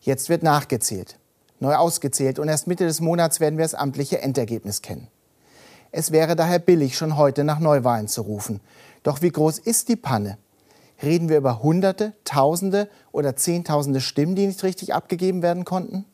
[0.00, 1.18] Jetzt wird nachgezählt,
[1.58, 5.08] neu ausgezählt und erst Mitte des Monats werden wir das amtliche Endergebnis kennen.
[5.98, 8.60] Es wäre daher billig, schon heute nach Neuwahlen zu rufen.
[9.02, 10.36] Doch wie groß ist die Panne?
[11.02, 16.04] Reden wir über Hunderte, Tausende oder Zehntausende Stimmen, die nicht richtig abgegeben werden konnten?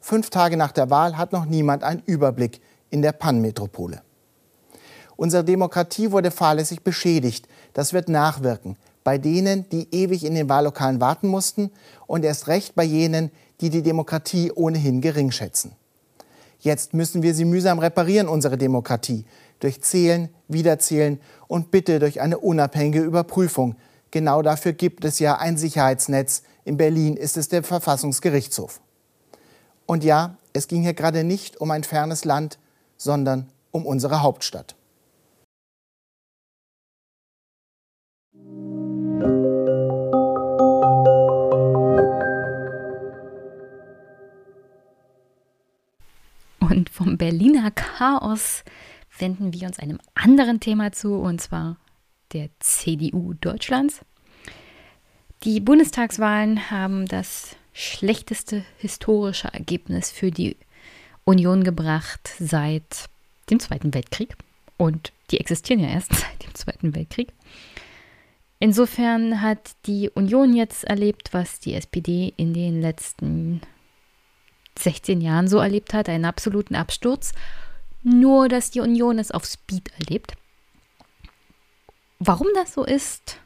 [0.00, 4.02] Fünf Tage nach der Wahl hat noch niemand einen Überblick in der Pannenmetropole.
[5.16, 7.48] Unsere Demokratie wurde fahrlässig beschädigt.
[7.72, 11.72] Das wird nachwirken bei denen, die ewig in den Wahllokalen warten mussten
[12.06, 15.72] und erst recht bei jenen, die die Demokratie ohnehin gering schätzen.
[16.60, 19.24] Jetzt müssen wir sie mühsam reparieren, unsere Demokratie,
[19.60, 23.76] durch Zählen, Wiederzählen und bitte durch eine unabhängige Überprüfung.
[24.10, 26.42] Genau dafür gibt es ja ein Sicherheitsnetz.
[26.64, 28.80] In Berlin ist es der Verfassungsgerichtshof.
[29.86, 32.58] Und ja, es ging hier gerade nicht um ein fernes Land,
[32.96, 34.74] sondern um unsere Hauptstadt.
[46.78, 48.62] Und vom Berliner Chaos
[49.18, 51.76] wenden wir uns einem anderen Thema zu, und zwar
[52.32, 54.02] der CDU Deutschlands.
[55.42, 60.56] Die Bundestagswahlen haben das schlechteste historische Ergebnis für die
[61.24, 63.08] Union gebracht seit
[63.50, 64.36] dem Zweiten Weltkrieg.
[64.76, 67.32] Und die existieren ja erst seit dem Zweiten Weltkrieg.
[68.60, 73.62] Insofern hat die Union jetzt erlebt, was die SPD in den letzten
[74.82, 77.32] 16 Jahren so erlebt hat, einen absoluten Absturz.
[78.02, 80.34] Nur, dass die Union es auf Speed erlebt.
[82.18, 83.38] Warum das so ist,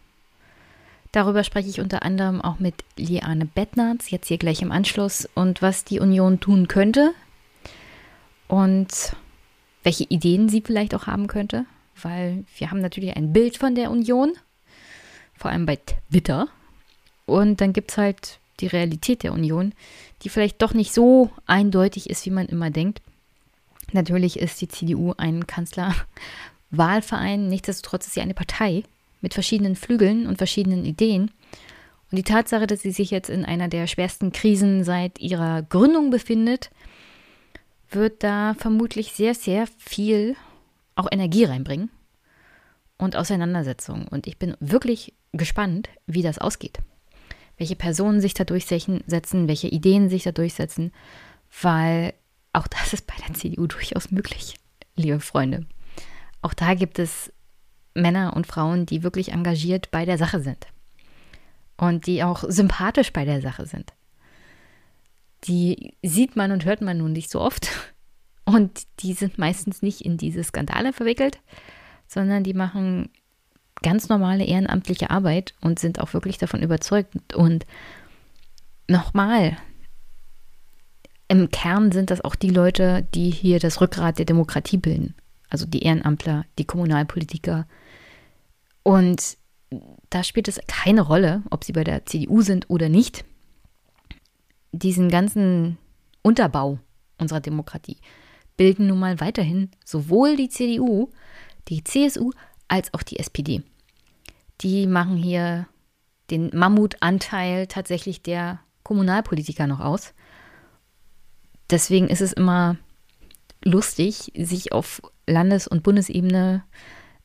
[1.13, 5.61] Darüber spreche ich unter anderem auch mit Liane Bettnarz, jetzt hier gleich im Anschluss, und
[5.61, 7.13] was die Union tun könnte
[8.49, 9.15] und
[9.83, 11.67] welche Ideen sie vielleicht auch haben könnte,
[12.01, 14.33] weil wir haben natürlich ein Bild von der Union,
[15.35, 16.49] vor allem bei Twitter.
[17.27, 19.75] Und dann gibt es halt die Realität der Union,
[20.23, 23.03] die vielleicht doch nicht so eindeutig ist, wie man immer denkt.
[23.93, 28.85] Natürlich ist die CDU ein Kanzlerwahlverein, nichtsdestotrotz ist sie eine Partei
[29.21, 31.31] mit verschiedenen Flügeln und verschiedenen Ideen.
[32.11, 36.11] Und die Tatsache, dass sie sich jetzt in einer der schwersten Krisen seit ihrer Gründung
[36.11, 36.71] befindet,
[37.91, 40.37] wird da vermutlich sehr, sehr viel
[40.95, 41.91] auch Energie reinbringen
[42.99, 44.07] und Auseinandersetzung.
[44.09, 46.79] Und ich bin wirklich gespannt, wie das ausgeht.
[47.63, 50.91] Welche Personen sich da durchsetzen, welche Ideen sich da durchsetzen,
[51.61, 52.13] weil
[52.53, 54.57] auch das ist bei der CDU durchaus möglich,
[54.97, 55.65] liebe Freunde.
[56.41, 57.33] Auch da gibt es
[57.95, 60.67] Männer und Frauen, die wirklich engagiert bei der Sache sind
[61.77, 63.93] und die auch sympathisch bei der Sache sind.
[65.45, 67.69] Die sieht man und hört man nun nicht so oft
[68.45, 71.39] und die sind meistens nicht in diese Skandale verwickelt,
[72.09, 73.09] sondern die machen
[73.83, 77.35] ganz normale ehrenamtliche Arbeit und sind auch wirklich davon überzeugt.
[77.35, 77.67] Und
[78.89, 79.57] nochmal,
[81.29, 85.15] im Kern sind das auch die Leute, die hier das Rückgrat der Demokratie bilden.
[85.49, 87.67] Also die Ehrenamtler, die Kommunalpolitiker,
[88.83, 89.37] und
[90.11, 93.25] da spielt es keine Rolle, ob sie bei der CDU sind oder nicht.
[94.73, 95.79] Diesen ganzen
[96.23, 96.79] Unterbau
[97.19, 97.99] unserer Demokratie
[98.57, 101.11] bilden nun mal weiterhin sowohl die CDU,
[101.69, 102.33] die CSU
[102.73, 103.63] als auch die SPD.
[104.63, 105.67] Die machen hier
[106.31, 110.15] den Mammutanteil tatsächlich der Kommunalpolitiker noch aus.
[111.69, 112.79] Deswegen ist es immer
[113.63, 116.65] lustig, sich auf Landes- und Bundesebene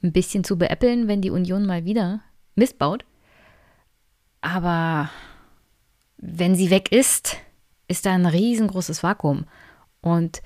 [0.03, 2.19] ein bisschen zu beäppeln, wenn die Union mal wieder
[2.56, 3.06] missbaut.
[4.41, 5.10] Aber
[6.18, 7.38] wenn sie weg ist,
[7.88, 9.45] ist da ein riesengroßes Vakuum.
[10.02, 10.41] Und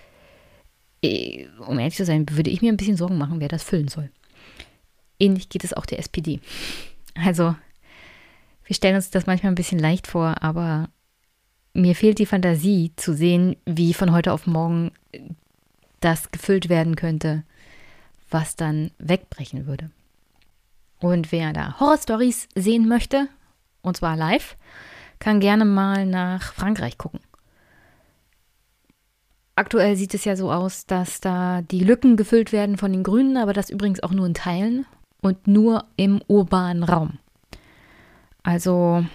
[1.02, 3.88] äh, um ehrlich zu sein, würde ich mir ein bisschen Sorgen machen, wer das füllen
[3.88, 4.12] soll.
[5.22, 6.40] Ähnlich geht es auch der SPD.
[7.16, 7.56] Also,
[8.66, 10.90] wir stellen uns das manchmal ein bisschen leicht vor, aber
[11.74, 14.92] mir fehlt die Fantasie zu sehen, wie von heute auf morgen
[16.00, 17.44] das gefüllt werden könnte
[18.32, 19.92] was dann wegbrechen würde.
[21.00, 23.28] Und wer da Horrorstories sehen möchte,
[23.82, 24.56] und zwar live,
[25.20, 27.20] kann gerne mal nach Frankreich gucken.
[29.56, 33.38] Aktuell sieht es ja so aus, dass da die Lücken gefüllt werden von den Grünen,
[33.38, 34.86] aber das übrigens auch nur in Teilen
[35.22, 37.20] und nur im urbanen Raum.
[38.44, 39.06] Also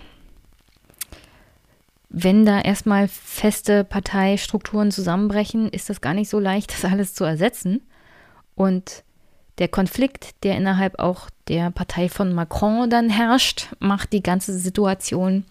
[2.08, 7.24] wenn da erstmal feste Parteistrukturen zusammenbrechen, ist das gar nicht so leicht, das alles zu
[7.24, 7.82] ersetzen.
[8.54, 9.04] Und
[9.58, 15.44] der Konflikt, der innerhalb auch der Partei von Macron dann herrscht, macht die ganze Situation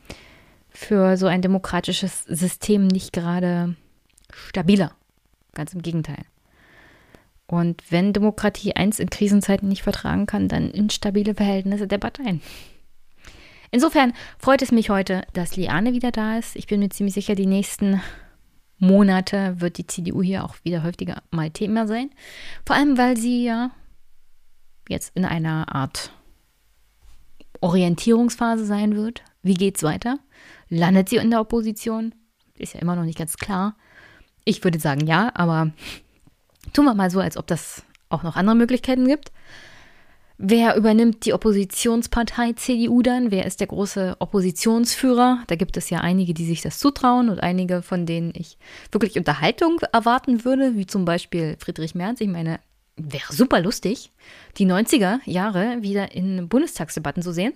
[0.70, 3.76] für so ein demokratisches System nicht gerade
[4.32, 4.92] stabiler.
[5.54, 6.26] Ganz im Gegenteil.
[7.48, 12.42] Und wenn Demokratie eins in Krisenzeiten nicht vertragen kann, dann instabile Verhältnisse der Parteien.
[13.72, 16.56] Insofern freut es mich heute, dass Liane wieder da ist.
[16.56, 18.02] Ich bin mir ziemlich sicher, die nächsten
[18.78, 22.10] Monate wird die CDU hier auch wieder häufiger mal Thema sein.
[22.66, 23.72] Vor allem, weil sie ja
[24.90, 26.12] jetzt in einer Art
[27.62, 29.24] Orientierungsphase sein wird.
[29.42, 30.20] Wie geht's weiter?
[30.70, 32.14] Landet sie in der Opposition?
[32.58, 33.76] Ist ja immer noch nicht ganz klar.
[34.44, 35.72] Ich würde sagen ja, aber
[36.74, 39.32] tun wir mal so, als ob das auch noch andere Möglichkeiten gibt.
[40.38, 43.32] Wer übernimmt die Oppositionspartei CDU dann?
[43.32, 45.44] Wer ist der große Oppositionsführer?
[45.48, 48.58] Da gibt es ja einige, die sich das zutrauen und einige, von denen ich
[48.92, 52.20] wirklich Unterhaltung erwarten würde, wie zum Beispiel Friedrich Merz.
[52.20, 52.60] Ich meine,
[52.98, 54.12] wäre super lustig,
[54.58, 57.54] die 90er Jahre wieder in Bundestagsdebatten zu sehen.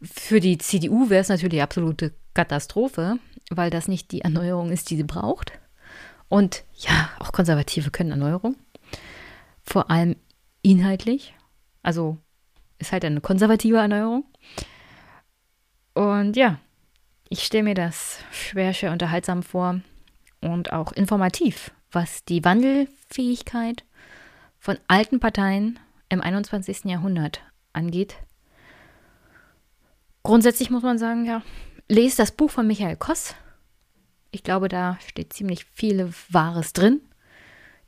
[0.00, 3.18] Für die CDU wäre es natürlich absolute Katastrophe,
[3.50, 5.52] weil das nicht die Erneuerung ist, die sie braucht.
[6.32, 8.56] Und ja, auch Konservative können Erneuerung.
[9.62, 10.16] Vor allem
[10.62, 11.34] inhaltlich.
[11.82, 12.16] Also
[12.78, 14.24] ist halt eine konservative Erneuerung.
[15.92, 16.58] Und ja,
[17.28, 19.82] ich stelle mir das schwer, schwer unterhaltsam vor
[20.40, 23.84] und auch informativ, was die Wandelfähigkeit
[24.58, 25.78] von alten Parteien
[26.08, 26.84] im 21.
[26.84, 27.42] Jahrhundert
[27.74, 28.16] angeht.
[30.22, 31.42] Grundsätzlich muss man sagen, ja,
[31.88, 33.34] lest das Buch von Michael Koss.
[34.32, 37.02] Ich glaube, da steht ziemlich viel Wahres drin.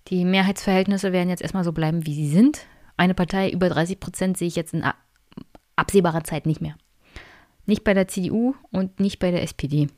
[0.09, 2.67] Die Mehrheitsverhältnisse werden jetzt erstmal so bleiben, wie sie sind.
[2.99, 4.85] Eine Partei über 30 Prozent sehe ich jetzt in
[5.75, 6.77] absehbarer Zeit nicht mehr.
[7.65, 9.89] Nicht bei der CDU und nicht bei der SPD.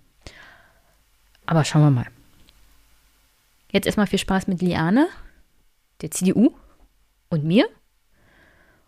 [1.47, 2.07] Aber schauen wir mal.
[3.73, 5.09] Jetzt erstmal viel Spaß mit Liane,
[6.01, 6.55] der CDU
[7.29, 7.69] und mir.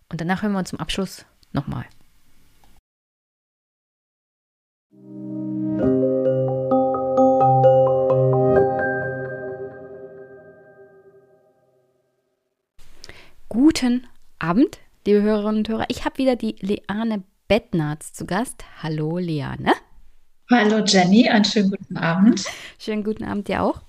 [0.09, 1.87] Und danach hören wir uns zum Abschluss nochmal.
[13.51, 14.07] Guten
[14.39, 15.87] Abend, liebe Hörerinnen und Hörer.
[15.89, 18.63] Ich habe wieder die Leane Bettnarz zu Gast.
[18.83, 19.73] Hallo, Leane.
[20.51, 21.31] Hallo, Jenny.
[21.31, 22.45] Einen schönen guten Abend.
[22.79, 23.81] Schönen guten Abend dir auch.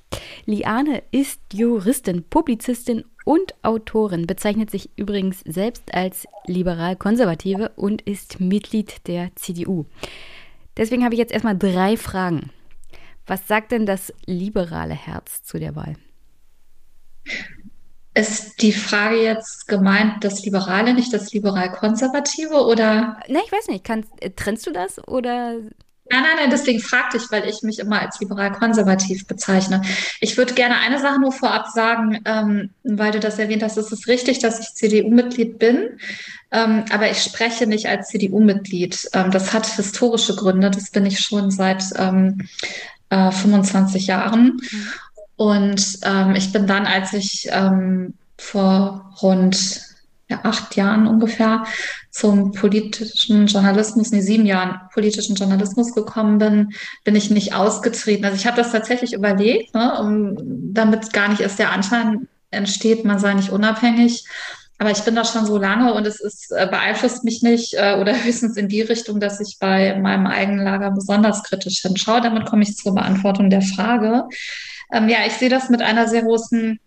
[0.45, 9.07] Liane ist Juristin, Publizistin und Autorin, bezeichnet sich übrigens selbst als liberal-konservative und ist Mitglied
[9.10, 9.86] der CDU.
[10.77, 12.52] Deswegen habe ich jetzt erstmal drei Fragen.
[13.27, 15.98] Was sagt denn das liberale Herz zu der Wahl?
[18.20, 23.18] Ist die Frage jetzt gemeint, das Liberale, nicht das Liberal-Konservative oder?
[23.30, 23.86] Ne, ich weiß nicht.
[23.86, 25.54] Kannst, äh, trennst du das oder?
[26.12, 29.84] Nein, nein, nein, deswegen fragte ich, weil ich mich immer als liberal-konservativ bezeichne.
[30.20, 33.78] Ich würde gerne eine Sache nur vorab sagen, ähm, weil du das erwähnt hast.
[33.78, 36.00] Es ist richtig, dass ich CDU-Mitglied bin,
[36.52, 39.10] ähm, aber ich spreche nicht als CDU-Mitglied.
[39.14, 40.72] Ähm, das hat historische Gründe.
[40.72, 42.50] Das bin ich schon seit ähm,
[43.10, 44.60] äh, 25 Jahren.
[44.60, 44.88] Mhm.
[45.40, 49.82] Und ähm, ich bin dann, als ich ähm, vor rund
[50.28, 51.64] ja, acht Jahren ungefähr
[52.11, 56.74] zum politischen Journalismus, nee, sieben Jahren politischen Journalismus gekommen bin,
[57.06, 58.26] bin ich nicht ausgetreten.
[58.26, 60.36] Also ich habe das tatsächlich überlegt, ne, um,
[60.74, 64.26] damit gar nicht erst der Anschein entsteht, man sei nicht unabhängig.
[64.78, 67.95] Aber ich bin da schon so lange und es ist, äh, beeinflusst mich nicht äh,
[67.95, 72.20] oder höchstens in die Richtung, dass ich bei meinem eigenen Lager besonders kritisch hinschaue.
[72.20, 74.26] Damit komme ich zur Beantwortung der Frage.
[74.91, 76.80] Ähm, ja, ich sehe das mit einer sehr großen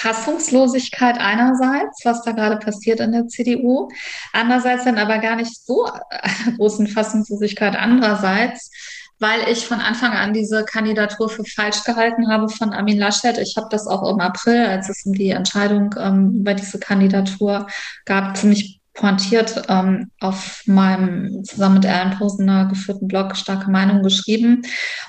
[0.00, 3.88] Fassungslosigkeit einerseits, was da gerade passiert in der CDU,
[4.32, 8.70] andererseits dann aber gar nicht so einer großen Fassungslosigkeit andererseits,
[9.18, 13.36] weil ich von Anfang an diese Kandidatur für falsch gehalten habe von Armin Laschet.
[13.36, 17.66] Ich habe das auch im April, als es um die Entscheidung ähm, über diese Kandidatur
[18.06, 24.62] gab, ziemlich pointiert ähm, auf meinem zusammen mit Alan Posener geführten Blog Starke Meinung geschrieben.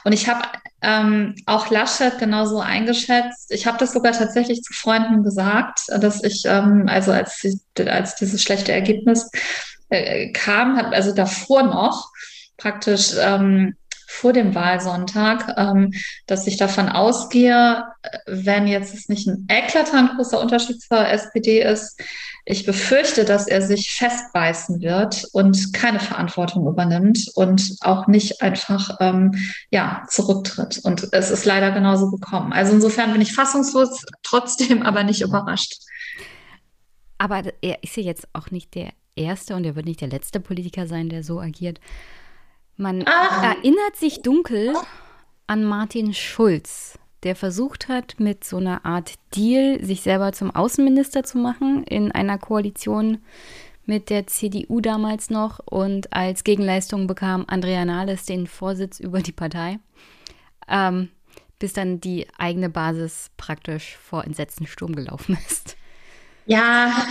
[0.06, 0.48] Und ich habe
[0.82, 3.52] ähm, auch Laschet genauso eingeschätzt.
[3.52, 7.46] Ich habe das sogar tatsächlich zu Freunden gesagt, dass ich, ähm, also als,
[7.86, 9.30] als dieses schlechte Ergebnis
[9.90, 12.10] äh, kam, hab, also davor noch
[12.58, 13.76] praktisch ähm,
[14.08, 15.92] vor dem Wahlsonntag, ähm,
[16.28, 17.84] dass ich davon ausgehe,
[18.26, 22.00] wenn jetzt es nicht ein eklatant großer Unterschied zur SPD ist,
[22.46, 28.98] ich befürchte, dass er sich festbeißen wird und keine Verantwortung übernimmt und auch nicht einfach
[29.00, 29.36] ähm,
[29.70, 30.80] ja, zurücktritt.
[30.84, 32.54] Und es ist leider genauso gekommen.
[32.54, 35.76] Also insofern bin ich fassungslos, trotzdem aber nicht überrascht.
[37.18, 40.40] Aber er ist ja jetzt auch nicht der erste und er wird nicht der letzte
[40.40, 41.80] Politiker sein, der so agiert.
[42.78, 43.44] Man Ach.
[43.44, 44.74] erinnert sich dunkel
[45.46, 51.24] an Martin Schulz, der versucht hat, mit so einer Art Deal sich selber zum Außenminister
[51.24, 53.20] zu machen in einer Koalition
[53.86, 59.32] mit der CDU damals noch und als Gegenleistung bekam Andrea Nahles den Vorsitz über die
[59.32, 59.80] Partei,
[60.68, 61.10] ähm,
[61.60, 65.78] bis dann die eigene Basis praktisch vor entsetzten Sturm gelaufen ist.
[66.46, 67.06] Ja.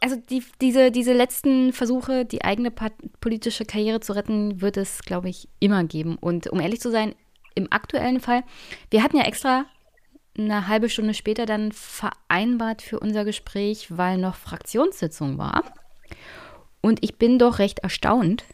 [0.00, 2.72] Also die, diese, diese letzten Versuche, die eigene
[3.20, 6.16] politische Karriere zu retten, wird es, glaube ich, immer geben.
[6.16, 7.14] Und um ehrlich zu sein,
[7.54, 8.42] im aktuellen Fall,
[8.90, 9.66] wir hatten ja extra
[10.38, 15.64] eine halbe Stunde später dann vereinbart für unser Gespräch, weil noch Fraktionssitzung war.
[16.80, 18.44] Und ich bin doch recht erstaunt,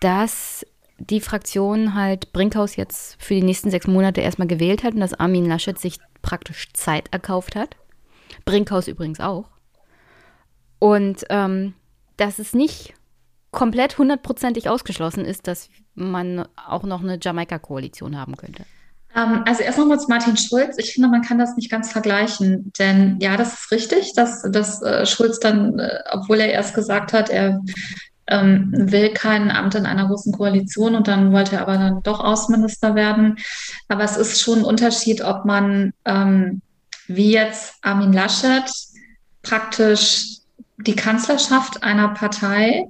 [0.00, 0.66] dass
[0.98, 5.14] die Fraktion halt Brinkhaus jetzt für die nächsten sechs Monate erstmal gewählt hat und dass
[5.14, 7.76] Armin Laschet sich praktisch Zeit erkauft hat.
[8.44, 9.48] Brinkhaus übrigens auch.
[10.78, 11.74] Und ähm,
[12.16, 12.94] dass es nicht
[13.50, 18.64] komplett hundertprozentig ausgeschlossen ist, dass man auch noch eine Jamaika-Koalition haben könnte.
[19.16, 20.76] Ähm, also erst nochmal zu Martin Schulz.
[20.78, 24.82] Ich finde, man kann das nicht ganz vergleichen, denn ja, das ist richtig, dass, dass
[24.82, 27.60] äh, Schulz dann, äh, obwohl er erst gesagt hat, er
[28.26, 32.20] ähm, will kein Amt in einer großen Koalition und dann wollte er aber dann doch
[32.20, 33.36] Außenminister werden.
[33.88, 36.62] Aber es ist schon ein Unterschied, ob man ähm,
[37.06, 38.64] wie jetzt Armin Laschet
[39.42, 40.38] praktisch
[40.78, 42.86] die Kanzlerschaft einer Partei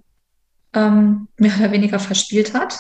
[0.73, 2.79] ähm, mehr oder weniger verspielt hat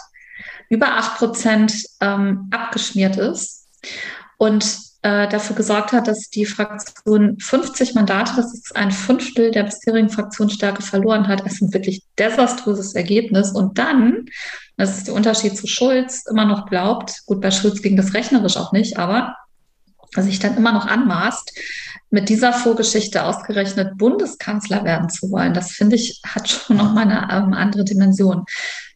[0.68, 3.66] über acht Prozent ähm, abgeschmiert ist
[4.38, 4.64] und
[5.04, 10.08] äh, dafür gesorgt hat, dass die Fraktion 50 Mandate, das ist ein Fünftel der bisherigen
[10.08, 11.40] Fraktionsstärke verloren hat.
[11.44, 13.50] Das ist ein wirklich desaströses Ergebnis.
[13.52, 14.24] Und dann,
[14.78, 18.56] das ist der Unterschied zu Schulz, immer noch glaubt, gut, bei Schulz ging das rechnerisch
[18.56, 19.36] auch nicht, aber
[20.16, 21.52] sich dann immer noch anmaßt,
[22.10, 27.02] mit dieser Vorgeschichte ausgerechnet Bundeskanzler werden zu wollen, das finde ich, hat schon noch mal
[27.02, 28.44] eine ähm, andere Dimension.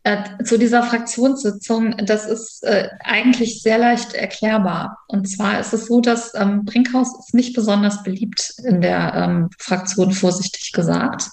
[0.08, 4.96] Äh, zu dieser Fraktionssitzung, das ist äh, eigentlich sehr leicht erklärbar.
[5.06, 9.50] Und zwar ist es so, dass ähm, Brinkhaus ist nicht besonders beliebt in der ähm,
[9.58, 11.28] Fraktion, vorsichtig gesagt.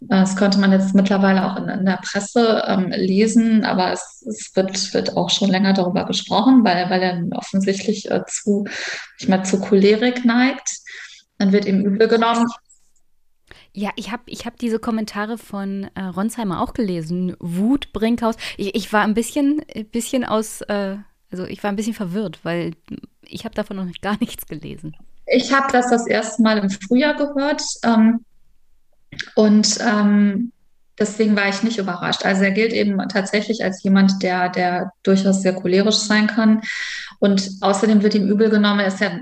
[0.00, 4.50] Das konnte man jetzt mittlerweile auch in, in der Presse ähm, lesen, aber es, es,
[4.54, 8.66] wird, wird auch schon länger darüber gesprochen, weil, weil er offensichtlich äh, zu,
[9.18, 10.68] ich mal, zu Cholerik neigt.
[11.38, 12.46] Dann wird ihm übel genommen.
[13.76, 17.36] Ja, ich habe ich hab diese Kommentare von äh, Ronsheimer auch gelesen.
[17.40, 18.36] Wut, Brinkhaus.
[18.56, 19.60] Ich, ich war ein bisschen,
[19.92, 20.96] bisschen aus, äh,
[21.30, 22.72] also ich war ein bisschen verwirrt, weil
[23.20, 24.96] ich habe davon noch gar nichts gelesen.
[25.26, 28.24] Ich habe das das erste Mal im Frühjahr gehört ähm,
[29.34, 30.52] und ähm,
[30.98, 32.24] deswegen war ich nicht überrascht.
[32.24, 36.62] Also er gilt eben tatsächlich als jemand, der, der durchaus sehr cholerisch sein kann.
[37.18, 39.18] Und außerdem wird ihm übel genommen, er ist ja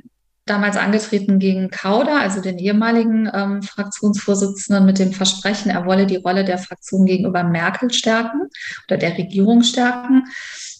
[0.47, 6.17] damals angetreten gegen Kauder, also den ehemaligen ähm, Fraktionsvorsitzenden, mit dem Versprechen, er wolle die
[6.17, 8.49] Rolle der Fraktion gegenüber Merkel stärken
[8.87, 10.25] oder der Regierung stärken.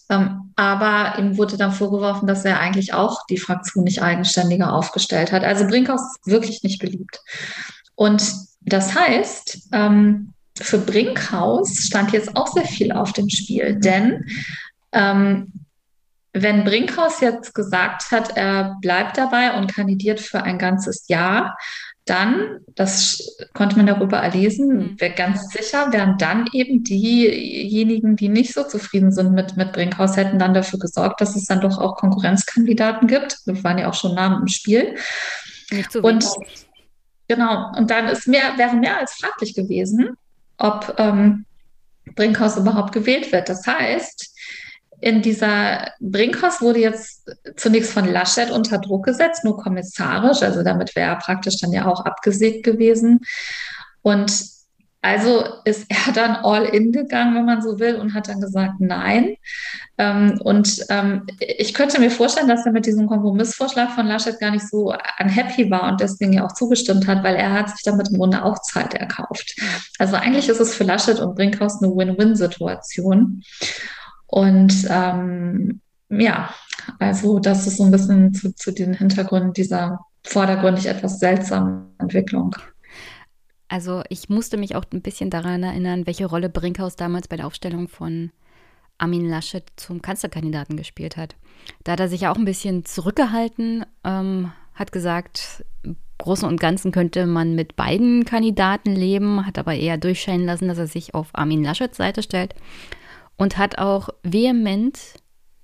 [0.09, 5.31] Ähm, aber ihm wurde dann vorgeworfen, dass er eigentlich auch die Fraktion nicht eigenständiger aufgestellt
[5.31, 5.43] hat.
[5.43, 7.21] Also Brinkhaus ist wirklich nicht beliebt.
[7.95, 8.23] Und
[8.61, 14.25] das heißt, ähm, für Brinkhaus stand jetzt auch sehr viel auf dem Spiel, denn
[14.91, 15.51] ähm,
[16.37, 21.57] wenn Brinkhaus jetzt gesagt hat, er bleibt dabei und kandidiert für ein ganzes Jahr,
[22.03, 24.99] dann, das konnte man darüber erlesen, mhm.
[24.99, 30.17] wäre ganz sicher, wären dann eben diejenigen, die nicht so zufrieden sind mit, mit Brinkhaus,
[30.17, 33.37] hätten dann dafür gesorgt, dass es dann doch auch Konkurrenzkandidaten gibt.
[33.45, 34.95] Wir waren ja auch schon Namen im Spiel.
[35.71, 36.25] Nicht so und
[37.29, 40.17] genau, und dann ist mehr, wäre mehr als fraglich gewesen,
[40.57, 41.45] ob ähm,
[42.13, 43.47] Brinkhaus überhaupt gewählt wird.
[43.49, 44.34] Das heißt,
[45.01, 50.95] in dieser Brinkhaus wurde jetzt zunächst von Laschet unter Druck gesetzt, nur kommissarisch, also damit
[50.95, 53.21] wäre er praktisch dann ja auch abgesägt gewesen.
[54.01, 54.31] Und
[55.05, 58.75] also ist er dann all in gegangen, wenn man so will, und hat dann gesagt,
[58.79, 59.35] nein.
[59.97, 64.51] Ähm, und ähm, ich könnte mir vorstellen, dass er mit diesem Kompromissvorschlag von Laschet gar
[64.51, 68.09] nicht so unhappy war und deswegen ja auch zugestimmt hat, weil er hat sich damit
[68.09, 69.55] im Grunde auch Zeit erkauft.
[69.99, 73.43] Also eigentlich ist es für Laschet und Brinkhaus eine Win-Win-Situation.
[74.27, 76.53] Und ähm, ja,
[76.99, 82.55] also das ist so ein bisschen zu, zu den Hintergründen dieser vordergründig etwas seltsamen Entwicklung.
[83.67, 87.47] Also ich musste mich auch ein bisschen daran erinnern, welche Rolle Brinkhaus damals bei der
[87.47, 88.31] Aufstellung von
[88.97, 91.35] Armin Laschet zum Kanzlerkandidaten gespielt hat.
[91.83, 96.91] Da hat er sich auch ein bisschen zurückgehalten, ähm, hat gesagt, im Großen und Ganzen
[96.91, 101.29] könnte man mit beiden Kandidaten leben, hat aber eher durchscheinen lassen, dass er sich auf
[101.33, 102.55] Armin Laschets Seite stellt
[103.37, 104.99] und hat auch vehement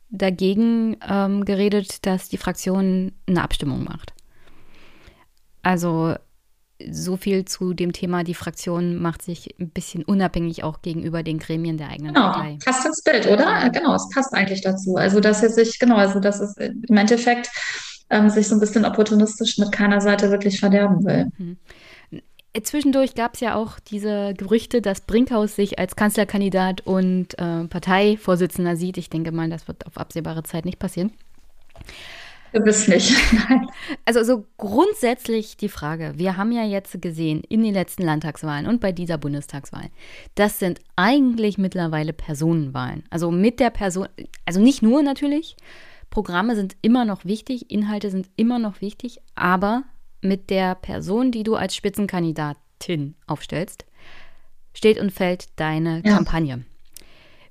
[0.10, 4.14] dagegen ähm, geredet, dass die Fraktion eine Abstimmung macht.
[5.64, 6.16] Also
[6.90, 11.38] so viel zu dem Thema, die Fraktion macht sich ein bisschen unabhängig auch gegenüber den
[11.38, 12.58] Gremien der eigenen genau, Partei.
[12.66, 13.70] Passt ins Bild, oder?
[13.70, 14.96] Genau, es passt eigentlich dazu.
[14.96, 17.50] Also, dass er sich, genau, also dass es im Endeffekt
[18.10, 21.32] ähm, sich so ein bisschen opportunistisch mit keiner Seite wirklich verderben will.
[21.38, 21.58] Mhm
[22.62, 28.76] zwischendurch gab es ja auch diese Gerüchte, dass Brinkhaus sich als Kanzlerkandidat und äh, Parteivorsitzender
[28.76, 28.98] sieht.
[28.98, 31.12] Ich denke mal, das wird auf absehbare Zeit nicht passieren.
[32.52, 33.16] Gewiss nicht.
[34.06, 38.82] Also so grundsätzlich die Frage, wir haben ja jetzt gesehen in den letzten Landtagswahlen und
[38.82, 39.90] bei dieser Bundestagswahl,
[40.36, 43.04] das sind eigentlich mittlerweile Personenwahlen.
[43.10, 44.08] Also mit der Person,
[44.46, 45.56] also nicht nur natürlich,
[46.10, 49.84] Programme sind immer noch wichtig, Inhalte sind immer noch wichtig, aber
[50.22, 53.86] mit der Person, die du als Spitzenkandidatin aufstellst,
[54.74, 56.16] steht und fällt deine ja.
[56.16, 56.64] Kampagne.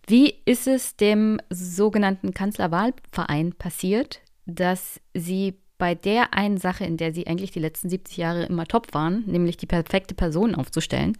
[0.06, 7.14] Wie ist es dem sogenannten Kanzlerwahlverein passiert, dass sie bei der einen Sache, in der
[7.14, 11.16] sie eigentlich die letzten 70 Jahre immer top waren, nämlich die perfekte Person aufzustellen,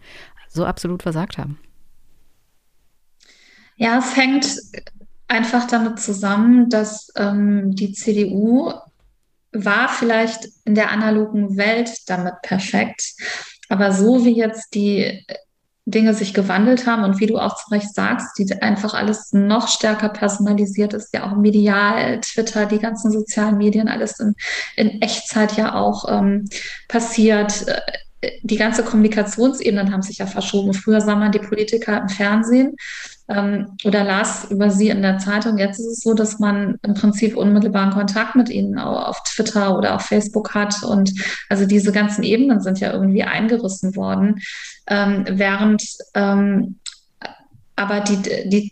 [0.49, 1.57] so absolut versagt haben?
[3.77, 4.45] Ja, es hängt
[5.27, 8.71] einfach damit zusammen, dass ähm, die CDU
[9.51, 13.13] war vielleicht in der analogen Welt damit perfekt.
[13.69, 15.25] Aber so wie jetzt die
[15.85, 19.67] Dinge sich gewandelt haben und wie du auch zu Recht sagst, die einfach alles noch
[19.67, 24.35] stärker personalisiert ist, ja auch medial, Twitter, die ganzen sozialen Medien, alles in,
[24.75, 26.47] in Echtzeit ja auch ähm,
[26.87, 27.65] passiert.
[28.43, 30.75] Die ganze Kommunikationsebenen haben sich ja verschoben.
[30.75, 32.75] Früher sah man die Politiker im Fernsehen
[33.35, 35.57] ähm, oder las über sie in der Zeitung.
[35.57, 39.95] Jetzt ist es so, dass man im Prinzip unmittelbaren Kontakt mit ihnen auf Twitter oder
[39.95, 40.83] auf Facebook hat.
[40.83, 41.11] Und
[41.49, 44.41] also diese ganzen Ebenen sind ja irgendwie eingerissen worden,
[44.87, 45.83] ähm, während
[46.13, 46.79] ähm,
[47.81, 48.71] aber die, die,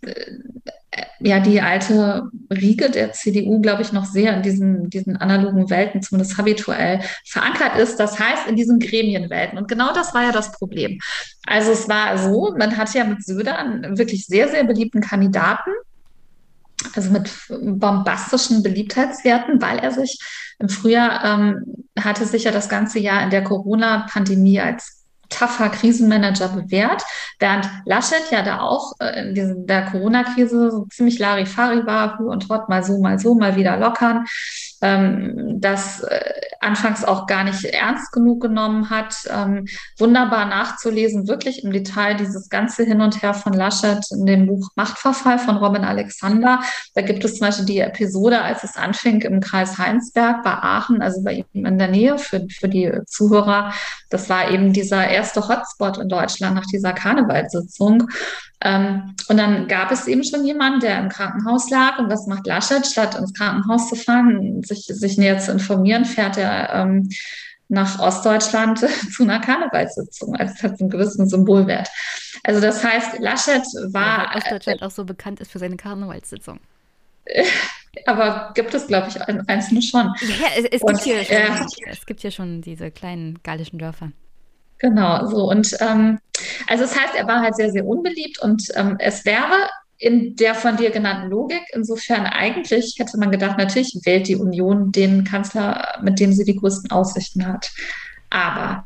[1.20, 6.02] ja, die alte Riege der CDU, glaube ich, noch sehr in diesen, diesen analogen Welten,
[6.02, 8.00] zumindest habituell verankert ist.
[8.00, 9.58] Das heißt, in diesen Gremienwelten.
[9.58, 11.00] Und genau das war ja das Problem.
[11.46, 15.72] Also es war so, man hatte ja mit Söder einen wirklich sehr, sehr beliebten Kandidaten,
[16.96, 20.18] also mit bombastischen Beliebtheitswerten, weil er sich
[20.60, 24.99] im Frühjahr ähm, hatte sich ja das ganze Jahr in der Corona-Pandemie als
[25.30, 27.04] tougher Krisenmanager bewährt,
[27.40, 32.70] während Laschet ja da auch äh, in der Corona-Krise so ziemlich Larifari war, und Hot,
[32.70, 34.26] mal so, mal so, mal wieder lockern,
[34.82, 36.20] ähm, das äh,
[36.60, 39.16] anfangs auch gar nicht ernst genug genommen hat.
[39.30, 39.66] Ähm,
[39.98, 44.70] wunderbar nachzulesen, wirklich im Detail dieses ganze Hin und Her von Laschet in dem Buch
[44.76, 46.62] Machtverfall von Robin Alexander.
[46.96, 51.02] Da gibt es zum Beispiel die Episode, als es anfing im Kreis Heinsberg bei Aachen,
[51.02, 53.74] also bei ihm in der Nähe für, für die Zuhörer.
[54.10, 58.08] Das war eben dieser erste Hotspot in Deutschland nach dieser Karnevalssitzung.
[58.62, 61.98] Ähm, und dann gab es eben schon jemanden, der im Krankenhaus lag.
[62.00, 62.86] Und was macht Laschet?
[62.86, 67.10] Statt ins Krankenhaus zu fahren, sich, sich näher zu informieren, fährt er ähm,
[67.70, 68.80] nach Ostdeutschland
[69.16, 70.36] zu einer Karnevalssitzung.
[70.36, 71.88] Also es hat einen gewissen Symbolwert.
[72.44, 73.64] Also das heißt, Laschet
[73.94, 74.32] war.
[74.32, 76.60] Ja, Ostdeutschland äh, auch so bekannt ist für seine Karnevalssitzung.
[78.06, 80.14] Aber gibt es, glaube ich, einzelne schon.
[80.22, 83.80] Ja, es, es, und, gibt hier schon, äh, es gibt hier schon diese kleinen gallischen
[83.80, 84.12] Dörfer.
[84.80, 85.50] Genau, so.
[85.50, 86.20] Und ähm,
[86.68, 90.56] also das heißt, er war halt sehr, sehr unbeliebt und ähm, es wäre in der
[90.56, 96.00] von dir genannten Logik, insofern eigentlich hätte man gedacht, natürlich wählt die Union den Kanzler,
[96.02, 97.70] mit dem sie die größten Aussichten hat.
[98.30, 98.86] Aber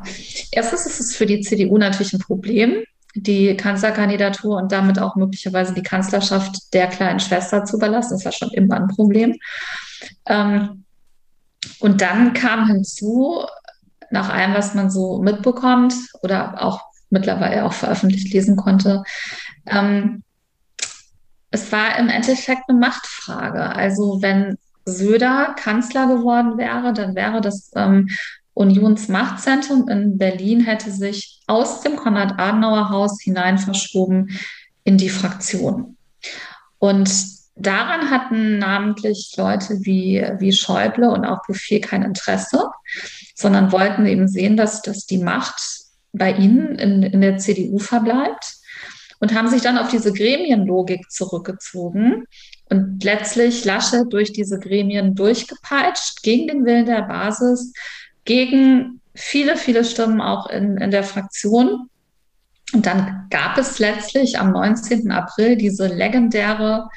[0.51, 2.83] erstens ist es für die CDU natürlich ein Problem,
[3.13, 8.13] die Kanzlerkandidatur und damit auch möglicherweise die Kanzlerschaft der kleinen Schwester zu überlassen.
[8.13, 9.37] Das war schon immer ein Problem.
[10.25, 10.83] Ähm,
[11.79, 13.45] und dann kam hinzu,
[14.13, 19.03] nach allem, was man so mitbekommt oder auch mittlerweile auch veröffentlicht lesen konnte,
[19.65, 20.23] ähm,
[21.49, 23.75] es war im Endeffekt eine Machtfrage.
[23.75, 28.09] Also wenn Söder Kanzler geworden wäre, dann wäre das ähm,
[28.53, 34.29] Unionsmachtzentrum in Berlin hätte sich aus dem Konrad-Adenauer-Haus hinein verschoben
[34.83, 35.97] in die Fraktion.
[36.77, 37.09] Und
[37.55, 42.69] daran hatten namentlich Leute wie, wie Schäuble und auch Bouffier kein Interesse,
[43.35, 45.61] sondern wollten eben sehen, dass, dass die Macht
[46.13, 48.57] bei ihnen in, in der CDU verbleibt
[49.19, 52.25] und haben sich dann auf diese Gremienlogik zurückgezogen
[52.69, 57.73] und letztlich Lasche durch diese Gremien durchgepeitscht, gegen den Willen der Basis,
[58.25, 61.87] gegen viele, viele Stimmen auch in, in der Fraktion.
[62.73, 65.11] Und dann gab es letztlich am 19.
[65.11, 66.89] April diese legendäre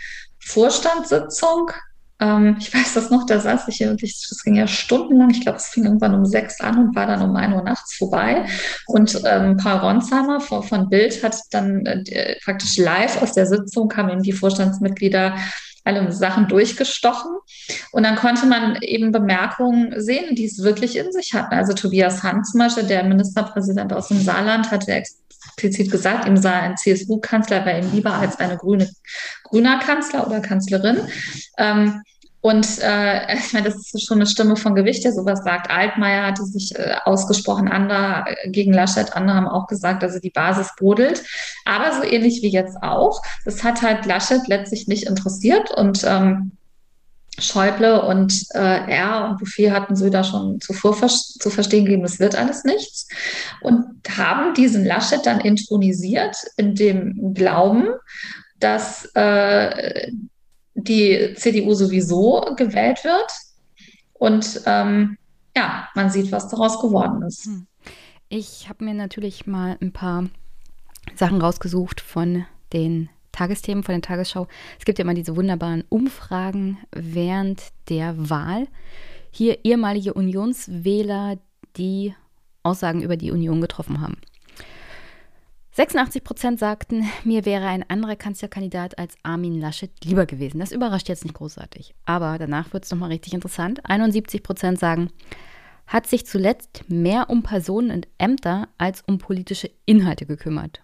[0.46, 1.70] Vorstandssitzung
[2.18, 5.42] ähm, ich weiß das noch, da saß ich hier wirklich, das ging ja stundenlang, ich
[5.42, 8.46] glaube, es fing irgendwann um sechs an und war dann um ein Uhr nachts vorbei.
[8.86, 13.88] Und ähm, Paul Ronsheimer von, von Bild hat dann äh, praktisch live aus der Sitzung,
[13.88, 15.36] kamen eben die Vorstandsmitglieder
[15.86, 17.32] alle Sachen durchgestochen.
[17.92, 21.54] Und dann konnte man eben Bemerkungen sehen, die es wirklich in sich hatten.
[21.54, 26.52] Also Tobias Hans zum Beispiel, der Ministerpräsident aus dem Saarland, hatte explizit gesagt, ihm sei
[26.52, 28.90] ein CSU-Kanzler bei ihm lieber als eine grüne,
[29.44, 30.98] grüner Kanzler oder Kanzlerin.
[31.58, 32.02] Ähm,
[32.46, 35.68] Und äh, ich meine, das ist schon eine Stimme von Gewicht, der sowas sagt.
[35.68, 40.30] Altmaier hatte sich äh, ausgesprochen, andere äh, gegen Laschet, andere haben auch gesagt, also die
[40.30, 41.24] Basis brodelt.
[41.64, 43.20] Aber so ähnlich wie jetzt auch.
[43.44, 46.52] Das hat halt Laschet letztlich nicht interessiert und ähm,
[47.36, 52.20] Schäuble und äh, er und Bouffier hatten Söder schon zuvor vers zu verstehen gegeben, es
[52.20, 53.08] wird alles nichts.
[53.60, 53.86] Und
[54.16, 57.88] haben diesen Laschet dann intronisiert in dem Glauben,
[58.60, 60.12] dass äh,
[60.76, 63.32] die CDU sowieso gewählt wird.
[64.12, 65.18] Und ähm,
[65.56, 67.46] ja, man sieht, was daraus geworden ist.
[67.46, 67.66] Hm.
[68.28, 70.26] Ich habe mir natürlich mal ein paar
[71.14, 74.48] Sachen rausgesucht von den Tagesthemen von der Tagesschau.
[74.78, 78.66] Es gibt ja immer diese wunderbaren Umfragen während der Wahl.
[79.30, 81.38] Hier ehemalige Unionswähler,
[81.76, 82.14] die
[82.62, 84.16] Aussagen über die Union getroffen haben.
[85.76, 90.58] 86 Prozent sagten, mir wäre ein anderer Kanzlerkandidat als Armin Laschet lieber gewesen.
[90.58, 91.94] Das überrascht jetzt nicht großartig.
[92.06, 93.84] Aber danach wird es nochmal richtig interessant.
[93.84, 95.10] 71 Prozent sagen,
[95.86, 100.80] hat sich zuletzt mehr um Personen und Ämter als um politische Inhalte gekümmert.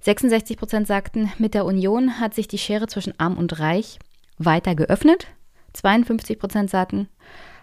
[0.00, 3.98] 66 Prozent sagten, mit der Union hat sich die Schere zwischen Arm und Reich
[4.36, 5.26] weiter geöffnet.
[5.72, 7.08] 52 Prozent sagten,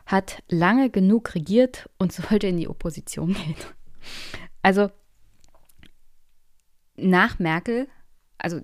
[0.08, 3.56] hat lange genug regiert und sollte in die Opposition gehen.
[4.64, 4.90] Also
[6.98, 7.88] nach Merkel,
[8.38, 8.60] also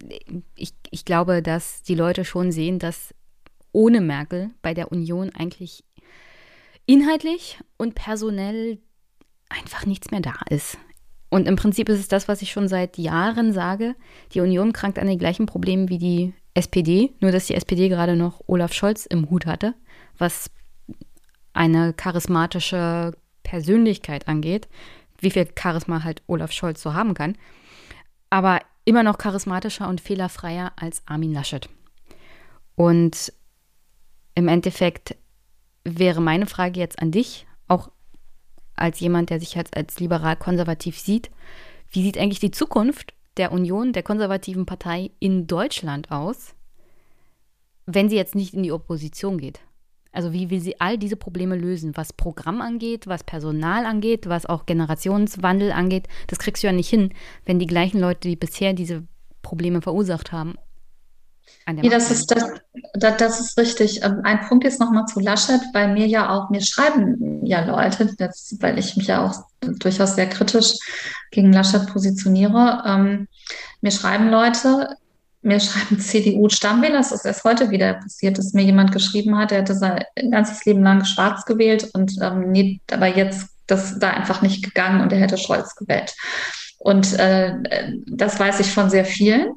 [0.56, 3.14] ich, ich glaube, dass die Leute schon sehen, dass
[3.72, 5.84] ohne Merkel bei der Union eigentlich
[6.86, 8.80] inhaltlich und personell
[9.50, 10.78] einfach nichts mehr da ist.
[11.30, 13.96] Und im Prinzip ist es das, was ich schon seit Jahren sage.
[14.34, 18.18] Die Union krankt an den gleichen Problemen wie die SPD, nur dass die SPD gerade
[18.18, 19.74] noch Olaf Scholz im Hut hatte,
[20.18, 20.52] was
[21.54, 23.14] eine charismatische
[23.44, 24.68] Persönlichkeit angeht,
[25.20, 27.38] wie viel Charisma halt Olaf Scholz so haben kann,
[28.32, 31.70] aber immer noch charismatischer und fehlerfreier als Armin Laschet.
[32.76, 33.32] Und
[34.34, 35.16] im Endeffekt
[35.84, 37.92] wäre meine Frage jetzt an dich, auch
[38.76, 41.30] als jemand, der sich jetzt als liberal-konservativ sieht,
[41.92, 46.56] wie sieht eigentlich die Zukunft der Union, der konservativen Partei in Deutschland aus,
[47.86, 49.60] wenn sie jetzt nicht in die Opposition geht?
[50.12, 54.46] Also wie will sie all diese Probleme lösen, was Programm angeht, was Personal angeht, was
[54.46, 56.08] auch Generationswandel angeht?
[56.28, 57.14] Das kriegst du ja nicht hin,
[57.46, 59.04] wenn die gleichen Leute, die bisher diese
[59.42, 60.56] Probleme verursacht haben,
[61.68, 62.44] ja, das ist, das,
[62.94, 64.04] das, das, ist richtig.
[64.04, 68.14] Ähm, ein Punkt jetzt nochmal zu Laschet, weil mir ja auch, mir schreiben ja Leute,
[68.18, 69.36] das, weil ich mich ja auch
[69.80, 70.74] durchaus sehr kritisch
[71.30, 72.84] gegen Laschet positioniere.
[72.86, 73.28] Ähm,
[73.82, 74.98] mir schreiben Leute,
[75.42, 79.60] mir schreiben CDU-Stammwähler, das ist erst heute wieder passiert, dass mir jemand geschrieben hat, der
[79.60, 84.42] hätte sein ganzes Leben lang schwarz gewählt und ähm, nee, aber jetzt das da einfach
[84.42, 86.14] nicht gegangen und er hätte Scholz gewählt.
[86.78, 87.54] Und äh,
[88.08, 89.54] das weiß ich von sehr vielen.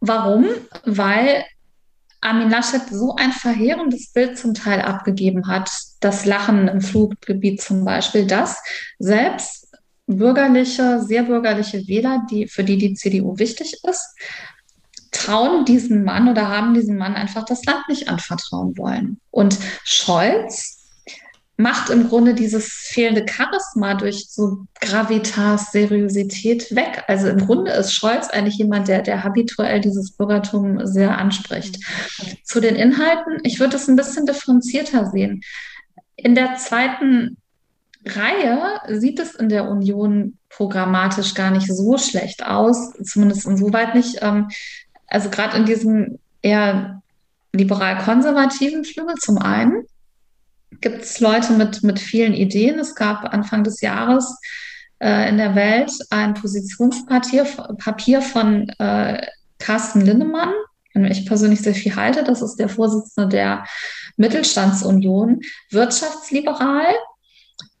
[0.00, 0.46] Warum?
[0.84, 1.44] Weil
[2.20, 7.84] Armin Laschet so ein verheerendes Bild zum Teil abgegeben hat, das Lachen im Fluggebiet zum
[7.84, 8.62] Beispiel, dass
[8.98, 9.63] selbst
[10.06, 14.16] bürgerliche, sehr bürgerliche Wähler, die, für die die CDU wichtig ist,
[15.10, 19.18] trauen diesen Mann oder haben diesem Mann einfach das Land nicht anvertrauen wollen.
[19.30, 20.84] Und Scholz
[21.56, 27.04] macht im Grunde dieses fehlende Charisma durch so Gravitas, Seriosität weg.
[27.06, 31.78] Also im Grunde ist Scholz eigentlich jemand, der, der habituell dieses Bürgertum sehr anspricht.
[32.42, 35.42] Zu den Inhalten, ich würde es ein bisschen differenzierter sehen.
[36.16, 37.36] In der zweiten
[38.06, 44.18] Reihe sieht es in der Union programmatisch gar nicht so schlecht aus, zumindest insoweit nicht.
[44.20, 44.48] Ähm,
[45.06, 47.02] also gerade in diesem eher
[47.52, 49.86] liberal-konservativen Flügel zum einen
[50.80, 52.78] gibt es Leute mit, mit vielen Ideen.
[52.78, 54.36] Es gab Anfang des Jahres
[54.98, 57.44] äh, in der Welt ein Positionspapier
[57.78, 59.26] Papier von äh,
[59.58, 60.52] Carsten Linnemann,
[60.94, 62.24] dem ich persönlich sehr viel halte.
[62.24, 63.64] Das ist der Vorsitzende der
[64.16, 65.40] Mittelstandsunion,
[65.70, 66.86] wirtschaftsliberal,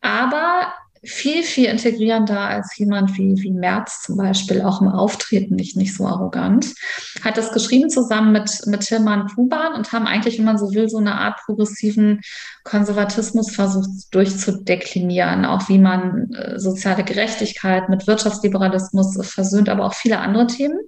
[0.04, 5.76] aber viel, viel integrierender als jemand wie, wie Merz zum Beispiel, auch im Auftreten nicht,
[5.76, 6.74] nicht so arrogant.
[7.22, 10.88] Hat das geschrieben zusammen mit, mit Tilman Kuban und haben eigentlich, wenn man so will,
[10.88, 12.20] so eine Art progressiven
[12.64, 20.18] Konservatismus versucht durchzudeklinieren, auch wie man äh, soziale Gerechtigkeit mit Wirtschaftsliberalismus versöhnt, aber auch viele
[20.18, 20.78] andere Themen.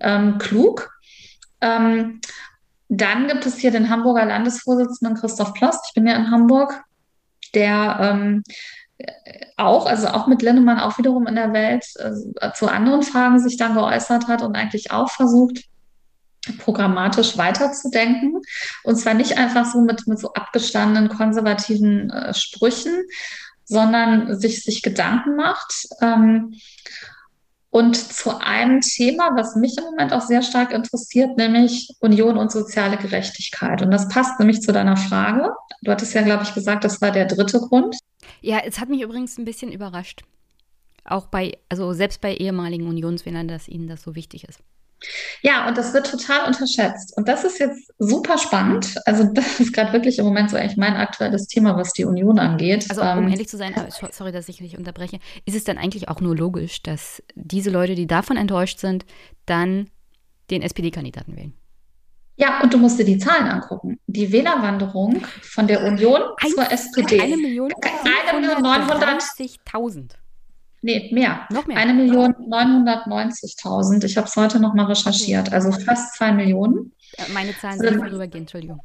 [0.00, 0.90] Ähm, klug.
[1.60, 2.20] Ähm,
[2.88, 5.80] dann gibt es hier den Hamburger Landesvorsitzenden Christoph Plost.
[5.88, 6.82] Ich bin ja in Hamburg
[7.54, 8.42] der ähm,
[9.56, 13.56] auch, also auch mit Linnemann auch wiederum in der Welt äh, zu anderen Fragen sich
[13.56, 15.64] dann geäußert hat und eigentlich auch versucht,
[16.58, 18.40] programmatisch weiterzudenken.
[18.84, 23.04] Und zwar nicht einfach so mit, mit so abgestandenen konservativen äh, Sprüchen,
[23.64, 25.86] sondern sich, sich Gedanken macht.
[26.00, 26.54] Ähm,
[27.70, 32.50] und zu einem Thema, was mich im Moment auch sehr stark interessiert, nämlich Union und
[32.50, 33.80] soziale Gerechtigkeit.
[33.80, 35.52] Und das passt nämlich zu deiner Frage.
[35.82, 37.96] Du hattest ja, glaube ich, gesagt, das war der dritte Grund.
[38.40, 40.22] Ja, es hat mich übrigens ein bisschen überrascht.
[41.04, 44.60] Auch bei, also selbst bei ehemaligen Unionswählern, dass ihnen das so wichtig ist.
[45.42, 47.16] Ja, und das wird total unterschätzt.
[47.16, 48.96] Und das ist jetzt super spannend.
[49.06, 52.38] Also, das ist gerade wirklich im Moment so eigentlich mein aktuelles Thema, was die Union
[52.38, 52.86] angeht.
[52.88, 53.74] Also, um ähm, ehrlich zu sein,
[54.10, 57.94] sorry, dass ich mich unterbreche, ist es dann eigentlich auch nur logisch, dass diese Leute,
[57.94, 59.06] die davon enttäuscht sind,
[59.46, 59.90] dann
[60.50, 61.54] den SPD-Kandidaten wählen?
[62.36, 64.00] Ja, und du musst dir die Zahlen angucken.
[64.06, 67.20] Die Wählerwanderung von der Union Ein, zur SPD.
[67.20, 70.12] 1.900.000.
[70.82, 71.46] Nee, mehr.
[71.50, 71.76] Noch mehr.
[71.76, 74.04] Eine Million 990.000.
[74.04, 75.48] Ich habe es heute noch mal recherchiert.
[75.48, 75.54] Okay.
[75.54, 76.92] Also fast zwei Millionen.
[77.34, 78.80] Meine Zahlen sind vorübergehend, Entschuldigung.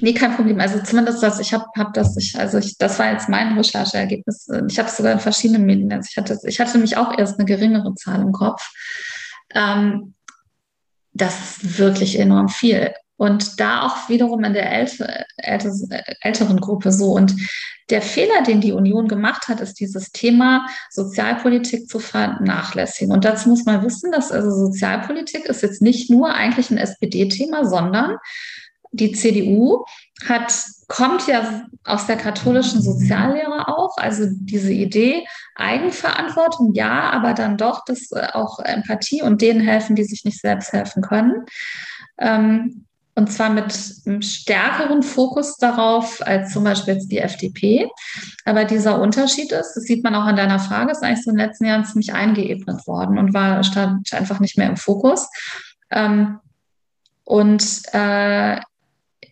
[0.00, 0.60] Nee, kein Problem.
[0.60, 4.48] Also zumindest das, ich habe hab das, ich, also ich, das war jetzt mein Rechercheergebnis.
[4.68, 5.92] Ich habe es sogar in verschiedenen Medien.
[5.92, 8.70] Also ich hatte, ich hatte nämlich auch erst eine geringere Zahl im Kopf.
[9.54, 10.14] Ähm,
[11.12, 12.92] das ist wirklich enorm viel.
[13.16, 15.72] Und da auch wiederum in der älter, älter,
[16.20, 17.12] älteren Gruppe so.
[17.12, 17.34] Und
[17.88, 23.12] der Fehler, den die Union gemacht hat, ist dieses Thema Sozialpolitik zu vernachlässigen.
[23.12, 27.64] Und dazu muss man wissen, dass also Sozialpolitik ist jetzt nicht nur eigentlich ein SPD-Thema,
[27.64, 28.16] sondern
[28.92, 29.84] die CDU
[30.26, 30.52] hat,
[30.88, 37.84] kommt ja aus der katholischen Soziallehre auch, also diese Idee, Eigenverantwortung, ja, aber dann doch
[37.84, 41.44] das äh, auch Empathie und denen helfen, die sich nicht selbst helfen können.
[42.18, 42.85] Ähm,
[43.16, 43.74] und zwar mit
[44.04, 47.88] einem stärkeren Fokus darauf als zum Beispiel jetzt die FDP.
[48.44, 51.38] Aber dieser Unterschied ist, das sieht man auch an deiner Frage, ist eigentlich so in
[51.38, 55.28] den letzten Jahren ziemlich eingeebnet worden und war stand einfach nicht mehr im Fokus.
[55.90, 56.38] Ähm,
[57.24, 58.60] und äh,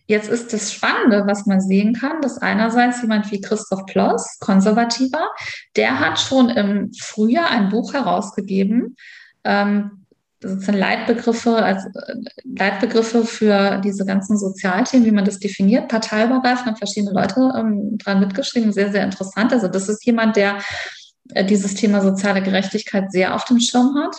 [0.07, 5.29] Jetzt ist das Spannende, was man sehen kann, dass einerseits jemand wie Christoph Ploss, Konservativer,
[5.75, 8.97] der hat schon im Frühjahr ein Buch herausgegeben,
[9.43, 10.04] ähm,
[10.47, 11.89] sozusagen Leitbegriffe, also
[12.43, 18.19] Leitbegriffe für diese ganzen Sozialthemen, wie man das definiert, parteiübergreifend, haben verschiedene Leute ähm, dran
[18.19, 19.53] mitgeschrieben, sehr, sehr interessant.
[19.53, 20.59] Also das ist jemand, der
[21.33, 24.17] äh, dieses Thema soziale Gerechtigkeit sehr auf dem Schirm hat.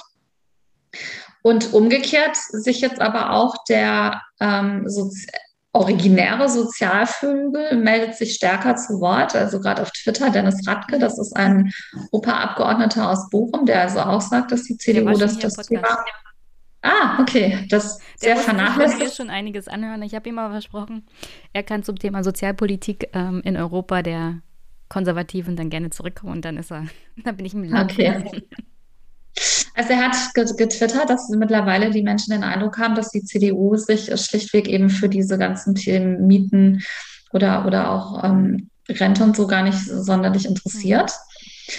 [1.42, 5.28] Und umgekehrt sich jetzt aber auch der ähm, Sozi
[5.76, 9.36] originäre Sozialvögel meldet sich stärker zu Wort.
[9.36, 11.72] Also gerade auf Twitter, Dennis Radke, das ist ein
[12.10, 16.04] Opa-Abgeordneter aus Bochum, der also auch sagt, dass die CDU das, das Thema.
[16.82, 19.02] Ah, okay, das sehr vernachlässigt.
[19.02, 20.02] Ich schon einiges anhören.
[20.02, 21.06] Ich habe ihm aber versprochen,
[21.52, 24.40] er kann zum Thema Sozialpolitik ähm, in Europa der
[24.88, 26.86] Konservativen dann gerne zurückkommen und dann ist er,
[27.24, 27.92] dann bin ich im Land.
[27.92, 28.24] Okay.
[29.74, 34.10] Also er hat getwittert, dass mittlerweile die Menschen den Eindruck haben, dass die CDU sich
[34.20, 36.82] schlichtweg eben für diese ganzen Themen Mieten
[37.32, 41.12] oder, oder auch ähm, Rente und so gar nicht sonderlich interessiert.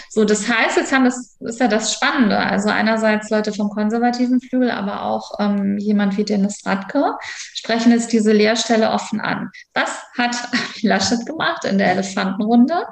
[0.09, 2.37] So, das heißt, jetzt haben das ist ja das Spannende.
[2.37, 7.13] Also einerseits Leute vom konservativen Flügel, aber auch ähm, jemand wie Dennis Radke
[7.53, 9.49] sprechen jetzt diese Lehrstelle offen an.
[9.73, 10.35] Was hat
[10.81, 12.85] Laschet gemacht in der Elefantenrunde?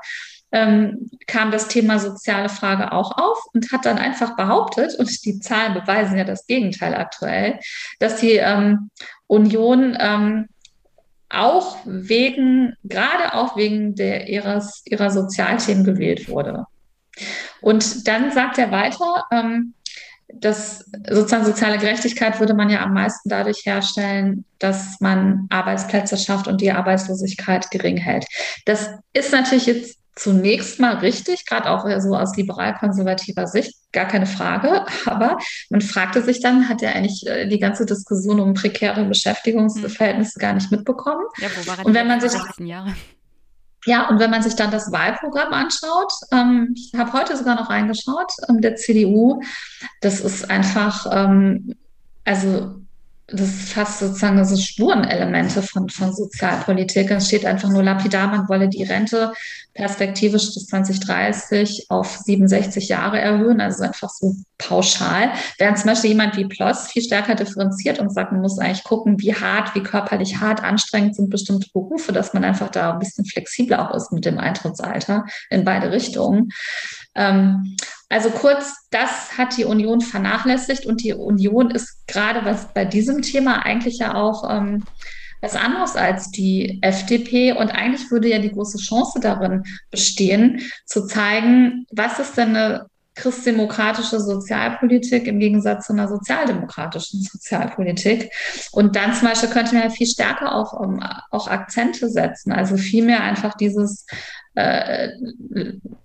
[0.51, 5.39] Ähm, kam das Thema soziale Frage auch auf und hat dann einfach behauptet, und die
[5.39, 7.59] Zahlen beweisen ja das Gegenteil aktuell,
[7.99, 8.89] dass die ähm,
[9.27, 10.47] Union ähm,
[11.29, 16.65] auch wegen, gerade auch wegen der, ihres, ihrer Sozialthemen gewählt wurde.
[17.61, 19.73] Und dann sagt er weiter, ähm,
[20.33, 26.47] dass sozusagen soziale Gerechtigkeit würde man ja am meisten dadurch herstellen, dass man Arbeitsplätze schafft
[26.47, 28.25] und die Arbeitslosigkeit gering hält.
[28.65, 34.25] Das ist natürlich jetzt zunächst mal richtig, gerade auch so aus liberal-konservativer Sicht, gar keine
[34.25, 34.85] Frage.
[35.05, 35.37] Aber
[35.69, 40.53] man fragte sich dann, hat er eigentlich äh, die ganze Diskussion um prekäre Beschäftigungsverhältnisse gar
[40.53, 41.25] nicht mitbekommen?
[41.37, 42.95] Ja, wo war er und wenn man sich Jahre?
[43.85, 47.69] Ja, und wenn man sich dann das Wahlprogramm anschaut, ähm, ich habe heute sogar noch
[47.69, 49.41] reingeschaut, ähm, der CDU,
[50.01, 51.75] das ist einfach, ähm,
[52.23, 52.81] also
[53.27, 57.09] das ist fast sozusagen so Spurenelemente von, von Sozialpolitik.
[57.09, 59.33] Es steht einfach nur lapidar, man wolle die Rente
[59.73, 65.31] perspektivisch bis 2030 auf 67 Jahre erhöhen, also einfach so pauschal.
[65.57, 69.19] Während zum Beispiel jemand wie Ploss viel stärker differenziert und sagt, man muss eigentlich gucken,
[69.19, 73.25] wie hart, wie körperlich hart, anstrengend sind bestimmte Berufe, dass man einfach da ein bisschen
[73.25, 76.51] flexibler auch ist mit dem Eintrittsalter in beide Richtungen.
[77.15, 77.75] Ähm,
[78.15, 83.21] also kurz, das hat die Union vernachlässigt und die Union ist gerade was bei diesem
[83.21, 84.85] Thema eigentlich ja auch ähm,
[85.41, 87.51] was anderes als die FDP.
[87.51, 92.85] Und eigentlich würde ja die große Chance darin bestehen, zu zeigen, was ist denn eine
[93.15, 98.29] christdemokratische Sozialpolitik im Gegensatz zu einer sozialdemokratischen Sozialpolitik.
[98.71, 102.77] Und dann zum Beispiel könnte man ja viel stärker auf um, auch Akzente setzen, also
[102.77, 104.05] viel mehr einfach dieses
[104.55, 105.09] äh,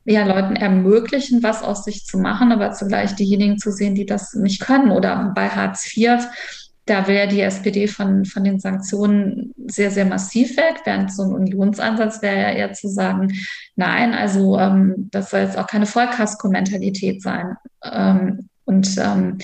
[0.04, 4.34] ja, Leuten ermöglichen, was aus sich zu machen, aber zugleich diejenigen zu sehen, die das
[4.34, 4.90] nicht können.
[4.90, 6.26] Oder bei Hartz IV
[6.90, 11.32] da wäre die SPD von, von den Sanktionen sehr, sehr massiv weg, während so ein
[11.34, 13.32] Unionsansatz wäre ja eher zu sagen,
[13.76, 17.54] nein, also ähm, das soll jetzt auch keine Vollkasko-Mentalität sein.
[17.84, 19.38] Ähm, und ähm,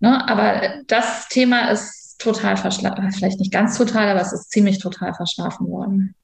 [0.00, 4.80] ne, aber das Thema ist total verschlafen, vielleicht nicht ganz total, aber es ist ziemlich
[4.80, 6.16] total verschlafen worden.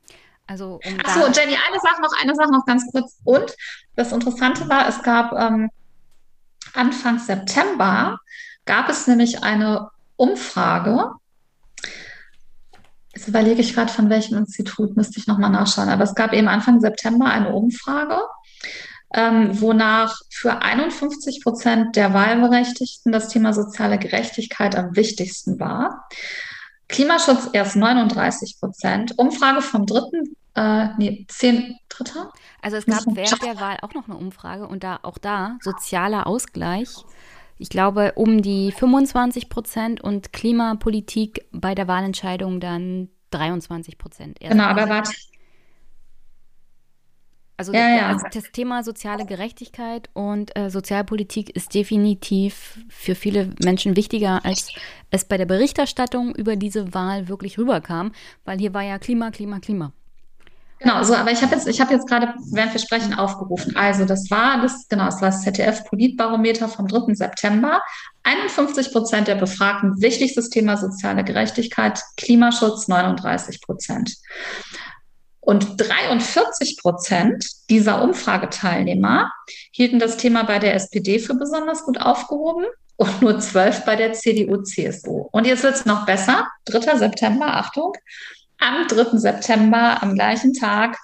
[0.48, 3.18] Also, um Achso, Jenny, eine Sache noch, eine Sache noch ganz kurz.
[3.24, 3.54] Und
[3.96, 5.70] das Interessante war, es gab ähm,
[6.72, 8.18] Anfang September
[8.64, 11.12] gab es nämlich eine Umfrage.
[13.14, 15.88] Jetzt überlege ich gerade, von welchem Institut müsste ich nochmal nachschauen.
[15.88, 18.20] Aber es gab eben Anfang September eine Umfrage,
[19.12, 26.08] ähm, wonach für 51 Prozent der Wahlberechtigten das Thema soziale Gerechtigkeit am wichtigsten war.
[26.88, 29.18] Klimaschutz erst 39 Prozent.
[29.18, 32.32] Umfrage vom dritten, äh, nee, zehn, dritter?
[32.62, 36.26] Also es gab während der Wahl auch noch eine Umfrage und da auch da sozialer
[36.26, 36.88] Ausgleich
[37.58, 44.38] ich glaube, um die 25 Prozent und Klimapolitik bei der Wahlentscheidung dann 23 Prozent.
[44.40, 45.12] Genau, aber warte.
[47.58, 48.12] Also ja, ja.
[48.12, 54.72] Das, das, Thema soziale Gerechtigkeit und äh, Sozialpolitik ist definitiv für viele Menschen wichtiger, als
[55.10, 58.12] es bei der Berichterstattung über diese Wahl wirklich rüberkam,
[58.44, 59.92] weil hier war ja Klima, Klima, Klima.
[60.80, 63.74] Genau, so, aber ich habe jetzt, ich habe jetzt gerade, während wir sprechen, aufgerufen.
[63.74, 67.14] Also, das war das, genau, das war das ZDF-Politbarometer vom 3.
[67.14, 67.82] September.
[68.22, 74.14] 51 Prozent der Befragten, wichtigstes Thema soziale Gerechtigkeit, Klimaschutz 39 Prozent.
[75.48, 79.32] Und 43 Prozent dieser Umfrageteilnehmer
[79.70, 82.66] hielten das Thema bei der SPD für besonders gut aufgehoben
[82.96, 85.26] und nur 12 bei der CDU-CSU.
[85.32, 86.46] Und jetzt wird es noch besser.
[86.66, 86.98] 3.
[86.98, 87.94] September, Achtung,
[88.58, 89.16] am 3.
[89.16, 90.98] September, am gleichen Tag,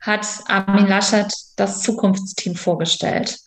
[0.00, 3.40] hat Armin Laschet das Zukunftsteam vorgestellt.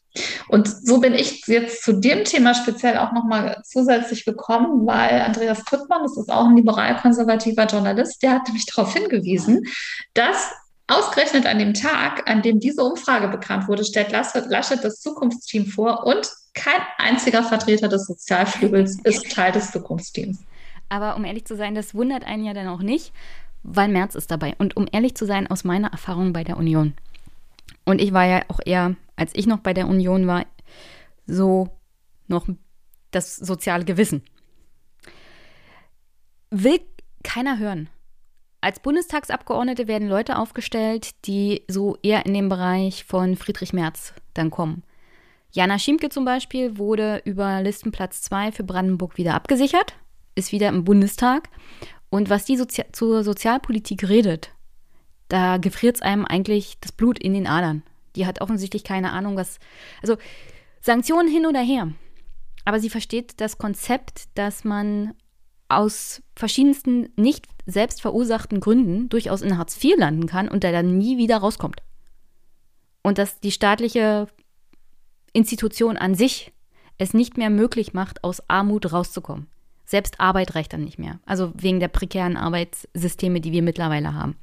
[0.47, 5.65] Und so bin ich jetzt zu dem Thema speziell auch nochmal zusätzlich gekommen, weil Andreas
[5.65, 9.65] Kuttmann, das ist auch ein liberal-konservativer Journalist, der hat mich darauf hingewiesen,
[10.13, 10.51] dass
[10.87, 16.05] ausgerechnet an dem Tag, an dem diese Umfrage bekannt wurde, stellt Laschet das Zukunftsteam vor
[16.05, 20.39] und kein einziger Vertreter des Sozialflügels ist Teil des Zukunftsteams.
[20.89, 23.11] Aber um ehrlich zu sein, das wundert einen ja dann auch nicht,
[23.63, 24.53] weil Merz ist dabei.
[24.57, 26.93] Und um ehrlich zu sein, aus meiner Erfahrung bei der Union.
[27.83, 30.45] Und ich war ja auch eher, als ich noch bei der Union war,
[31.25, 31.69] so
[32.27, 32.47] noch
[33.11, 34.23] das soziale Gewissen.
[36.51, 36.79] Will
[37.23, 37.89] keiner hören.
[38.61, 44.49] Als Bundestagsabgeordnete werden Leute aufgestellt, die so eher in den Bereich von Friedrich Merz dann
[44.49, 44.83] kommen.
[45.51, 49.95] Jana Schiemke zum Beispiel wurde über Listenplatz 2 für Brandenburg wieder abgesichert,
[50.35, 51.49] ist wieder im Bundestag
[52.09, 54.51] und was die Sozi zur Sozialpolitik redet,
[55.27, 57.83] da gefriert es einem eigentlich das Blut in den Adern.
[58.15, 59.59] Die hat offensichtlich keine Ahnung, was.
[60.01, 60.17] Also
[60.81, 61.91] Sanktionen hin oder her.
[62.63, 65.13] Aber sie versteht das Konzept, dass man
[65.67, 70.97] aus verschiedensten nicht selbst verursachten Gründen durchaus in Hartz IV landen kann und da dann
[70.97, 71.81] nie wieder rauskommt.
[73.01, 74.27] Und dass die staatliche
[75.33, 76.53] Institution an sich
[76.97, 79.47] es nicht mehr möglich macht, aus Armut rauszukommen.
[79.85, 81.19] Selbst Arbeit reicht dann nicht mehr.
[81.25, 84.35] Also wegen der prekären Arbeitssysteme, die wir mittlerweile haben.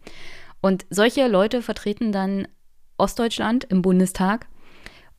[0.61, 2.47] Und solche Leute vertreten dann
[3.03, 4.47] Ostdeutschland im Bundestag.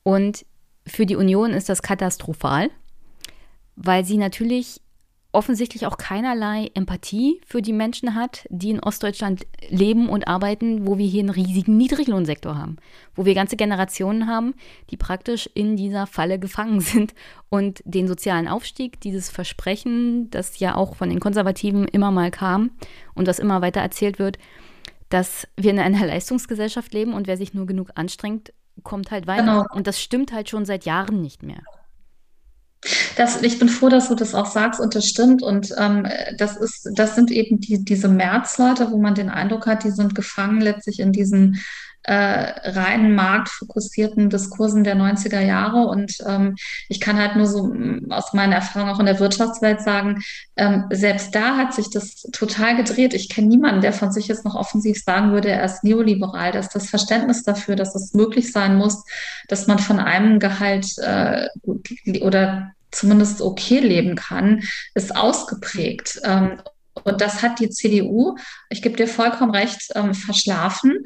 [0.02, 0.44] Und
[0.86, 2.70] für die Union ist das katastrophal,
[3.76, 4.80] weil sie natürlich
[5.34, 10.96] offensichtlich auch keinerlei Empathie für die Menschen hat, die in Ostdeutschland leben und arbeiten, wo
[10.96, 12.76] wir hier einen riesigen Niedriglohnsektor haben,
[13.14, 14.54] wo wir ganze Generationen haben,
[14.90, 17.14] die praktisch in dieser Falle gefangen sind
[17.50, 22.70] und den sozialen Aufstieg, dieses Versprechen, das ja auch von den Konservativen immer mal kam
[23.14, 24.38] und das immer weiter erzählt wird,
[25.14, 29.42] dass wir in einer Leistungsgesellschaft leben und wer sich nur genug anstrengt, kommt halt weiter.
[29.42, 29.64] Genau.
[29.72, 31.62] Und das stimmt halt schon seit Jahren nicht mehr.
[33.16, 35.40] Das, ich bin froh, dass du das auch sagst und das stimmt.
[35.40, 39.84] Und ähm, das ist, das sind eben die, diese Märzleute, wo man den Eindruck hat,
[39.84, 41.62] die sind gefangen letztlich in diesen
[42.04, 45.86] äh, reinen marktfokussierten Diskursen der 90er Jahre.
[45.86, 46.56] Und ähm,
[46.88, 50.22] ich kann halt nur so mm, aus meiner Erfahrung auch in der Wirtschaftswelt sagen,
[50.56, 53.14] ähm, selbst da hat sich das total gedreht.
[53.14, 56.52] Ich kenne niemanden, der von sich jetzt noch offensiv sagen würde, er ist neoliberal.
[56.52, 59.04] Dass das Verständnis dafür, dass es möglich sein muss,
[59.48, 61.48] dass man von einem Gehalt äh,
[62.20, 64.62] oder zumindest okay leben kann,
[64.94, 66.20] ist ausgeprägt.
[66.24, 66.60] Ähm,
[67.02, 68.36] und das hat die CDU,
[68.70, 71.04] ich gebe dir vollkommen recht, ähm, verschlafen.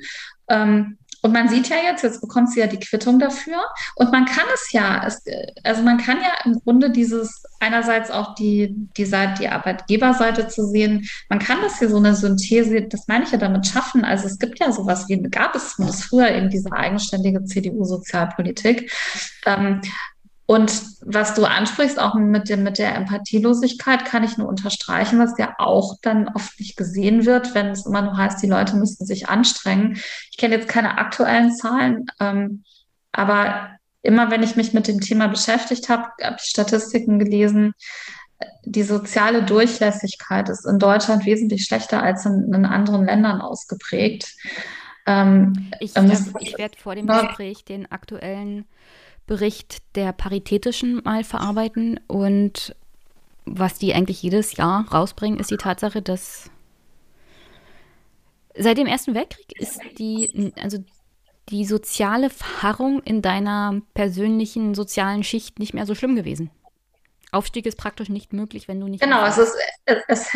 [0.49, 3.59] Ähm, und man sieht ja jetzt, jetzt bekommt sie ja die Quittung dafür.
[3.97, 5.25] Und man kann es ja, es,
[5.65, 10.66] also man kann ja im Grunde dieses einerseits auch die, die Seite, die Arbeitgeberseite zu
[10.66, 11.09] sehen.
[11.29, 14.05] Man kann das hier so eine Synthese, das meine ich ja damit schaffen.
[14.05, 18.93] Also es gibt ja sowas wie, gab es zumindest früher eben diese eigenständige CDU-Sozialpolitik.
[19.45, 19.81] Ähm,
[20.51, 20.73] und
[21.03, 25.55] was du ansprichst, auch mit, dem, mit der Empathielosigkeit, kann ich nur unterstreichen, was ja
[25.59, 29.29] auch dann oft nicht gesehen wird, wenn es immer nur heißt, die Leute müssten sich
[29.29, 29.99] anstrengen.
[30.31, 32.65] Ich kenne jetzt keine aktuellen Zahlen, ähm,
[33.12, 37.75] aber immer wenn ich mich mit dem Thema beschäftigt habe, habe ich Statistiken gelesen,
[38.65, 44.35] die soziale Durchlässigkeit ist in Deutschland wesentlich schlechter als in, in anderen Ländern ausgeprägt.
[45.05, 46.11] Ähm, ich, ähm,
[46.41, 48.65] ich werde vor dem Gespräch den aktuellen
[49.29, 52.01] Bericht der Paritätischen mal verarbeiten.
[52.09, 52.75] Und
[53.45, 56.51] was die eigentlich jedes Jahr rausbringen, ist die Tatsache, dass
[58.57, 60.79] seit dem Ersten Weltkrieg ist die, also
[61.51, 66.51] die soziale Verharrung in deiner persönlichen sozialen Schicht nicht mehr so schlimm gewesen.
[67.31, 69.03] Aufstieg ist praktisch nicht möglich, wenn du nicht.
[69.03, 70.29] Genau, es ist, es, es,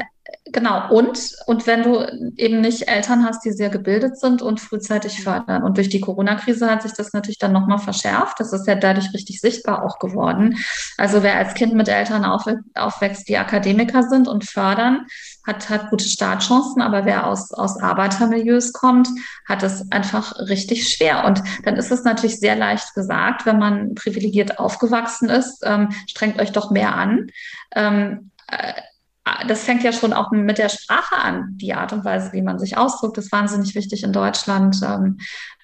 [0.47, 0.91] genau.
[0.91, 2.05] Und, und wenn du
[2.37, 5.63] eben nicht Eltern hast, die sehr gebildet sind und frühzeitig fördern.
[5.63, 8.41] Und durch die Corona-Krise hat sich das natürlich dann nochmal verschärft.
[8.41, 10.59] Das ist ja dadurch richtig sichtbar auch geworden.
[10.99, 15.07] Also wer als Kind mit Eltern aufwächst, die Akademiker sind und fördern,
[15.45, 19.09] hat, hat gute Startchancen, aber wer aus, aus Arbeitermilieus kommt,
[19.49, 21.25] hat es einfach richtig schwer.
[21.25, 26.41] Und dann ist es natürlich sehr leicht gesagt, wenn man privilegiert aufgewachsen ist, ähm, strengt
[26.41, 27.29] euch doch mehr an.
[27.75, 28.73] Ähm, äh,
[29.47, 32.59] das fängt ja schon auch mit der Sprache an, die Art und Weise, wie man
[32.59, 34.77] sich ausdrückt, ist wahnsinnig wichtig in Deutschland.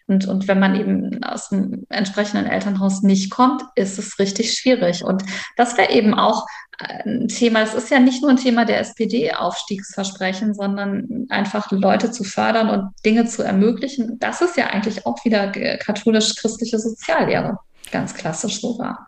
[0.08, 5.04] Und, und wenn man eben aus dem entsprechenden Elternhaus nicht kommt, ist es richtig schwierig.
[5.04, 5.22] Und
[5.56, 6.46] das wäre eben auch
[6.78, 12.24] ein Thema, es ist ja nicht nur ein Thema der SPD-Aufstiegsversprechen, sondern einfach Leute zu
[12.24, 14.18] fördern und Dinge zu ermöglichen.
[14.18, 17.58] Das ist ja eigentlich auch wieder katholisch-christliche Soziallehre,
[17.90, 19.06] ganz klassisch sogar.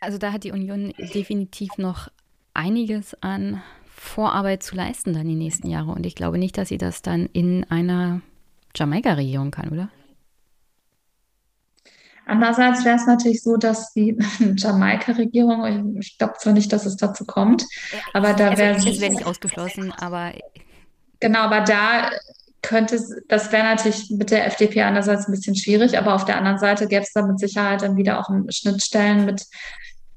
[0.00, 2.08] Also da hat die Union definitiv noch
[2.52, 5.92] einiges an Vorarbeit zu leisten dann die nächsten Jahre.
[5.92, 8.20] Und ich glaube nicht, dass sie das dann in einer
[8.74, 9.88] Jamaika-Regierung kann, oder?
[12.26, 14.18] Andererseits wäre es natürlich so, dass die
[14.56, 17.64] Jamaika-Regierung, ich glaube zwar nicht, dass es dazu kommt,
[18.12, 19.00] aber da also, wäre es.
[19.00, 20.32] wäre nicht ausgeschlossen, aber.
[21.20, 22.10] Genau, aber da
[22.62, 26.36] könnte es, das wäre natürlich mit der FDP einerseits ein bisschen schwierig, aber auf der
[26.36, 29.46] anderen Seite gäbe es da mit Sicherheit dann wieder auch Schnittstellen mit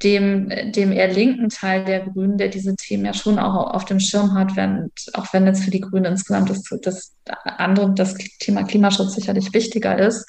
[0.02, 4.00] dem, dem eher linken Teil der Grünen, der diese Themen ja schon auch auf dem
[4.00, 8.64] Schirm hat, während, auch wenn jetzt für die Grünen insgesamt das, das andere, das Thema
[8.64, 10.26] Klimaschutz sicherlich wichtiger ist.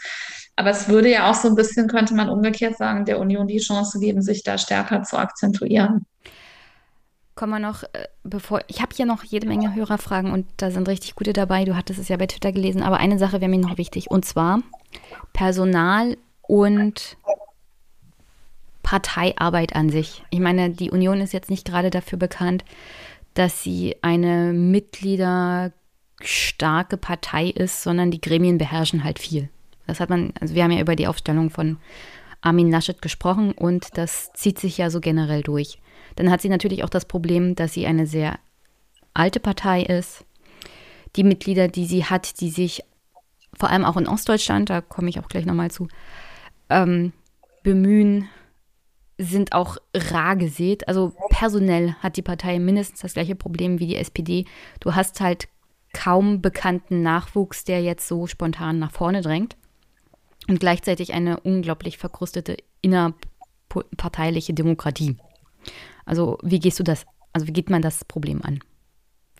[0.60, 3.60] Aber es würde ja auch so ein bisschen, könnte man umgekehrt sagen, der Union die
[3.60, 6.04] Chance geben, sich da stärker zu akzentuieren.
[7.34, 10.86] Kommen wir noch, äh, bevor, ich habe hier noch jede Menge Hörerfragen und da sind
[10.86, 11.64] richtig gute dabei.
[11.64, 14.26] Du hattest es ja bei Twitter gelesen, aber eine Sache wäre mir noch wichtig und
[14.26, 14.60] zwar
[15.32, 17.16] Personal und
[18.82, 20.24] Parteiarbeit an sich.
[20.28, 22.66] Ich meine, die Union ist jetzt nicht gerade dafür bekannt,
[23.32, 29.48] dass sie eine mitgliederstarke Partei ist, sondern die Gremien beherrschen halt viel.
[29.90, 31.78] Das hat man, also wir haben ja über die Aufstellung von
[32.42, 35.78] Armin Laschet gesprochen und das zieht sich ja so generell durch.
[36.14, 38.38] Dann hat sie natürlich auch das Problem, dass sie eine sehr
[39.14, 40.24] alte Partei ist.
[41.16, 42.84] Die Mitglieder, die sie hat, die sich
[43.58, 45.88] vor allem auch in Ostdeutschland, da komme ich auch gleich nochmal zu,
[46.68, 47.12] ähm,
[47.64, 48.28] bemühen,
[49.18, 50.86] sind auch rar gesät.
[50.86, 54.44] Also personell hat die Partei mindestens das gleiche Problem wie die SPD.
[54.78, 55.48] Du hast halt
[55.92, 59.56] kaum bekannten Nachwuchs, der jetzt so spontan nach vorne drängt
[60.50, 65.16] und gleichzeitig eine unglaublich verkrustete innerparteiliche Demokratie.
[66.04, 68.58] Also wie gehst du das, also wie geht man das Problem an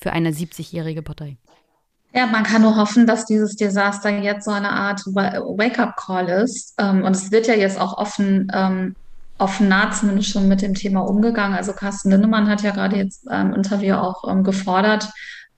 [0.01, 1.37] für eine 70-jährige Partei?
[2.15, 6.74] Ja, man kann nur hoffen, dass dieses Desaster jetzt so eine Art Wake-up-Call ist.
[6.78, 8.95] Ähm, und es wird ja jetzt auch offen, ähm,
[9.39, 11.57] offener zumindest schon mit dem Thema umgegangen.
[11.57, 15.09] Also Carsten Lindemann hat ja gerade jetzt im Interview auch ähm, gefordert,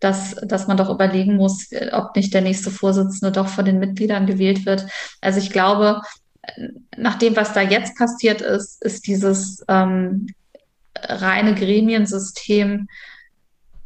[0.02, 4.26] dass, dass man doch überlegen muss, ob nicht der nächste Vorsitzende doch von den Mitgliedern
[4.26, 4.86] gewählt wird.
[5.20, 6.00] Also ich glaube,
[6.96, 10.26] nach dem, was da jetzt passiert ist, ist dieses ähm,
[10.98, 12.88] reine Gremiensystem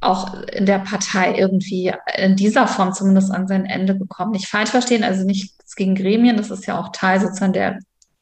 [0.01, 4.33] auch in der Partei irgendwie in dieser Form zumindest an sein Ende gekommen.
[4.33, 7.79] Nicht falsch verstehen, also nichts gegen Gremien, das ist ja auch Teil sozusagen der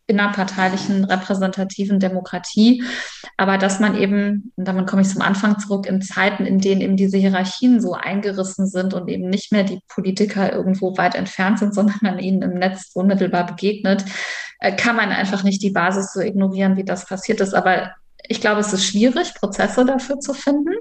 [0.06, 2.82] innerparteilichen repräsentativen Demokratie.
[3.36, 6.80] Aber dass man eben, und damit komme ich zum Anfang zurück, in Zeiten, in denen
[6.80, 11.58] eben diese Hierarchien so eingerissen sind und eben nicht mehr die Politiker irgendwo weit entfernt
[11.58, 14.04] sind, sondern man ihnen im Netz unmittelbar begegnet,
[14.60, 17.54] äh, kann man einfach nicht die Basis so ignorieren, wie das passiert ist.
[17.54, 17.92] Aber
[18.28, 20.74] ich glaube, es ist schwierig, Prozesse dafür zu finden,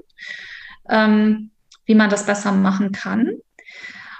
[0.88, 1.50] ähm,
[1.86, 3.32] wie man das besser machen kann.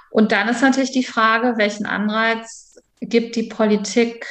[0.09, 4.25] Und dann ist natürlich die Frage, welchen Anreiz gibt die Politik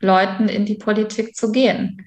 [0.00, 2.06] Leuten in die Politik zu gehen.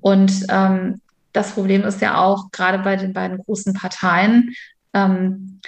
[0.00, 1.00] Und ähm,
[1.32, 4.54] das Problem ist ja auch gerade bei den beiden großen Parteien,
[4.92, 5.60] ähm,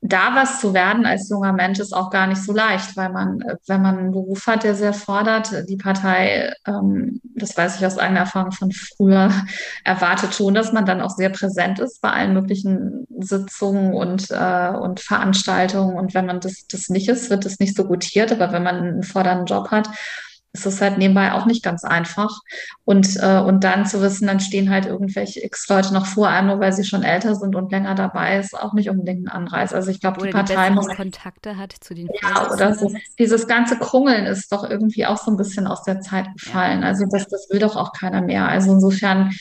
[0.00, 3.42] da was zu werden als junger Mensch ist auch gar nicht so leicht, weil man,
[3.66, 7.98] wenn man einen Beruf hat, der sehr fordert, die Partei, ähm, das weiß ich aus
[7.98, 9.30] eigener Erfahrung von früher,
[9.84, 14.70] erwartet schon, dass man dann auch sehr präsent ist bei allen möglichen Sitzungen und, äh,
[14.70, 15.96] und Veranstaltungen.
[15.96, 18.30] Und wenn man das, das nicht ist, wird das nicht so gutiert.
[18.30, 19.88] Aber wenn man einen fordernden Job hat,
[20.58, 22.40] ist es halt nebenbei auch nicht ganz einfach.
[22.84, 26.60] Und, äh, und dann zu wissen, dann stehen halt irgendwelche X-Leute noch vor einem, nur
[26.60, 29.72] weil sie schon älter sind und länger dabei, ist auch nicht unbedingt ein Anreiz.
[29.72, 30.88] Also ich glaube, die Partei die muss.
[30.88, 32.92] Kontakte hat zu den Ja, oder so.
[33.18, 36.82] Dieses ganze Krungeln ist doch irgendwie auch so ein bisschen aus der Zeit gefallen.
[36.82, 38.48] Also das, das will doch auch keiner mehr.
[38.48, 39.32] Also insofern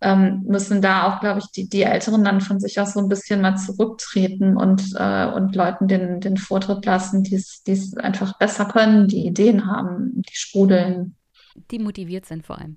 [0.00, 3.08] ähm, müssen da auch, glaube ich, die, die Älteren dann von sich aus so ein
[3.08, 8.66] bisschen mal zurücktreten und, äh, und Leuten den, den Vortritt lassen, die es einfach besser
[8.66, 11.16] können, die Ideen haben, die sprudeln.
[11.70, 12.76] Die motiviert sind vor allem.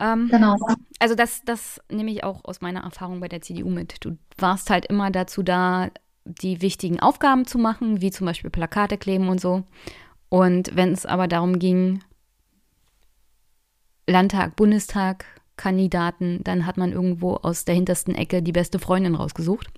[0.00, 0.56] Ähm, genau.
[0.98, 4.04] Also das, das nehme ich auch aus meiner Erfahrung bei der CDU mit.
[4.04, 5.90] Du warst halt immer dazu da,
[6.24, 9.64] die wichtigen Aufgaben zu machen, wie zum Beispiel Plakate kleben und so.
[10.28, 12.02] Und wenn es aber darum ging,
[14.06, 15.24] Landtag, Bundestag,
[15.60, 19.68] Kandidaten, dann hat man irgendwo aus der hintersten Ecke die beste Freundin rausgesucht.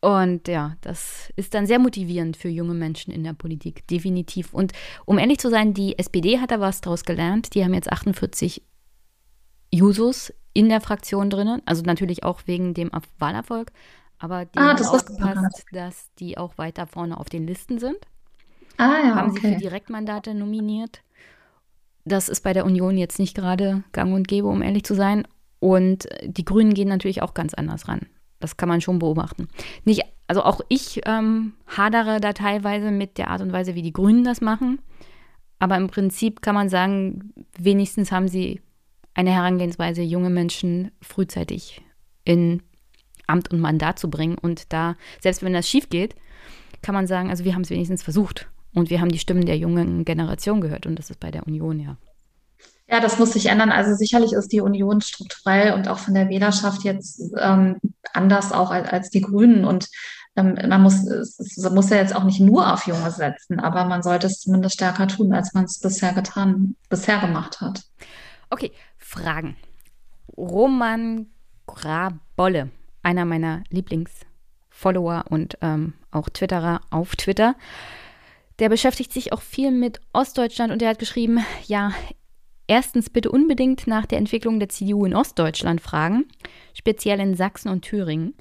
[0.00, 4.54] Und ja, das ist dann sehr motivierend für junge Menschen in der Politik, definitiv.
[4.54, 4.72] Und
[5.04, 7.54] um ehrlich zu sein, die SPD hat da was draus gelernt.
[7.54, 8.62] Die haben jetzt 48
[9.70, 13.70] Jusos in der Fraktion drinnen, also natürlich auch wegen dem Wahlerfolg,
[14.18, 17.98] aber die ah, haben aufgepasst, dass die auch weiter vorne auf den Listen sind.
[18.78, 19.40] Ah ja, haben okay.
[19.48, 21.02] sie für Direktmandate nominiert.
[22.10, 25.26] Das ist bei der Union jetzt nicht gerade gang und gäbe, um ehrlich zu sein.
[25.60, 28.06] Und die Grünen gehen natürlich auch ganz anders ran.
[28.40, 29.48] Das kann man schon beobachten.
[29.84, 33.92] Nicht, also auch ich ähm, hadere da teilweise mit der Art und Weise, wie die
[33.92, 34.80] Grünen das machen.
[35.60, 38.60] Aber im Prinzip kann man sagen, wenigstens haben sie
[39.14, 41.82] eine Herangehensweise, junge Menschen frühzeitig
[42.24, 42.62] in
[43.26, 44.38] Amt und Mandat zu bringen.
[44.38, 46.16] Und da, selbst wenn das schief geht,
[46.82, 48.48] kann man sagen, also wir haben es wenigstens versucht.
[48.74, 50.86] Und wir haben die Stimmen der jungen Generation gehört.
[50.86, 51.96] Und das ist bei der Union ja.
[52.88, 53.70] Ja, das muss sich ändern.
[53.70, 57.76] Also sicherlich ist die Union strukturell und auch von der Wählerschaft jetzt ähm,
[58.12, 59.64] anders auch als, als die Grünen.
[59.64, 59.88] Und
[60.34, 64.02] ähm, man muss, es, muss ja jetzt auch nicht nur auf Junge setzen, aber man
[64.02, 67.84] sollte es zumindest stärker tun, als man es bisher getan, bisher gemacht hat.
[68.50, 69.56] Okay, Fragen.
[70.36, 71.26] Roman
[71.66, 72.70] Grabolle,
[73.02, 77.54] einer meiner Lieblingsfollower und ähm, auch Twitterer auf Twitter,
[78.60, 81.92] der beschäftigt sich auch viel mit Ostdeutschland und der hat geschrieben, ja,
[82.66, 86.26] erstens bitte unbedingt nach der Entwicklung der CDU in Ostdeutschland fragen,
[86.74, 88.34] speziell in Sachsen und Thüringen.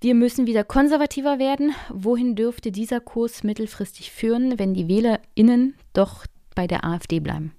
[0.00, 1.72] Wir müssen wieder konservativer werden.
[1.88, 7.52] Wohin dürfte dieser Kurs mittelfristig führen, wenn die WählerInnen doch bei der AfD bleiben?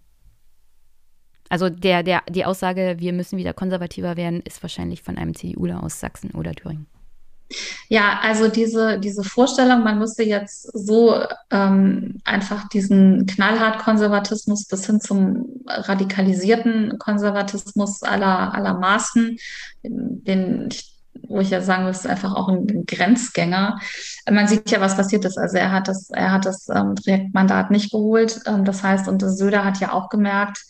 [1.50, 5.82] Also der, der, die Aussage, wir müssen wieder konservativer werden, ist wahrscheinlich von einem CDUler
[5.82, 6.88] aus Sachsen oder Thüringen.
[7.90, 14.86] Ja, also diese, diese Vorstellung, man müsste jetzt so ähm, einfach diesen knallhart Konservatismus bis
[14.88, 19.38] hin zum radikalisierten Konservatismus aller, aller Maßen,
[19.84, 20.70] den
[21.28, 23.80] wo ich ja sagen muss, einfach auch ein Grenzgänger.
[24.30, 25.38] Man sieht ja, was passiert ist.
[25.38, 28.42] Also er hat das, er hat das ähm, Direktmandat nicht geholt.
[28.46, 30.64] Ähm, das heißt, und Söder hat ja auch gemerkt,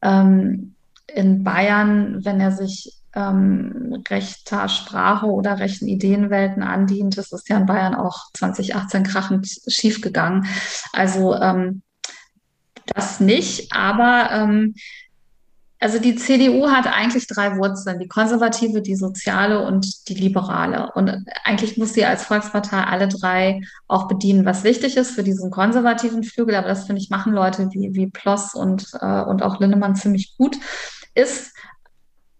[0.00, 0.74] ähm,
[1.06, 7.16] in Bayern, wenn er sich ähm, rechter Sprache oder rechten Ideenwelten andient.
[7.16, 10.46] Das ist ja in Bayern auch 2018 krachend schiefgegangen.
[10.92, 11.82] Also ähm,
[12.86, 14.74] das nicht, aber ähm,
[15.80, 20.90] also die CDU hat eigentlich drei Wurzeln, die konservative, die soziale und die liberale.
[20.94, 25.52] Und eigentlich muss sie als Volkspartei alle drei auch bedienen, was wichtig ist für diesen
[25.52, 26.56] konservativen Flügel.
[26.56, 30.36] Aber das finde ich machen Leute wie, wie Ploss und, äh, und auch Linnemann ziemlich
[30.36, 30.56] gut,
[31.14, 31.52] ist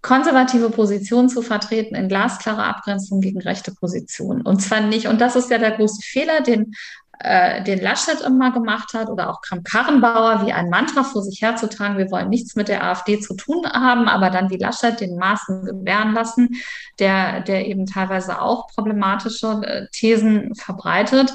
[0.08, 4.40] konservative Positionen zu vertreten in glasklarer Abgrenzung gegen rechte Positionen.
[4.40, 6.72] Und zwar nicht, und das ist ja der große Fehler, den,
[7.18, 11.98] äh, den Laschet immer gemacht hat oder auch Kramp-Karrenbauer, wie ein Mantra vor sich herzutragen,
[11.98, 15.66] wir wollen nichts mit der AfD zu tun haben, aber dann wie Laschet den Maßen
[15.66, 16.56] gewähren lassen,
[16.98, 21.34] der, der eben teilweise auch problematische äh, Thesen verbreitet.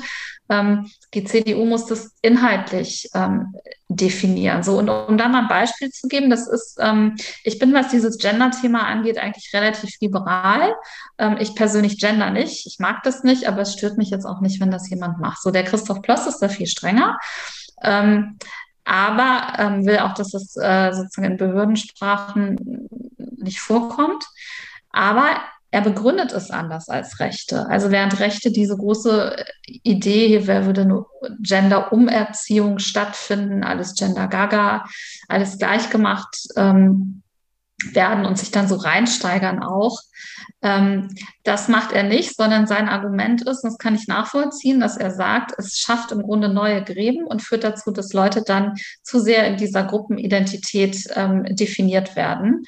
[0.54, 3.54] Ähm, die CDU muss das inhaltlich ähm,
[3.90, 4.64] definieren.
[4.64, 7.90] So, und um da mal ein Beispiel zu geben, das ist, ähm, ich bin, was
[7.90, 10.74] dieses Gender-Thema angeht, eigentlich relativ liberal.
[11.18, 12.66] Ähm, ich persönlich gender nicht.
[12.66, 15.42] Ich mag das nicht, aber es stört mich jetzt auch nicht, wenn das jemand macht.
[15.42, 17.18] So, der Christoph Ploss ist da viel strenger.
[17.82, 18.38] Ähm,
[18.86, 22.88] aber ähm, will auch, dass es äh, sozusagen in Behördensprachen
[23.38, 24.26] nicht vorkommt.
[24.92, 25.38] Aber
[25.74, 27.66] er begründet es anders als Rechte.
[27.68, 29.36] Also während Rechte diese große
[29.66, 31.04] Idee, hier würde eine
[31.40, 34.86] Gender-Umerziehung stattfinden, alles Gender-Gaga,
[35.28, 37.24] alles gleichgemacht ähm,
[37.92, 40.00] werden und sich dann so reinsteigern auch.
[40.62, 41.10] Ähm,
[41.44, 45.10] das macht er nicht, sondern sein Argument ist, und das kann ich nachvollziehen, dass er
[45.10, 49.48] sagt, es schafft im Grunde neue Gräben und führt dazu, dass Leute dann zu sehr
[49.48, 52.62] in dieser Gruppenidentität ähm, definiert werden.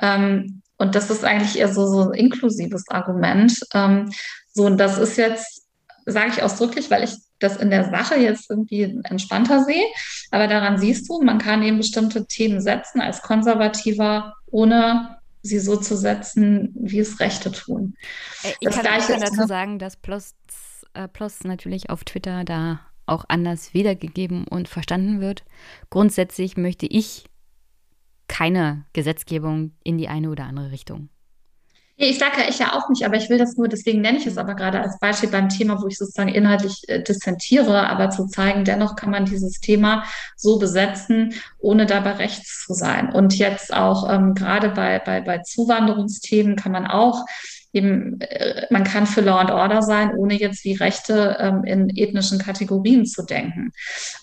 [0.00, 3.56] Ähm, und das ist eigentlich eher so, so ein inklusives Argument.
[3.72, 4.10] Ähm,
[4.52, 5.62] so, und das ist jetzt,
[6.06, 9.84] sage ich ausdrücklich, weil ich das in der Sache jetzt irgendwie entspannter sehe.
[10.32, 15.76] Aber daran siehst du, man kann eben bestimmte Themen setzen als Konservativer, ohne sie so
[15.76, 17.94] zu setzen, wie es Rechte tun.
[18.42, 20.34] Äh, ich das kann, ich kann dazu sagen, dass Plus,
[20.94, 25.44] äh, Plus natürlich auf Twitter da auch anders wiedergegeben und verstanden wird.
[25.90, 27.26] Grundsätzlich möchte ich
[28.32, 31.10] keine Gesetzgebung in die eine oder andere Richtung.
[31.96, 34.26] Ich sage ja ich ja auch nicht, aber ich will das nur, deswegen nenne ich
[34.26, 38.26] es aber gerade als Beispiel beim Thema, wo ich sozusagen inhaltlich äh, dissentiere, aber zu
[38.26, 40.04] zeigen, dennoch kann man dieses Thema
[40.34, 43.12] so besetzen, ohne dabei rechts zu sein.
[43.12, 47.26] Und jetzt auch ähm, gerade bei, bei, bei Zuwanderungsthemen kann man auch
[47.72, 51.90] eben, äh, man kann für Law and Order sein, ohne jetzt wie Rechte ähm, in
[51.90, 53.72] ethnischen Kategorien zu denken.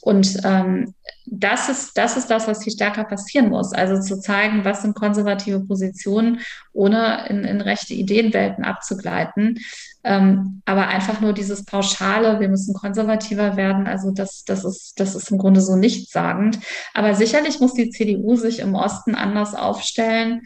[0.01, 0.95] Und ähm,
[1.31, 3.73] das ist, das ist das, was viel stärker passieren muss.
[3.73, 6.39] Also zu zeigen, was sind konservative Positionen,
[6.73, 9.59] ohne in, in rechte Ideenwelten abzugleiten.
[10.03, 15.13] Ähm, aber einfach nur dieses Pauschale, wir müssen konservativer werden, also das, das, ist, das
[15.13, 16.59] ist im Grunde so nichtssagend.
[16.93, 20.43] Aber sicherlich muss die CDU sich im Osten anders aufstellen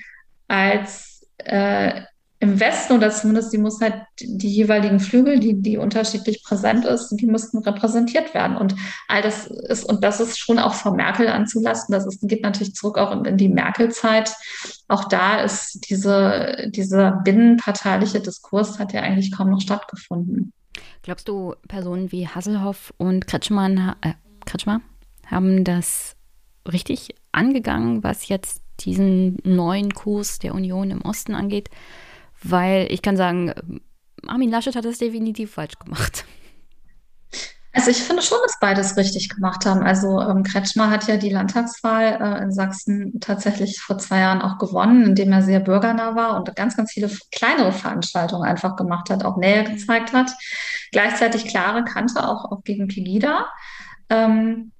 [0.47, 2.01] als äh,
[2.43, 7.09] im Westen oder zumindest die muss halt die jeweiligen Flügel, die, die unterschiedlich präsent ist,
[7.09, 8.57] die müssten repräsentiert werden.
[8.57, 8.75] Und
[9.07, 11.93] all das ist, und das ist schon auch von Merkel anzulasten.
[11.93, 14.33] Das ist, geht natürlich zurück auch in, in die Merkel-Zeit.
[14.89, 20.51] Auch da ist diese, dieser binnenparteiliche Diskurs hat ja eigentlich kaum noch stattgefunden.
[21.01, 24.15] Glaubst du, Personen wie Hasselhoff und Kretschmann, äh,
[24.45, 24.81] Kretschmer
[25.27, 26.17] haben das
[26.69, 31.69] richtig angegangen, was jetzt diesen neuen Kurs der Union im Osten angeht?
[32.43, 33.53] Weil ich kann sagen,
[34.27, 36.25] Armin Laschet hat das definitiv falsch gemacht.
[37.75, 39.81] Also ich finde schon, dass beides richtig gemacht haben.
[39.81, 44.59] Also ähm, Kretschmer hat ja die Landtagswahl äh, in Sachsen tatsächlich vor zwei Jahren auch
[44.59, 49.25] gewonnen, indem er sehr bürgernah war und ganz, ganz viele kleinere Veranstaltungen einfach gemacht hat,
[49.25, 49.73] auch Nähe mhm.
[49.73, 50.31] gezeigt hat.
[50.91, 53.47] Gleichzeitig klare Kante auch, auch gegen Pegida.
[54.11, 54.71] Ähm,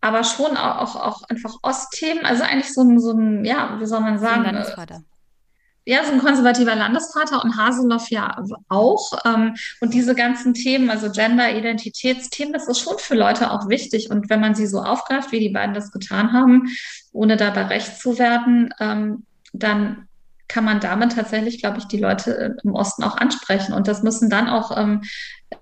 [0.00, 3.86] aber schon auch, auch, auch einfach Ostthemen, also eigentlich so ein, so ein, ja, wie
[3.86, 4.56] soll man sagen,
[5.88, 9.18] ja, so ein konservativer Landesvater und Haseloff ja auch.
[9.24, 14.10] Ähm, und diese ganzen Themen, also Gender, Identitätsthemen, das ist schon für Leute auch wichtig.
[14.10, 16.68] Und wenn man sie so aufgreift, wie die beiden das getan haben,
[17.12, 19.24] ohne dabei recht zu werden, ähm,
[19.54, 20.08] dann
[20.46, 23.72] kann man damit tatsächlich, glaube ich, die Leute äh, im Osten auch ansprechen.
[23.72, 25.04] Und das müssen dann auch ähm,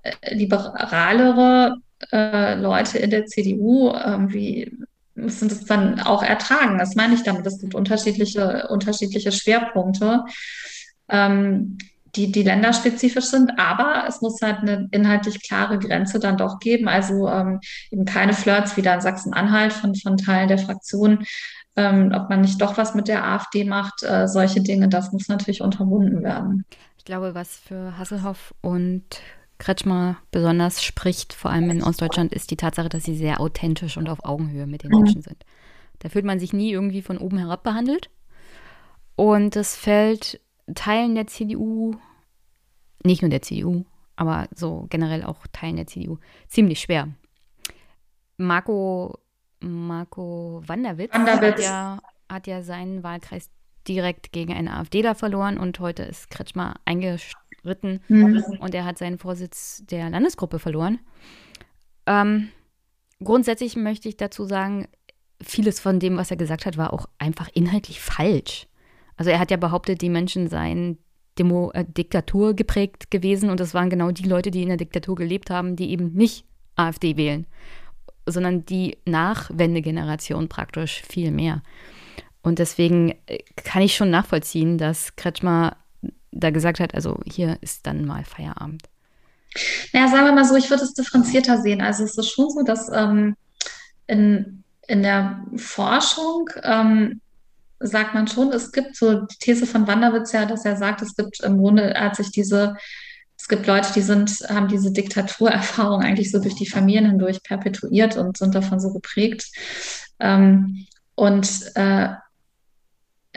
[0.03, 1.77] äh, liberalere
[2.11, 4.77] äh, Leute in der CDU, wie
[5.17, 6.79] müssen das dann auch ertragen.
[6.79, 7.47] Das meine ich damit.
[7.47, 10.25] Es gibt unterschiedliche, unterschiedliche Schwerpunkte,
[11.09, 11.79] ähm,
[12.15, 16.89] die, die länderspezifisch sind, aber es muss halt eine inhaltlich klare Grenze dann doch geben.
[16.89, 17.61] Also ähm,
[17.91, 21.25] eben keine Flirts wieder in Sachsen-Anhalt von, von Teilen der Fraktion.
[21.77, 25.29] Ähm, ob man nicht doch was mit der AfD macht, äh, solche Dinge, das muss
[25.29, 26.65] natürlich unterbunden werden.
[26.97, 29.05] Ich glaube, was für Hasselhoff und
[29.59, 34.09] Kretschmer besonders spricht, vor allem in Ostdeutschland, ist die Tatsache, dass sie sehr authentisch und
[34.09, 34.99] auf Augenhöhe mit den mhm.
[34.99, 35.45] Menschen sind.
[36.01, 38.11] Da fühlt man sich nie irgendwie von oben herab behandelt.
[39.17, 40.41] Und es fällt
[40.75, 41.95] Teilen der CDU,
[43.03, 43.85] nicht nur der CDU,
[44.15, 46.19] aber so generell auch Teilen der CDU,
[46.49, 47.09] ziemlich schwer.
[48.37, 49.19] Marco,
[49.61, 51.57] Marco Wanderwitz, Wanderwitz.
[51.57, 51.99] Hat, ja,
[52.31, 53.49] hat ja seinen Wahlkreis
[53.89, 58.43] direkt gegen einen AfDler verloren und heute ist Kretschmer eingestellt ritten mhm.
[58.61, 60.99] und er hat seinen Vorsitz der Landesgruppe verloren.
[62.07, 62.49] Ähm,
[63.23, 64.89] grundsätzlich möchte ich dazu sagen,
[65.43, 68.67] vieles von dem, was er gesagt hat, war auch einfach inhaltlich falsch.
[69.17, 70.99] Also er hat ja behauptet, die Menschen seien
[71.39, 75.17] Demo, äh, Diktatur geprägt gewesen und das waren genau die Leute, die in der Diktatur
[75.17, 77.47] gelebt haben, die eben nicht AfD wählen,
[78.27, 81.63] sondern die Nachwendegeneration praktisch viel mehr.
[82.43, 85.77] Und deswegen äh, kann ich schon nachvollziehen, dass Kretschmer
[86.39, 88.83] da gesagt hat, also hier ist dann mal Feierabend?
[89.93, 91.81] Naja, sagen wir mal so, ich würde es differenzierter sehen.
[91.81, 93.37] Also es ist schon so, dass ähm,
[94.07, 97.21] in, in der Forschung ähm,
[97.81, 101.15] sagt man schon, es gibt so die These von Wanderwitz ja, dass er sagt, es
[101.17, 102.77] gibt im Grunde, hat sich diese,
[103.39, 108.17] es gibt Leute, die sind, haben diese Diktaturerfahrung eigentlich so durch die Familien hindurch perpetuiert
[108.17, 109.47] und sind davon so geprägt.
[110.21, 112.09] Ähm, und äh,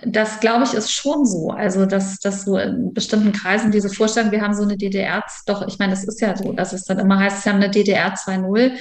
[0.05, 1.49] das glaube ich ist schon so.
[1.49, 5.67] Also, dass, dass so in bestimmten Kreisen diese Vorstellung, wir haben so eine DDR, doch,
[5.67, 8.13] ich meine, das ist ja so, dass es dann immer heißt, sie haben eine DDR
[8.13, 8.71] 2.0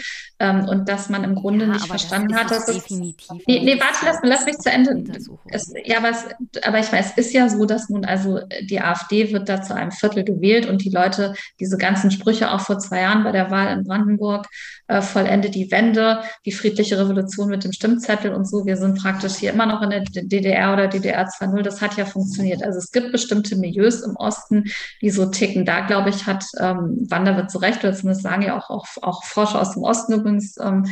[0.41, 2.83] ähm, und dass man im Grunde ja, nicht verstanden hat, dass es.
[2.83, 5.05] Definitiv nee, nee warte, lass, lass mich zu Ende.
[5.47, 6.27] Es, ja, aber, es,
[6.63, 9.75] aber ich weiß, es ist ja so, dass nun also die AfD wird da zu
[9.75, 13.51] einem Viertel gewählt und die Leute, diese ganzen Sprüche auch vor zwei Jahren bei der
[13.51, 14.47] Wahl in Brandenburg,
[14.89, 18.67] äh, vollende die Wende, die friedliche Revolution mit dem Stimmzettel und so.
[18.67, 21.63] Wir sind praktisch hier immer noch in der DDR oder DDR 2.0.
[21.63, 22.63] Das hat ja funktioniert.
[22.63, 24.65] Also es gibt bestimmte Milieus im Osten,
[25.03, 25.65] die so ticken.
[25.65, 29.25] Da, glaube ich, hat ähm, Wanderwirt zu Recht, oder zumindest sagen ja auch, auch, auch
[29.25, 30.87] Forscher aus dem Osten übrigens, ähm,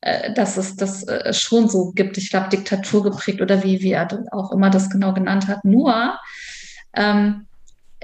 [0.00, 2.16] äh, dass es das äh, schon so gibt.
[2.18, 5.64] Ich glaube, Diktatur geprägt oder wie, wie er auch immer das genau genannt hat.
[5.64, 6.18] Nur,
[6.94, 7.46] ähm,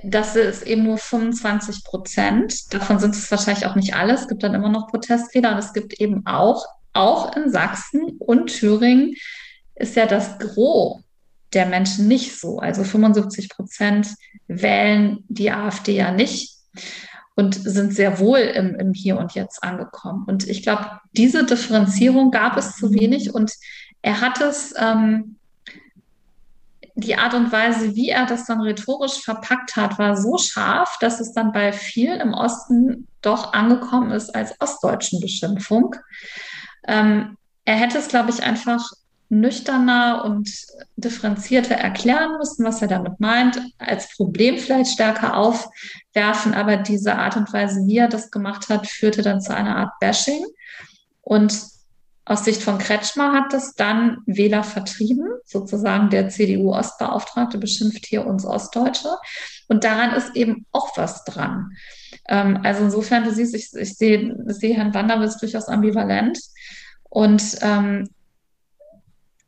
[0.05, 2.73] das ist eben nur 25 Prozent.
[2.73, 4.15] Davon sind es wahrscheinlich auch nicht alle.
[4.15, 8.49] Es gibt dann immer noch Protestfehler und es gibt eben auch, auch in Sachsen und
[8.49, 9.15] Thüringen
[9.75, 11.03] ist ja das Gros
[11.53, 12.59] der Menschen nicht so.
[12.59, 14.09] Also 75 Prozent
[14.47, 16.57] wählen die AfD ja nicht
[17.35, 20.25] und sind sehr wohl im, im Hier und Jetzt angekommen.
[20.27, 23.53] Und ich glaube, diese Differenzierung gab es zu wenig und
[24.03, 25.38] er hat es ähm,
[26.99, 31.21] die Art und Weise, wie er das dann rhetorisch verpackt hat, war so scharf, dass
[31.21, 35.95] es dann bei vielen im Osten doch angekommen ist als ostdeutschen Beschimpfung.
[36.89, 38.91] Ähm, er hätte es, glaube ich, einfach
[39.29, 40.51] nüchterner und
[40.97, 47.37] differenzierter erklären müssen, was er damit meint, als Problem vielleicht stärker aufwerfen, aber diese Art
[47.37, 50.45] und Weise, wie er das gemacht hat, führte dann zu einer Art Bashing.
[51.21, 51.53] Und
[52.29, 58.45] aus Sicht von Kretschmer hat das dann Wähler vertrieben, sozusagen der CDU-Ostbeauftragte beschimpft hier uns
[58.45, 59.09] Ostdeutsche.
[59.67, 61.73] Und daran ist eben auch was dran.
[62.29, 66.39] Ähm, also insofern, du siehst, ich, ich sehe, sehe Herrn Wanderwitz durchaus ambivalent.
[67.09, 68.11] Und ähm,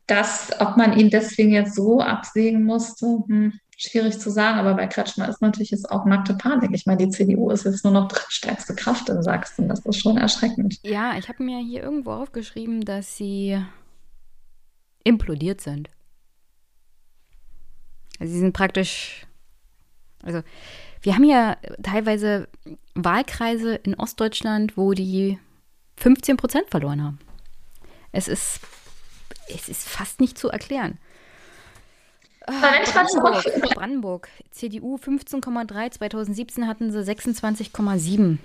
[0.07, 4.85] das, ob man ihn deswegen jetzt so absägen musste, hm, schwierig zu sagen, aber bei
[4.85, 6.69] Kretschmer ist natürlich jetzt auch nackte Panik.
[6.73, 9.67] Ich meine, die CDU ist jetzt nur noch drittstärkste Kraft in Sachsen.
[9.67, 10.79] Das ist schon erschreckend.
[10.83, 13.59] Ja, ich habe mir hier irgendwo aufgeschrieben, dass sie
[15.03, 15.89] implodiert sind.
[18.19, 19.25] Also sie sind praktisch,
[20.21, 20.43] also
[21.01, 22.47] wir haben ja teilweise
[22.93, 25.39] Wahlkreise in Ostdeutschland, wo die
[25.97, 27.19] 15 Prozent verloren haben.
[28.11, 28.59] Es ist,
[29.47, 30.99] es ist fast nicht zu erklären.
[32.59, 38.37] Brandenburg, Brandenburg, CDU 15,3, 2017 hatten sie 26,7.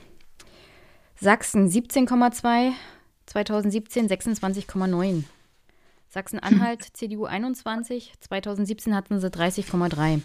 [1.19, 2.73] Sachsen 17,2,
[3.27, 5.25] 2017 26,9.
[6.09, 10.21] Sachsen-Anhalt, CDU 21, 2017 hatten sie 30,3.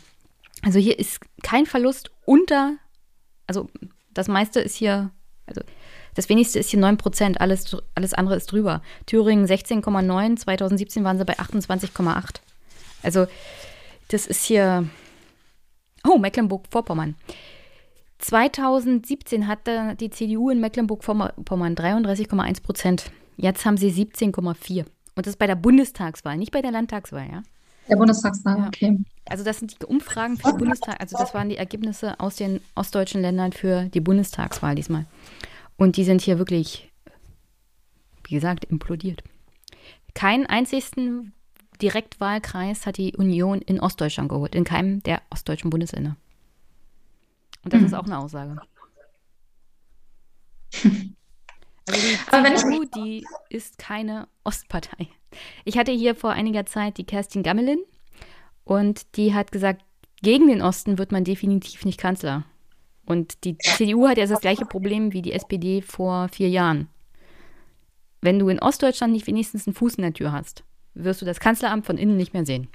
[0.64, 2.76] Also hier ist kein Verlust unter,
[3.48, 3.70] also
[4.14, 5.12] das meiste ist hier,
[5.48, 5.62] also
[6.14, 8.82] das wenigste ist hier 9 Prozent, alles, alles andere ist drüber.
[9.06, 12.42] Thüringen 16,9, 2017 waren sie bei 28,8.
[13.04, 13.28] Also
[14.14, 14.88] das ist hier,
[16.08, 17.16] oh, Mecklenburg-Vorpommern.
[18.20, 23.12] 2017 hatte die CDU in Mecklenburg-Vorpommern 33,1 Prozent.
[23.38, 24.86] Jetzt haben sie 17,4.
[25.16, 27.44] Und das ist bei der Bundestagswahl, nicht bei der Landtagswahl, ja?
[27.90, 28.68] Der Bundestagswahl, ja.
[28.68, 29.00] okay.
[29.26, 32.62] Also das sind die Umfragen für den Bundestag, also das waren die Ergebnisse aus den
[32.76, 35.06] ostdeutschen Ländern für die Bundestagswahl diesmal.
[35.78, 36.92] Und die sind hier wirklich,
[38.26, 39.24] wie gesagt, implodiert.
[40.14, 41.34] Keinen einzigen
[41.82, 46.16] Direktwahlkreis hat die Union in Ostdeutschland geholt, in keinem der ostdeutschen Bundesländer.
[47.64, 47.86] Und das mhm.
[47.88, 48.62] ist auch eine Aussage.
[52.32, 55.08] Also die CDU, die ist keine Ostpartei.
[55.66, 57.80] Ich hatte hier vor einiger Zeit die Kerstin Gammelin
[58.64, 59.84] und die hat gesagt,
[60.22, 62.46] gegen den Osten wird man definitiv nicht Kanzler.
[63.06, 66.88] Und die CDU hat ja das gleiche Problem wie die SPD vor vier Jahren.
[68.22, 71.40] Wenn du in Ostdeutschland nicht wenigstens einen Fuß in der Tür hast, wirst du das
[71.40, 72.68] Kanzleramt von innen nicht mehr sehen.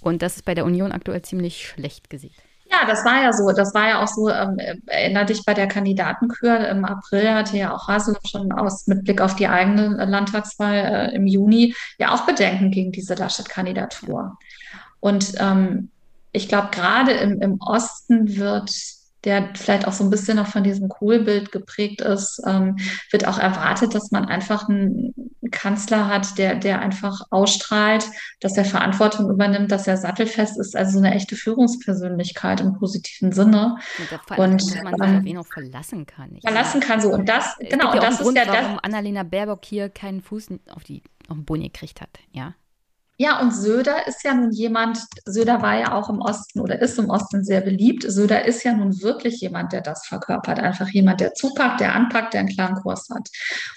[0.00, 2.34] Und das ist bei der Union aktuell ziemlich schlecht gesehen.
[2.70, 3.52] Ja, das war ja so.
[3.52, 7.74] Das war ja auch so, ähm, erinnere dich bei der Kandidatenkür im April hatte ja
[7.74, 12.26] auch Haseloff schon aus mit Blick auf die eigene Landtagswahl äh, im Juni ja auch
[12.26, 14.36] Bedenken gegen diese Laschet-Kandidatur.
[15.00, 15.90] Und ähm,
[16.32, 18.70] ich glaube, gerade im, im Osten wird
[19.24, 22.76] der vielleicht auch so ein bisschen noch von diesem Kohlbild geprägt ist, ähm,
[23.10, 25.14] wird auch erwartet, dass man einfach einen
[25.50, 28.06] Kanzler hat, der, der einfach ausstrahlt,
[28.40, 33.32] dass er Verantwortung übernimmt, dass er sattelfest ist, also so eine echte Führungspersönlichkeit im positiven
[33.32, 33.76] Sinne.
[34.36, 36.38] Und, dass man sich ähm, auf ihn auch verlassen kann.
[36.42, 37.10] Verlassen kann so.
[37.10, 38.64] Und das, genau, und das ist Grund, ja das.
[38.64, 42.54] Warum Annalena Baerbock hier keinen Fuß auf, die, auf den Boden gekriegt hat, ja.
[43.16, 46.98] Ja, und Söder ist ja nun jemand, Söder war ja auch im Osten oder ist
[46.98, 48.04] im Osten sehr beliebt.
[48.08, 50.58] Söder ist ja nun wirklich jemand, der das verkörpert.
[50.58, 53.28] Einfach jemand, der zupackt, der anpackt, der einen klaren Kurs hat.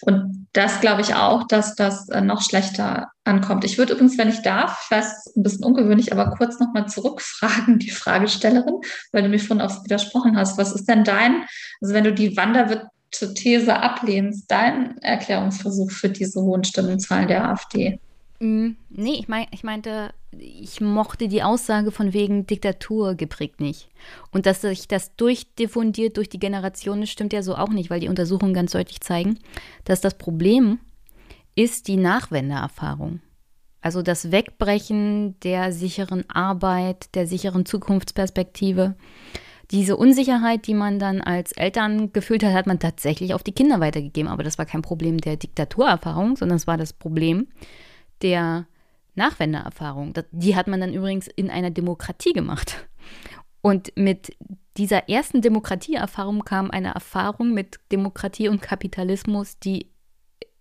[0.01, 3.63] Und das glaube ich auch, dass das äh, noch schlechter ankommt.
[3.63, 7.77] Ich würde übrigens, wenn ich darf, ich weiß, ein bisschen ungewöhnlich, aber kurz nochmal zurückfragen,
[7.77, 8.79] die Fragestellerin,
[9.11, 10.57] weil du mich vorhin aufs widersprochen hast.
[10.57, 11.45] Was ist denn dein,
[11.79, 17.99] also wenn du die Wanderwirte-These ablehnst, dein Erklärungsversuch für diese hohen Stimmenzahlen der AfD?
[18.39, 23.89] Mm, nee, ich, mein, ich meinte, ich mochte die Aussage von wegen Diktatur geprägt nicht.
[24.31, 28.09] Und dass sich das durchdiffundiert durch die Generationen, stimmt ja so auch nicht, weil die
[28.09, 29.39] Untersuchungen ganz deutlich zeigen,
[29.85, 30.79] dass das Problem
[31.55, 33.21] ist die Nachwendeerfahrung.
[33.81, 38.95] Also das Wegbrechen der sicheren Arbeit, der sicheren Zukunftsperspektive.
[39.71, 43.79] Diese Unsicherheit, die man dann als Eltern gefühlt hat, hat man tatsächlich auf die Kinder
[43.79, 44.29] weitergegeben.
[44.29, 47.47] Aber das war kein Problem der Diktaturerfahrung, sondern es war das Problem,
[48.21, 48.67] der
[49.15, 50.13] Nachwendererfahrung.
[50.31, 52.87] Die hat man dann übrigens in einer Demokratie gemacht.
[53.61, 54.37] Und mit
[54.77, 59.91] dieser ersten Demokratieerfahrung kam eine Erfahrung mit Demokratie und Kapitalismus, die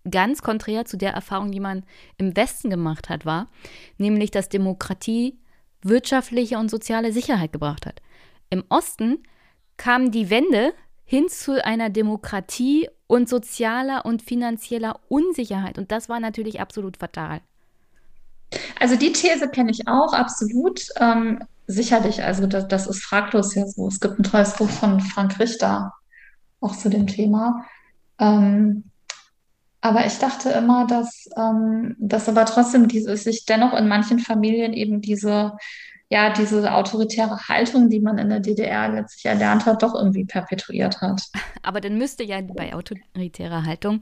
[0.09, 1.83] ganz konträr zu der Erfahrung, die man
[2.17, 3.47] im Westen gemacht hat, war,
[3.97, 5.39] nämlich dass Demokratie
[5.81, 8.01] wirtschaftliche und soziale Sicherheit gebracht hat.
[8.49, 9.19] Im Osten
[9.75, 10.73] kam die Wende
[11.03, 15.77] hin zu einer Demokratie und sozialer und finanzieller Unsicherheit.
[15.77, 17.41] Und das war natürlich absolut fatal.
[18.79, 20.81] Also die These kenne ich auch, absolut.
[20.99, 23.87] Ähm, sicherlich, also das, das ist fraglos ja so.
[23.87, 25.93] Es gibt ein tolles Buch von Frank Richter,
[26.61, 27.65] auch zu dem Thema.
[28.19, 28.85] Ähm,
[29.81, 34.73] aber ich dachte immer, dass, ähm, dass aber trotzdem diese, sich dennoch in manchen Familien
[34.73, 35.53] eben diese,
[36.09, 41.01] ja, diese autoritäre Haltung, die man in der DDR letztlich erlernt hat, doch irgendwie perpetuiert
[41.01, 41.21] hat.
[41.63, 43.99] Aber dann müsste ja bei autoritärer Haltung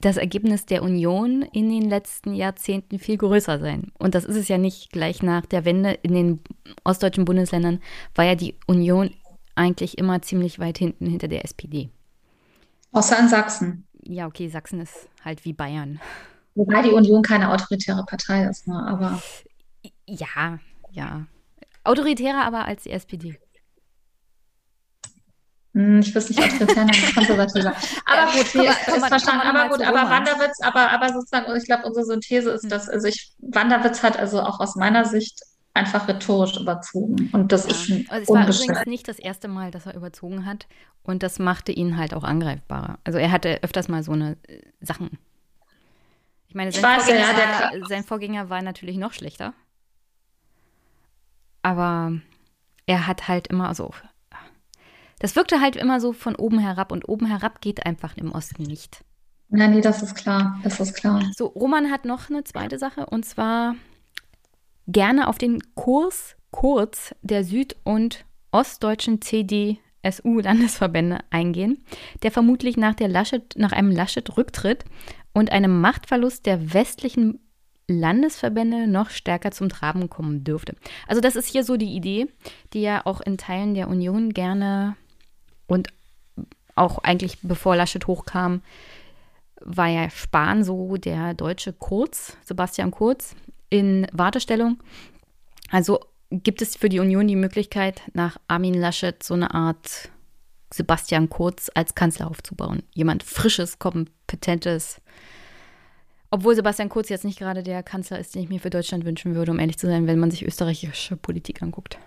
[0.00, 3.90] das Ergebnis der Union in den letzten Jahrzehnten viel größer sein.
[3.98, 6.40] Und das ist es ja nicht gleich nach der Wende in den
[6.84, 7.80] ostdeutschen Bundesländern,
[8.14, 9.10] war ja die Union
[9.54, 11.90] eigentlich immer ziemlich weit hinten hinter der SPD.
[12.92, 13.86] Außer in Sachsen.
[14.04, 16.00] Ja, okay, Sachsen ist halt wie Bayern.
[16.54, 18.86] Wobei die Union keine autoritäre Partei ist, ne?
[18.86, 19.20] aber.
[20.06, 20.58] Ja,
[20.90, 21.26] ja.
[21.84, 23.38] Autoritärer aber als die SPD.
[25.74, 27.74] Hm, ich weiß nicht, autoritär, nein, konservativer.
[28.06, 29.46] Aber gut, hier ist, ist verstanden.
[29.46, 32.70] Aber gut, aber Wanderwitz, aber, aber sozusagen, ich glaube, unsere Synthese ist, hm.
[32.70, 35.42] dass, also ich, Wanderwitz hat also auch aus meiner Sicht
[35.74, 37.30] einfach rhetorisch überzogen.
[37.32, 37.70] Und das ja.
[37.70, 40.66] ist also Es war übrigens nicht das erste Mal, dass er überzogen hat.
[41.02, 42.98] Und das machte ihn halt auch angreifbarer.
[43.04, 45.18] Also er hatte öfters mal so eine äh, Sachen.
[46.48, 49.54] Ich meine, sein, ich Vorgänger, ja, war, sein Vorgänger war natürlich noch schlechter.
[51.62, 52.12] Aber
[52.86, 53.92] er hat halt immer so
[55.18, 58.62] das wirkte halt immer so von oben herab und oben herab geht einfach im Osten
[58.62, 59.04] nicht.
[59.50, 60.58] Ja, nee, das ist klar.
[60.62, 61.22] Das ist klar.
[61.36, 63.74] So, Roman hat noch eine zweite Sache und zwar
[64.86, 71.84] gerne auf den Kurs kurz der süd- und ostdeutschen CDSU-Landesverbände eingehen,
[72.22, 74.84] der vermutlich nach, der Laschet, nach einem Laschet-Rücktritt
[75.32, 77.40] und einem Machtverlust der westlichen
[77.88, 80.74] Landesverbände noch stärker zum Traben kommen dürfte.
[81.06, 82.26] Also das ist hier so die Idee,
[82.74, 84.96] die ja auch in Teilen der Union gerne
[85.68, 85.88] und
[86.74, 88.62] auch eigentlich bevor Laschet hochkam,
[89.60, 93.36] war ja Spahn so der deutsche Kurz, Sebastian Kurz,
[93.70, 94.78] in Wartestellung.
[95.70, 96.00] Also
[96.30, 100.10] gibt es für die Union die Möglichkeit, nach Armin Laschet so eine Art
[100.72, 102.82] Sebastian Kurz als Kanzler aufzubauen.
[102.94, 105.00] Jemand Frisches, Kompetentes.
[106.30, 109.34] Obwohl Sebastian Kurz jetzt nicht gerade der Kanzler ist, den ich mir für Deutschland wünschen
[109.34, 111.98] würde, um ehrlich zu sein, wenn man sich österreichische Politik anguckt.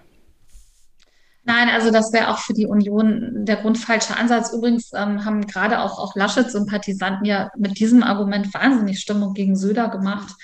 [1.43, 4.53] Nein, also das wäre auch für die Union der grundfalsche Ansatz.
[4.53, 9.89] Übrigens ähm, haben gerade auch, auch Laschet-Sympathisanten ja mit diesem Argument wahnsinnig Stimmung gegen Söder
[9.89, 10.35] gemacht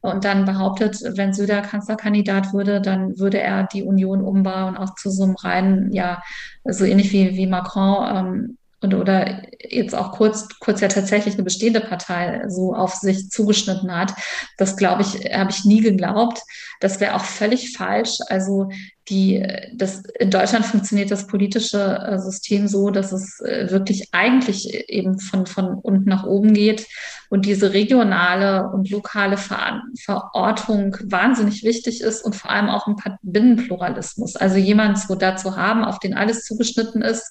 [0.00, 5.10] und dann behauptet, wenn Söder Kanzlerkandidat würde, dann würde er die Union umbauen, auch zu
[5.10, 6.22] so einem reinen, ja,
[6.64, 11.42] so ähnlich wie, wie Macron ähm, und oder jetzt auch kurz, kurz ja tatsächlich eine
[11.42, 14.12] bestehende Partei so auf sich zugeschnitten hat.
[14.58, 16.42] Das glaube ich, habe ich nie geglaubt.
[16.80, 18.18] Das wäre auch völlig falsch.
[18.28, 18.68] Also
[19.08, 24.88] die, das, in Deutschland funktioniert das politische äh, System so, dass es äh, wirklich eigentlich
[24.88, 26.86] eben von, von unten nach oben geht
[27.28, 32.96] und diese regionale und lokale Ver Verortung wahnsinnig wichtig ist und vor allem auch ein
[33.22, 34.36] Binnenpluralismus.
[34.36, 37.30] Also jemand so dazu haben, auf den alles zugeschnitten ist,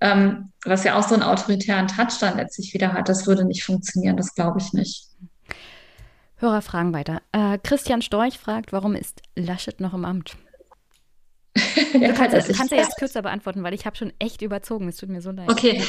[0.00, 3.64] ähm, was ja auch so einen autoritären Touch dann letztlich wieder hat, das würde nicht
[3.64, 5.08] funktionieren, das glaube ich nicht.
[6.36, 7.20] Hörer fragen weiter.
[7.32, 10.36] Äh, Christian Storch fragt, warum ist Laschet noch im Amt?
[11.54, 14.88] Du kannst, also kannst ja jetzt kürzer beantworten, weil ich habe schon echt überzogen.
[14.88, 15.48] Es tut mir so leid.
[15.50, 15.82] Okay,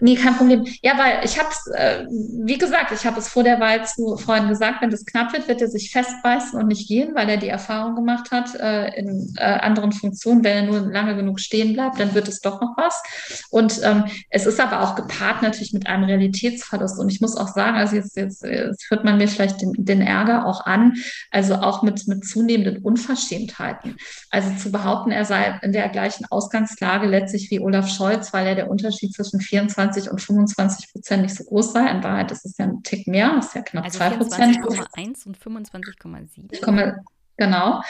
[0.00, 0.64] nee, kein Problem.
[0.82, 2.04] Ja, weil ich habe es, äh,
[2.44, 5.46] wie gesagt, ich habe es vor der Wahl zu Freunden gesagt, wenn das knapp wird,
[5.48, 9.34] wird er sich festbeißen und nicht gehen, weil er die Erfahrung gemacht hat, äh, in
[9.36, 12.76] äh, anderen Funktionen, wenn er nur lange genug stehen bleibt, dann wird es doch noch
[12.76, 13.02] was.
[13.50, 16.98] Und ähm, es ist aber auch gepaart natürlich mit einem Realitätsverlust.
[16.98, 20.02] Und ich muss auch sagen, also jetzt, jetzt, jetzt hört man mir vielleicht den, den
[20.02, 20.94] Ärger auch an,
[21.30, 23.96] also auch mit, mit zunehmenden Unverschämtheiten.
[24.30, 28.54] Also zu behaupten, er sei in der gleichen Ausgangslage letztlich wie Olaf Scholz, weil er
[28.54, 31.90] der Unterschied zwischen 24 und 25 Prozent nicht so groß sei.
[31.90, 34.56] In Wahrheit ist es ja ein Tick mehr, das ist ja knapp also 2 Prozent.
[34.58, 36.94] 24,1 und 25,7.
[37.36, 37.82] Genau.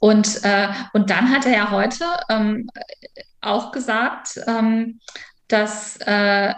[0.00, 2.68] Und, äh, und dann hat er ja heute ähm,
[3.40, 5.00] auch gesagt, ähm,
[5.48, 6.54] dass äh,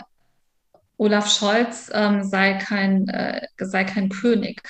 [0.97, 4.63] Olaf Scholz ähm, sei, kein, äh, sei kein König.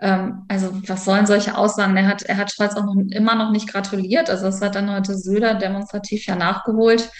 [0.00, 1.96] Ähm, also was sollen solche Aussagen?
[1.96, 4.28] Er hat, er hat Scholz auch noch, immer noch nicht gratuliert.
[4.30, 7.10] Also das hat dann heute Söder demonstrativ ja nachgeholt.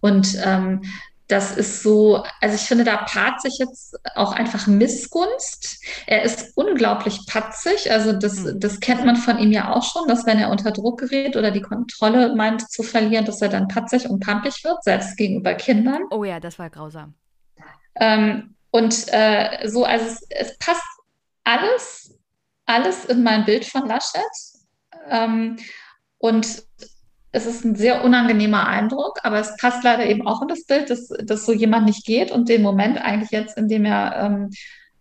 [0.00, 0.82] Und ähm,
[1.28, 5.84] das ist so, also ich finde, da paart sich jetzt auch einfach Missgunst.
[6.06, 7.92] Er ist unglaublich patzig.
[7.92, 8.58] Also das, hm.
[8.58, 11.50] das kennt man von ihm ja auch schon, dass wenn er unter Druck gerät oder
[11.50, 16.02] die Kontrolle meint zu verlieren, dass er dann patzig und pampig wird, selbst gegenüber Kindern.
[16.10, 17.14] Oh ja, das war grausam.
[18.00, 20.82] Ähm, und äh, so, also es, es passt
[21.44, 22.07] alles
[22.68, 24.22] alles in mein Bild von Laschet.
[25.08, 25.56] Ähm,
[26.18, 26.62] und
[27.32, 30.90] es ist ein sehr unangenehmer Eindruck, aber es passt leider eben auch in das Bild,
[30.90, 34.50] dass, dass so jemand nicht geht und den Moment eigentlich jetzt, in dem er ähm,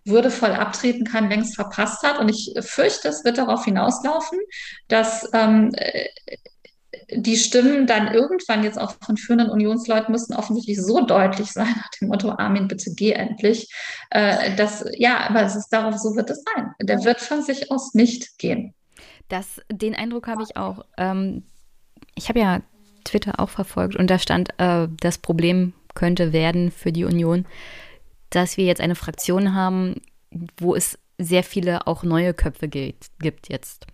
[0.05, 2.19] würdevoll abtreten kann, längst verpasst hat.
[2.19, 4.39] Und ich fürchte, es wird darauf hinauslaufen,
[4.87, 5.73] dass ähm,
[7.09, 11.89] die Stimmen dann irgendwann jetzt auch von führenden Unionsleuten müssen offensichtlich so deutlich sein, nach
[12.01, 13.71] dem Motto, Armin, bitte geh endlich,
[14.09, 16.73] äh, dass, ja, aber es ist darauf, so wird es sein.
[16.81, 18.73] Der wird von sich aus nicht gehen.
[19.29, 20.85] Das, den Eindruck habe ich auch.
[20.97, 21.43] Ähm,
[22.15, 22.61] ich habe ja
[23.03, 27.45] Twitter auch verfolgt und da stand, äh, das Problem könnte werden für die Union,
[28.29, 30.01] dass wir jetzt eine Fraktion haben,
[30.57, 33.87] wo es sehr viele auch neue Köpfe gibt jetzt.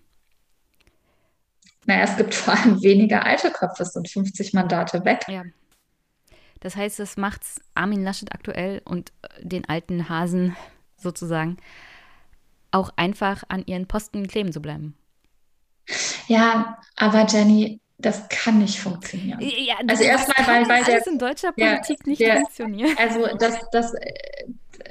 [1.85, 5.26] Naja, es gibt vor allem weniger alte Köpfe, es sind 50 Mandate weg.
[5.27, 5.43] Ja.
[6.60, 7.41] Das heißt, es macht
[7.76, 10.55] Armin Laschet aktuell und äh, den alten Hasen
[10.95, 11.57] sozusagen
[12.72, 14.95] auch einfach an ihren Posten kleben zu bleiben.
[16.27, 19.39] Ja, aber Jenny, das kann nicht funktionieren.
[19.41, 22.97] Ja, also erstmal, weil, weil der, in deutscher Politik der, nicht der, funktioniert.
[22.97, 24.45] Also das, das, äh,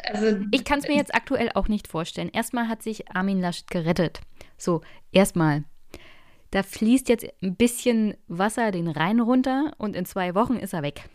[0.04, 2.30] also ich kann es mir jetzt aktuell auch nicht vorstellen.
[2.32, 4.20] Erstmal hat sich Armin Laschet gerettet.
[4.56, 5.64] So, erstmal
[6.52, 10.82] da fließt jetzt ein bisschen Wasser den Rhein runter und in zwei Wochen ist er
[10.82, 11.08] weg.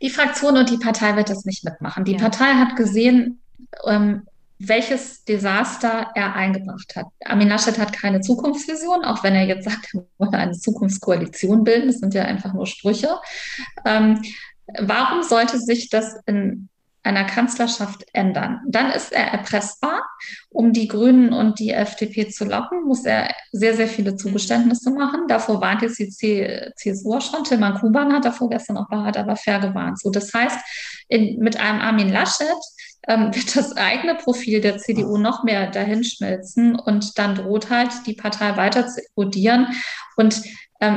[0.00, 2.04] Die Fraktion und die Partei wird das nicht mitmachen.
[2.04, 2.18] Die ja.
[2.18, 3.40] Partei hat gesehen,
[3.84, 4.26] ähm,
[4.58, 7.06] welches Desaster er eingebracht hat.
[7.24, 11.88] Armin Laschet hat keine Zukunftsvision, auch wenn er jetzt sagt, er wolle eine Zukunftskoalition bilden.
[11.88, 13.16] Das sind ja einfach nur Sprüche.
[13.84, 14.22] Ähm,
[14.78, 16.68] warum sollte sich das in
[17.02, 18.60] einer Kanzlerschaft ändern.
[18.66, 20.02] Dann ist er erpressbar.
[20.50, 25.26] Um die Grünen und die FDP zu locken, muss er sehr, sehr viele Zugeständnisse machen.
[25.28, 27.44] Davor warnt jetzt die CSU schon.
[27.44, 29.98] Tilman Kuban hat davor gestern auch bei aber fair gewarnt.
[30.00, 30.58] So, das heißt,
[31.08, 32.46] in, mit einem Armin Laschet
[33.08, 38.14] ähm, wird das eigene Profil der CDU noch mehr dahinschmelzen und dann droht halt die
[38.14, 39.68] Partei weiter zu erodieren.
[40.16, 40.42] Und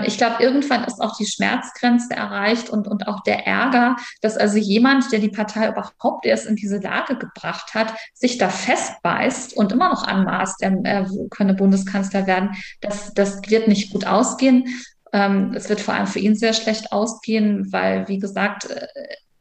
[0.05, 4.57] ich glaube, irgendwann ist auch die Schmerzgrenze erreicht und, und auch der Ärger, dass also
[4.57, 9.73] jemand, der die Partei überhaupt erst in diese Lage gebracht hat, sich da festbeißt und
[9.73, 14.65] immer noch anmaßt, er könne Bundeskanzler werden, das, das wird nicht gut ausgehen.
[15.11, 18.87] Ähm, es wird vor allem für ihn sehr schlecht ausgehen, weil, wie gesagt, äh,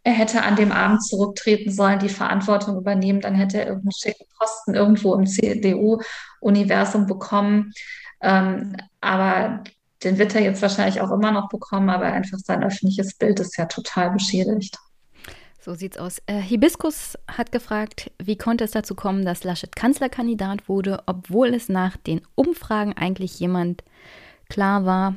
[0.05, 4.27] er hätte an dem Abend zurücktreten sollen, die Verantwortung übernehmen, dann hätte er irgendeinen schicken
[4.37, 7.73] Posten irgendwo im CDU-Universum bekommen.
[8.21, 9.63] Ähm, aber
[10.05, 13.57] den wird er jetzt wahrscheinlich auch immer noch bekommen, aber einfach sein öffentliches Bild ist
[13.57, 14.79] ja total beschädigt.
[15.61, 16.21] So sieht's aus.
[16.27, 21.69] Äh, Hibiskus hat gefragt, wie konnte es dazu kommen, dass Laschet Kanzlerkandidat wurde, obwohl es
[21.69, 23.85] nach den Umfragen eigentlich jemand
[24.49, 25.15] klar war,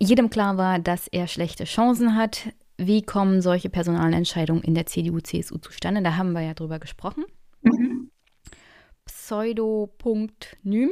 [0.00, 2.48] jedem klar war, dass er schlechte Chancen hat.
[2.76, 6.02] Wie kommen solche Personalentscheidungen in der CDU-CSU zustande?
[6.02, 7.24] Da haben wir ja drüber gesprochen.
[7.62, 8.10] Mhm.
[9.04, 10.90] Pseudo.nym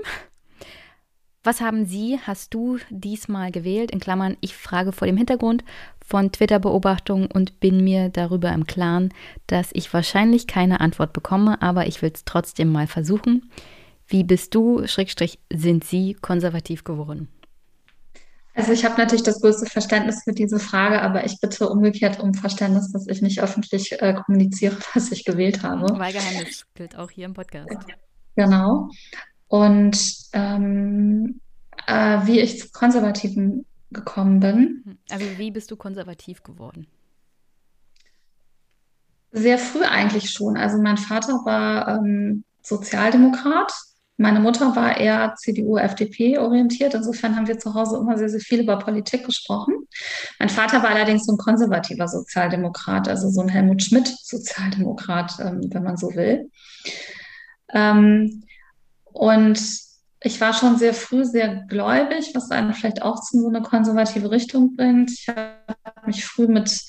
[1.43, 3.91] was haben Sie, hast du diesmal gewählt?
[3.91, 5.65] In Klammern, ich frage vor dem Hintergrund
[6.05, 9.15] von Twitter-Beobachtungen und bin mir darüber im Klaren,
[9.47, 13.51] dass ich wahrscheinlich keine Antwort bekomme, aber ich will es trotzdem mal versuchen.
[14.07, 17.29] Wie bist du, Schrägstrich, sind Sie konservativ geworden?
[18.55, 22.35] Also ich habe natürlich das größte Verständnis für diese Frage, aber ich bitte umgekehrt um
[22.35, 25.99] Verständnis, dass ich nicht öffentlich äh, kommuniziere, was ich gewählt habe.
[25.99, 27.71] Wahlgeheimnis gilt auch hier im Podcast.
[28.37, 28.91] Genau.
[29.51, 29.99] Und
[30.33, 31.41] ähm,
[31.89, 34.99] äh, wie ich zu Konservativen gekommen bin.
[35.11, 36.87] Also wie bist du konservativ geworden?
[39.33, 40.57] Sehr früh eigentlich schon.
[40.57, 43.73] Also mein Vater war ähm, Sozialdemokrat.
[44.19, 46.95] Meine Mutter war eher CDU, FDP orientiert.
[46.95, 49.75] Insofern haben wir zu Hause immer sehr, sehr viel über Politik gesprochen.
[50.39, 55.61] Mein Vater war allerdings so ein konservativer Sozialdemokrat, also so ein Helmut Schmidt Sozialdemokrat, ähm,
[55.73, 56.51] wenn man so will.
[57.73, 58.45] Ähm,
[59.13, 59.61] und
[60.23, 64.31] ich war schon sehr früh sehr gläubig, was einen vielleicht auch zu so eine konservative
[64.31, 65.11] Richtung bringt.
[65.11, 66.83] Ich habe mich früh mit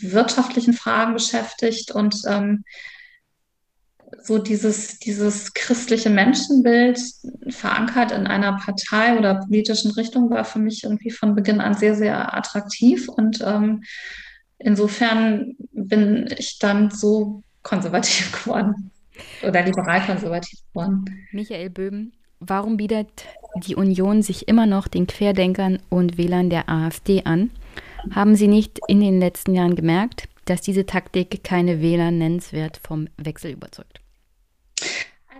[0.00, 2.64] wirtschaftlichen Fragen beschäftigt und ähm,
[4.22, 7.00] so dieses, dieses christliche Menschenbild
[7.48, 11.94] verankert in einer Partei oder politischen Richtung war für mich irgendwie von Beginn an sehr,
[11.94, 13.82] sehr attraktiv und ähm,
[14.58, 18.90] insofern bin ich dann so konservativ geworden
[19.46, 21.04] oder liberal-konservativ geworden.
[21.32, 23.24] Michael Böhm, warum bietet
[23.64, 27.50] die Union sich immer noch den Querdenkern und Wählern der AfD an?
[28.10, 33.08] Haben Sie nicht in den letzten Jahren gemerkt, dass diese Taktik keine Wähler nennenswert vom
[33.16, 34.00] Wechsel überzeugt?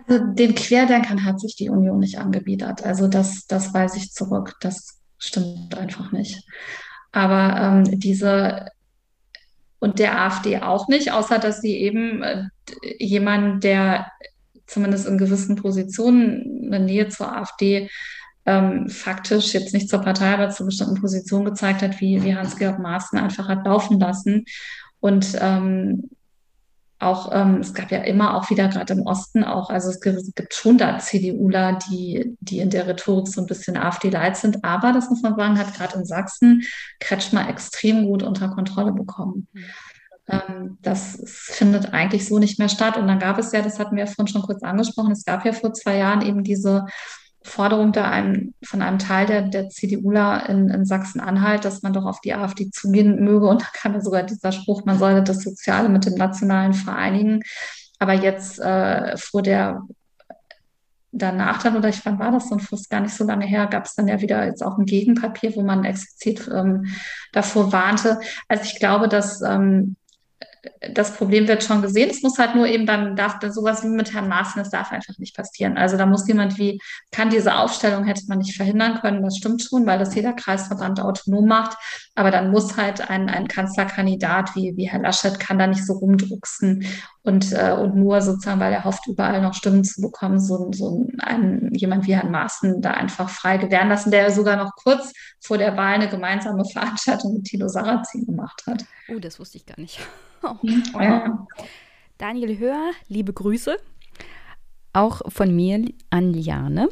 [0.07, 2.83] Also den Querdenkern hat sich die Union nicht angebietet.
[2.83, 4.55] Also das, das weise ich zurück.
[4.61, 6.43] Das stimmt einfach nicht.
[7.11, 8.67] Aber ähm, diese
[9.81, 12.43] und der AfD auch nicht, außer dass sie eben äh,
[12.99, 14.11] jemanden, der
[14.67, 17.89] zumindest in gewissen Positionen eine Nähe zur AfD
[18.45, 22.79] ähm, faktisch jetzt nicht zur Partei, aber zu bestimmten Positionen gezeigt hat, wie, wie Hans-Georg
[22.79, 24.45] Maaßen einfach hat laufen lassen.
[24.99, 26.09] Und ähm,
[27.01, 30.53] auch, ähm, es gab ja immer auch wieder gerade im Osten auch, also es gibt,
[30.53, 35.09] schon da CDUler, die, die in der Rhetorik so ein bisschen AfD-leid sind, aber das
[35.09, 36.63] muss man sagen, hat gerade in Sachsen
[36.99, 39.47] Kretschmer extrem gut unter Kontrolle bekommen.
[39.53, 39.63] Mhm.
[40.27, 42.97] Ähm, das findet eigentlich so nicht mehr statt.
[42.97, 45.45] Und dann gab es ja, das hatten wir ja vorhin schon kurz angesprochen, es gab
[45.45, 46.85] ja vor zwei Jahren eben diese
[47.43, 52.05] Forderung da einem, von einem Teil der, der CDUler in, in Sachsen-Anhalt, dass man doch
[52.05, 53.47] auf die AfD zugehen möge.
[53.47, 57.41] Und da kam ja sogar dieser Spruch, man solle das Soziale mit dem Nationalen vereinigen.
[57.99, 59.81] Aber jetzt äh, vor der
[61.11, 63.85] danach dann, oder ich wann war das dann fast gar nicht so lange her, gab
[63.85, 66.85] es dann ja wieder jetzt auch ein Gegenpapier, wo man explizit ähm,
[67.33, 68.19] davor warnte.
[68.47, 69.97] Also ich glaube, dass ähm,
[70.93, 72.09] das Problem wird schon gesehen.
[72.11, 75.17] Es muss halt nur eben dann, darf sowas wie mit Herrn Maaßen, das darf einfach
[75.17, 75.77] nicht passieren.
[75.77, 76.79] Also da muss jemand wie,
[77.11, 80.99] kann diese Aufstellung, hätte man nicht verhindern können, das stimmt schon, weil das jeder Kreisverband
[80.99, 81.77] autonom macht.
[82.13, 85.93] Aber dann muss halt ein, ein Kanzlerkandidat wie, wie Herr Laschet, kann da nicht so
[85.93, 86.85] rumdrucksen
[87.23, 91.07] und, äh, und nur sozusagen, weil er hofft, überall noch Stimmen zu bekommen, so, so
[91.19, 95.57] ein, jemand wie Herrn Maaßen da einfach frei gewähren lassen, der sogar noch kurz vor
[95.57, 98.85] der Wahl eine gemeinsame Veranstaltung mit Tilo Sarrazin gemacht hat.
[99.09, 99.99] Oh, das wusste ich gar nicht.
[100.93, 101.47] Ja.
[102.17, 103.77] Daniel Höher, liebe Grüße.
[104.93, 106.89] Auch von mir an Liane.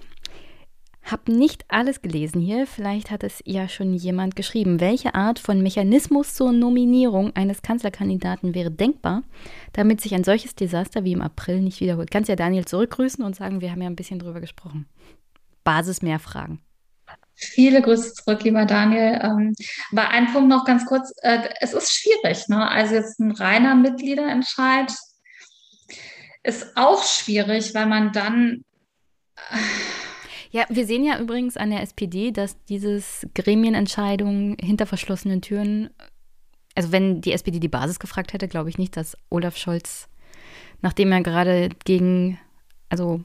[1.04, 4.80] Hab nicht alles gelesen hier, vielleicht hat es ja schon jemand geschrieben.
[4.80, 9.24] Welche Art von Mechanismus zur Nominierung eines Kanzlerkandidaten wäre denkbar,
[9.74, 12.12] damit sich ein solches Desaster wie im April nicht wiederholt?
[12.12, 14.88] Kannst ja Daniel zurückgrüßen und sagen, wir haben ja ein bisschen drüber gesprochen.
[15.64, 16.60] Basis mehr Fragen.
[17.40, 19.20] Viele Grüße zurück, lieber Daniel.
[19.24, 19.56] Ähm,
[19.92, 21.14] aber ein Punkt noch ganz kurz.
[21.22, 22.48] Äh, es ist schwierig.
[22.50, 22.70] Ne?
[22.70, 24.94] Also jetzt ein reiner Mitgliederentscheid
[26.44, 28.66] ist auch schwierig, weil man dann...
[29.52, 29.58] Äh,
[30.52, 35.92] ja, wir sehen ja übrigens an der SPD, dass dieses Gremienentscheidungen hinter verschlossenen Türen,
[36.76, 40.10] also wenn die SPD die Basis gefragt hätte, glaube ich nicht, dass Olaf Scholz,
[40.82, 42.40] nachdem er gerade gegen,
[42.90, 43.24] also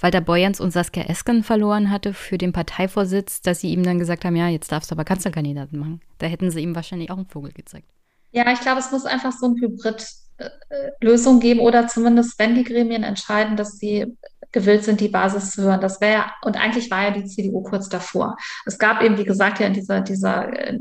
[0.00, 4.24] Walter Beuerns und Saskia Esken verloren hatte für den Parteivorsitz, dass sie ihm dann gesagt
[4.24, 6.00] haben, ja, jetzt darfst du aber Kanzlerkandidaten machen.
[6.18, 7.86] Da hätten sie ihm wahrscheinlich auch einen Vogel gezeigt.
[8.32, 13.02] Ja, ich glaube, es muss einfach so eine Hybrid-Lösung geben oder zumindest, wenn die Gremien
[13.02, 14.16] entscheiden, dass sie
[14.52, 15.80] gewillt sind, die Basis zu hören.
[15.80, 18.36] Das wäre, und eigentlich war ja die CDU kurz davor.
[18.64, 20.78] Es gab eben, wie gesagt, ja in dieser, dieser äh,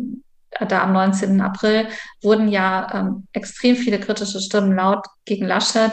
[0.68, 1.42] da am 19.
[1.42, 1.88] April
[2.22, 5.92] wurden ja ähm, extrem viele kritische Stimmen laut gegen Laschet.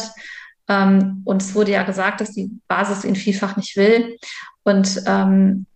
[0.69, 4.17] Ähm, und es wurde ja gesagt, dass die Basis ihn vielfach nicht will.
[4.63, 5.67] Und ähm,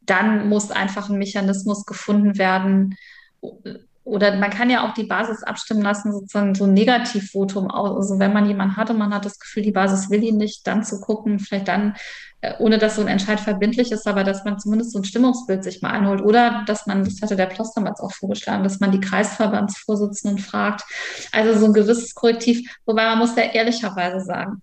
[0.00, 2.96] dann muss einfach ein Mechanismus gefunden werden,
[4.04, 7.70] oder man kann ja auch die Basis abstimmen lassen, sozusagen so ein Negativvotum.
[7.70, 10.66] Also wenn man jemanden hat und man hat das Gefühl, die Basis will ihn nicht,
[10.66, 11.96] dann zu gucken, vielleicht dann,
[12.42, 15.64] äh, ohne dass so ein Entscheid verbindlich ist, aber dass man zumindest so ein Stimmungsbild
[15.64, 16.20] sich mal einholt.
[16.20, 20.84] Oder dass man, das hatte der Ploss damals auch vorgeschlagen, dass man die Kreisverbandsvorsitzenden fragt.
[21.32, 22.68] Also so ein gewisses Korrektiv.
[22.84, 24.60] Wobei man muss ja ehrlicherweise sagen,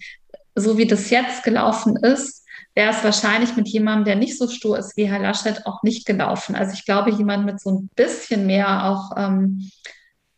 [0.54, 2.41] so wie das jetzt gelaufen ist,
[2.74, 6.06] wäre es wahrscheinlich mit jemandem, der nicht so stur ist wie Herr Laschet, auch nicht
[6.06, 6.56] gelaufen.
[6.56, 9.70] Also ich glaube, jemand mit so ein bisschen mehr auch ähm,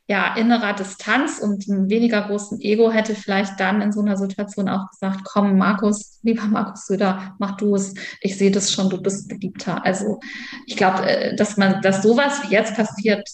[0.07, 4.67] ja, innerer Distanz und einem weniger großen Ego hätte vielleicht dann in so einer Situation
[4.67, 7.93] auch gesagt, komm, Markus, lieber Markus Söder, mach du es.
[8.19, 9.85] Ich sehe das schon, du bist beliebter.
[9.85, 10.19] Also
[10.67, 13.27] ich glaube, äh, dass man, dass sowas wie jetzt passiert,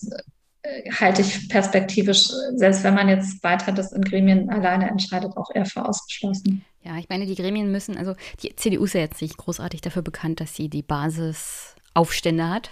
[0.61, 5.49] äh, halte ich perspektivisch, selbst wenn man jetzt weiter das in Gremien alleine entscheidet, auch
[5.53, 6.63] eher für ausgeschlossen.
[6.83, 10.01] Ja, ich meine, die Gremien müssen, also die CDU ist ja jetzt nicht großartig dafür
[10.01, 12.69] bekannt, dass sie die Basisaufstände hat.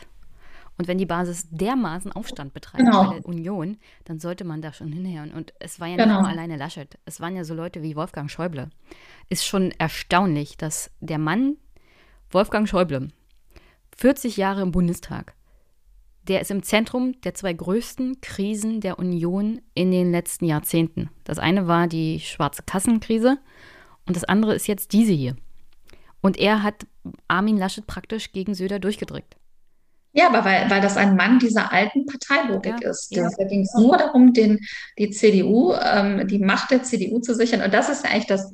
[0.77, 3.09] Und wenn die Basis dermaßen Aufstand betreibt genau.
[3.09, 5.31] bei der Union, dann sollte man da schon hinhören.
[5.31, 6.05] Und es war ja genau.
[6.05, 6.99] nicht nur alleine Laschet.
[7.05, 8.69] Es waren ja so Leute wie Wolfgang Schäuble.
[9.27, 11.57] Ist schon erstaunlich, dass der Mann,
[12.29, 13.09] Wolfgang Schäuble,
[13.97, 15.33] 40 Jahre im Bundestag,
[16.27, 21.09] der ist im Zentrum der zwei größten Krisen der Union in den letzten Jahrzehnten.
[21.23, 23.39] Das eine war die schwarze Kassenkrise
[24.07, 25.35] und das andere ist jetzt diese hier.
[26.21, 26.85] Und er hat
[27.27, 29.35] Armin Laschet praktisch gegen Söder durchgedrückt.
[30.13, 33.15] Ja, aber weil, weil das ein Mann dieser alten Parteilogik ja, ist.
[33.15, 33.29] Ja.
[33.37, 34.59] Da ging es nur darum, den,
[34.97, 37.61] die CDU, ähm, die Macht der CDU zu sichern.
[37.61, 38.51] Und das ist ja eigentlich das,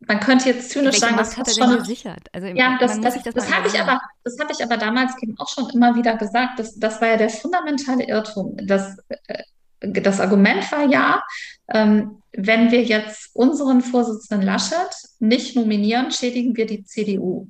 [0.00, 2.28] man könnte jetzt zynisch Welche sagen, Macht das hat er denn gesichert?
[2.32, 5.38] Also ja, das, das, das, das habe ich aber, das habe ich aber damals eben
[5.38, 6.58] auch schon immer wieder gesagt.
[6.58, 8.56] Das, das war ja der fundamentale Irrtum.
[8.66, 9.42] Das, äh,
[9.80, 11.22] das Argument war ja,
[11.72, 17.48] ähm, wenn wir jetzt unseren Vorsitzenden Laschet nicht nominieren, schädigen wir die CDU.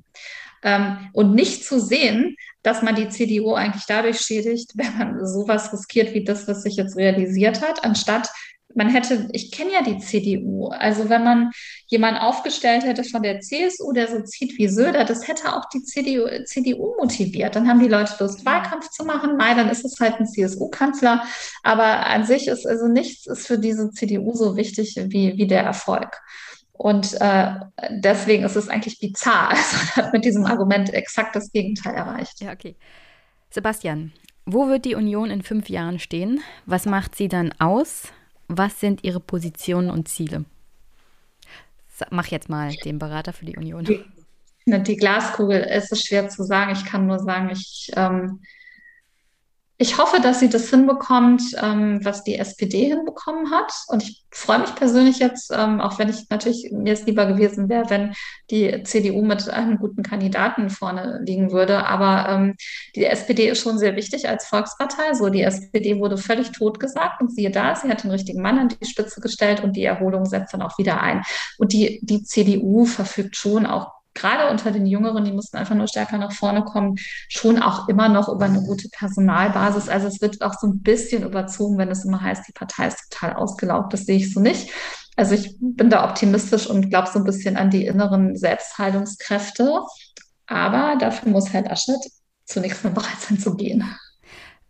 [0.61, 5.71] Ähm, und nicht zu sehen, dass man die CDU eigentlich dadurch schädigt, wenn man sowas
[5.71, 8.29] riskiert wie das, was sich jetzt realisiert hat, anstatt
[8.75, 11.51] man hätte, ich kenne ja die CDU, also wenn man
[11.87, 15.83] jemanden aufgestellt hätte von der CSU, der so zieht wie Söder, das hätte auch die
[15.83, 17.55] CDU, CDU motiviert.
[17.55, 19.37] Dann haben die Leute Lust, Wahlkampf zu machen.
[19.37, 21.23] Nein, dann ist es halt ein CSU-Kanzler.
[21.63, 25.63] Aber an sich ist also nichts ist für diese CDU so wichtig wie, wie der
[25.63, 26.21] Erfolg.
[26.71, 27.55] Und äh,
[27.89, 29.49] deswegen ist es eigentlich bizarr.
[29.53, 32.39] Also hat mit diesem Argument exakt das Gegenteil erreicht.
[32.39, 32.75] Ja, okay.
[33.49, 34.13] Sebastian,
[34.45, 36.41] wo wird die Union in fünf Jahren stehen?
[36.65, 38.13] Was macht sie dann aus?
[38.49, 40.43] Was sind ihre Positionen und Ziele?
[42.09, 43.85] Mach jetzt mal den Berater für die Union.
[43.85, 44.03] Die,
[44.65, 46.71] die Glaskugel, es ist schwer zu sagen.
[46.71, 48.41] Ich kann nur sagen, ich ähm,
[49.81, 53.71] ich hoffe, dass sie das hinbekommt, ähm, was die SPD hinbekommen hat.
[53.87, 57.69] Und ich freue mich persönlich jetzt, ähm, auch wenn ich natürlich mir es lieber gewesen
[57.69, 58.13] wäre, wenn
[58.51, 61.85] die CDU mit einem guten Kandidaten vorne liegen würde.
[61.85, 62.55] Aber ähm,
[62.93, 65.13] die SPD ist schon sehr wichtig als Volkspartei.
[65.13, 68.67] So, die SPD wurde völlig totgesagt und siehe da, sie hat den richtigen Mann an
[68.67, 71.23] die Spitze gestellt und die Erholung setzt dann auch wieder ein.
[71.57, 75.87] Und die, die CDU verfügt schon auch gerade unter den Jüngeren, die mussten einfach nur
[75.87, 79.89] stärker nach vorne kommen, schon auch immer noch über eine gute Personalbasis.
[79.89, 83.09] Also es wird auch so ein bisschen überzogen, wenn es immer heißt, die Partei ist
[83.09, 83.93] total ausgelaugt.
[83.93, 84.71] Das sehe ich so nicht.
[85.15, 89.81] Also ich bin da optimistisch und glaube so ein bisschen an die inneren Selbstheilungskräfte.
[90.47, 91.99] Aber dafür muss Herr Laschet
[92.45, 93.83] zunächst mal bereit sein zu gehen.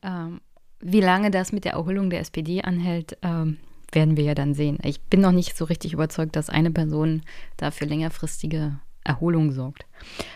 [0.01, 0.42] Ähm,
[0.80, 3.58] wie lange das mit der Erholung der SPD anhält, ähm,
[3.92, 4.77] werden wir ja dann sehen.
[4.84, 7.24] Ich bin noch nicht so richtig überzeugt, dass eine Person
[7.58, 9.86] dafür längerfristige Erholung sorgt.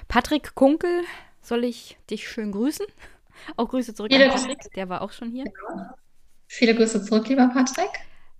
[0.08, 1.03] Patrick Kunkel,
[1.42, 2.85] soll ich dich schön grüßen?
[3.58, 5.45] Auch Grüße zurück Viele an Patrick, der war auch schon hier.
[6.48, 7.90] Viele Grüße zurück, lieber Patrick.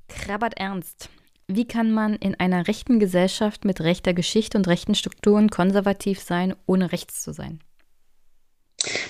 [0.08, 1.10] Krabbert Ernst.
[1.48, 6.56] Wie kann man in einer rechten Gesellschaft mit rechter Geschichte und rechten Strukturen konservativ sein,
[6.68, 7.60] ohne rechts zu sein?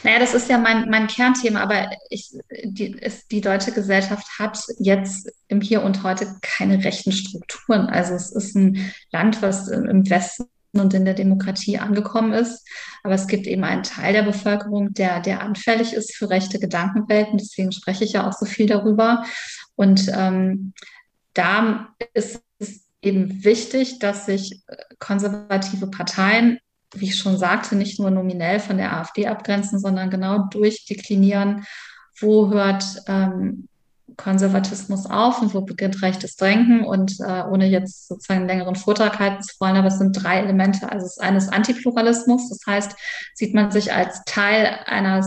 [0.03, 2.31] Naja, das ist ja mein, mein Kernthema, aber ich,
[2.63, 7.87] die, ist, die deutsche Gesellschaft hat jetzt im Hier und Heute keine rechten Strukturen.
[7.87, 10.45] Also es ist ein Land, was im Westen
[10.81, 12.67] und in der Demokratie angekommen ist.
[13.03, 17.37] Aber es gibt eben einen Teil der Bevölkerung, der, der anfällig ist für rechte Gedankenwelten.
[17.37, 19.23] Deswegen spreche ich ja auch so viel darüber.
[19.75, 20.73] Und ähm,
[21.33, 26.59] da ist es eben wichtig, dass sich äh, konservative Parteien,
[26.95, 31.65] wie ich schon sagte, nicht nur nominell von der AfD abgrenzen, sondern genau durchdeklinieren,
[32.19, 33.67] wo hört ähm,
[34.17, 39.19] Konservatismus auf und wo beginnt rechtes Denken und äh, ohne jetzt sozusagen einen längeren Vortrag
[39.19, 40.91] halten zu wollen, aber es sind drei Elemente.
[40.91, 42.95] Also das eine ist Antipluralismus, das heißt,
[43.33, 45.25] sieht man sich als Teil einer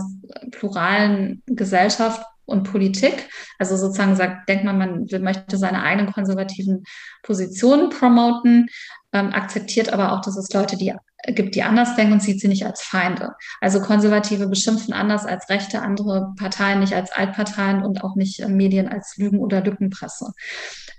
[0.51, 3.29] pluralen Gesellschaft und Politik.
[3.59, 6.83] Also sozusagen sagt, denkt man, man möchte seine eigenen konservativen
[7.23, 8.67] Positionen promoten,
[9.11, 10.93] ähm, akzeptiert aber auch, dass es Leute die
[11.25, 13.33] gibt, die anders denken und sieht sie nicht als Feinde.
[13.59, 18.47] Also Konservative beschimpfen anders als Rechte, andere Parteien nicht als Altparteien und auch nicht äh,
[18.47, 20.33] Medien als Lügen- oder Lückenpresse.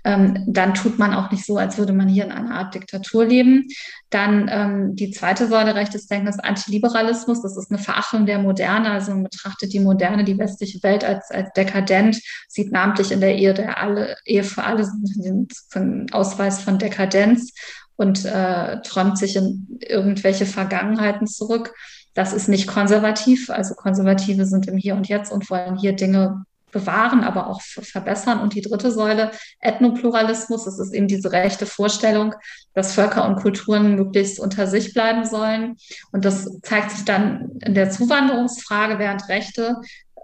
[0.05, 3.25] Ähm, dann tut man auch nicht so, als würde man hier in einer Art Diktatur
[3.25, 3.67] leben.
[4.09, 7.41] Dann ähm, die zweite Säule rechtes Denken ist Antiliberalismus.
[7.41, 8.91] Das ist eine Verachtung der Moderne.
[8.91, 13.35] Also man betrachtet die Moderne, die westliche Welt als, als dekadent, sieht namentlich in der
[13.35, 17.53] Ehe, der alle, Ehe für alle den Ausweis von Dekadenz
[17.99, 21.73] und äh, träumt sich in irgendwelche Vergangenheiten zurück.
[22.13, 23.49] Das ist nicht konservativ.
[23.49, 28.39] Also Konservative sind im Hier und Jetzt und wollen hier Dinge bewahren, aber auch verbessern.
[28.39, 32.35] Und die dritte Säule, Ethnopluralismus, das ist eben diese rechte Vorstellung,
[32.73, 35.75] dass Völker und Kulturen möglichst unter sich bleiben sollen.
[36.13, 39.75] Und das zeigt sich dann in der Zuwanderungsfrage, während Rechte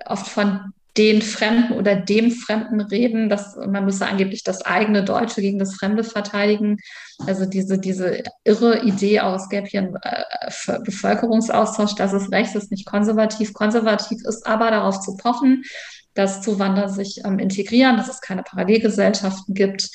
[0.05, 5.41] oft von den Fremden oder dem Fremden reden, dass man müsse angeblich das eigene Deutsche
[5.41, 6.77] gegen das Fremde verteidigen.
[7.25, 13.53] Also diese, diese irre Idee aus, einen äh, Bevölkerungsaustausch, das ist rechts, ist nicht konservativ.
[13.53, 15.63] Konservativ ist aber darauf zu pochen,
[16.13, 19.89] dass Zuwanderer sich ähm, integrieren, dass es keine Parallelgesellschaften gibt,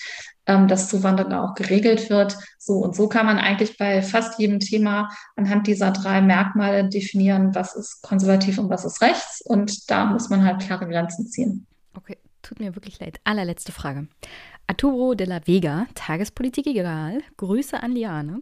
[0.47, 2.37] ähm, dass Zuwandern auch geregelt wird.
[2.59, 7.55] So und so kann man eigentlich bei fast jedem Thema anhand dieser drei Merkmale definieren,
[7.55, 9.43] was ist konservativ und was ist rechts.
[9.45, 11.67] Und da muss man halt klare Grenzen ziehen.
[11.95, 13.21] Okay, tut mir wirklich leid.
[13.25, 14.09] Allerletzte Frage.
[14.67, 17.21] Arturo de la Vega, Tagespolitik egal.
[17.37, 18.41] Grüße an Liane.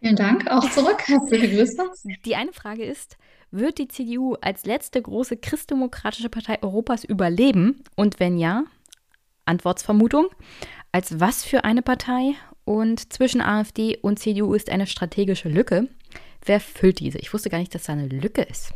[0.00, 1.02] Vielen Dank, auch zurück.
[1.06, 1.84] Herzliche Grüße.
[2.24, 3.16] Die eine Frage ist,
[3.52, 7.84] wird die CDU als letzte große christdemokratische Partei Europas überleben?
[7.94, 8.64] Und wenn ja,
[9.44, 10.28] Antwortsvermutung,
[10.92, 12.34] als was für eine Partei?
[12.64, 15.88] Und zwischen AfD und CDU ist eine strategische Lücke.
[16.44, 17.18] Wer füllt diese?
[17.18, 18.72] Ich wusste gar nicht, dass da eine Lücke ist.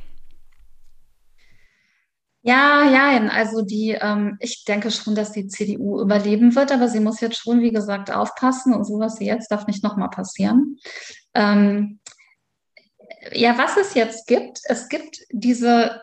[2.43, 7.01] Ja, ja, also die, ähm, ich denke schon, dass die CDU überleben wird, aber sie
[7.01, 10.78] muss jetzt schon, wie gesagt, aufpassen und so, was sie jetzt darf nicht nochmal passieren.
[11.35, 11.99] Ähm,
[13.33, 16.03] ja, was es jetzt gibt, es gibt diese,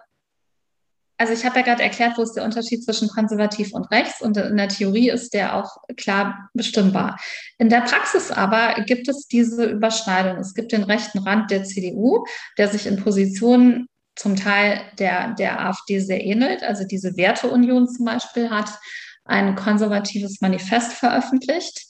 [1.23, 4.35] also ich habe ja gerade erklärt, wo ist der Unterschied zwischen konservativ und rechts und
[4.35, 7.17] in der Theorie ist der auch klar bestimmbar.
[7.57, 10.35] In der Praxis aber gibt es diese Überschneidung.
[10.41, 12.25] Es gibt den rechten Rand der CDU,
[12.57, 13.87] der sich in Positionen
[14.17, 18.77] zum Teil der, der AfD sehr ähnelt, also diese Werteunion zum Beispiel hat
[19.23, 21.85] ein konservatives Manifest veröffentlicht.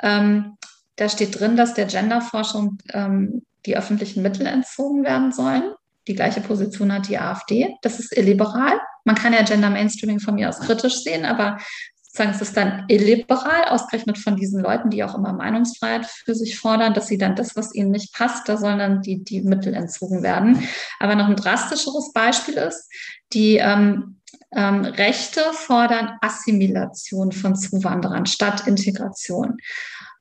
[0.00, 0.56] Ähm,
[0.96, 5.74] da steht drin, dass der Genderforschung ähm, die öffentlichen Mittel entzogen werden sollen.
[6.08, 7.76] Die gleiche Position hat die AfD.
[7.82, 8.80] Das ist illiberal.
[9.04, 11.58] Man kann ja Gender Mainstreaming von mir aus kritisch sehen, aber
[12.02, 16.58] sozusagen es ist dann illiberal, ausgerechnet von diesen Leuten, die auch immer Meinungsfreiheit für sich
[16.58, 19.74] fordern, dass sie dann das, was ihnen nicht passt, da sollen dann die, die Mittel
[19.74, 20.66] entzogen werden.
[20.98, 22.90] Aber noch ein drastischeres Beispiel ist,
[23.32, 24.18] die ähm,
[24.52, 29.58] ähm, Rechte fordern Assimilation von Zuwanderern statt Integration.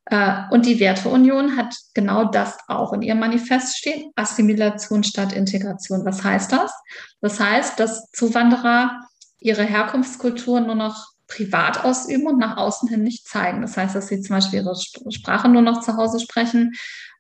[0.10, 6.06] Äh, und die Werteunion hat genau das auch in ihrem Manifest stehen, Assimilation statt Integration.
[6.06, 6.72] Was heißt das?
[7.22, 9.02] Das heißt, dass Zuwanderer
[9.40, 13.61] ihre Herkunftskultur nur noch privat ausüben und nach außen hin nicht zeigen.
[13.61, 14.76] Das heißt, dass sie zum Beispiel ihre
[15.11, 16.74] Sprache nur noch zu Hause sprechen,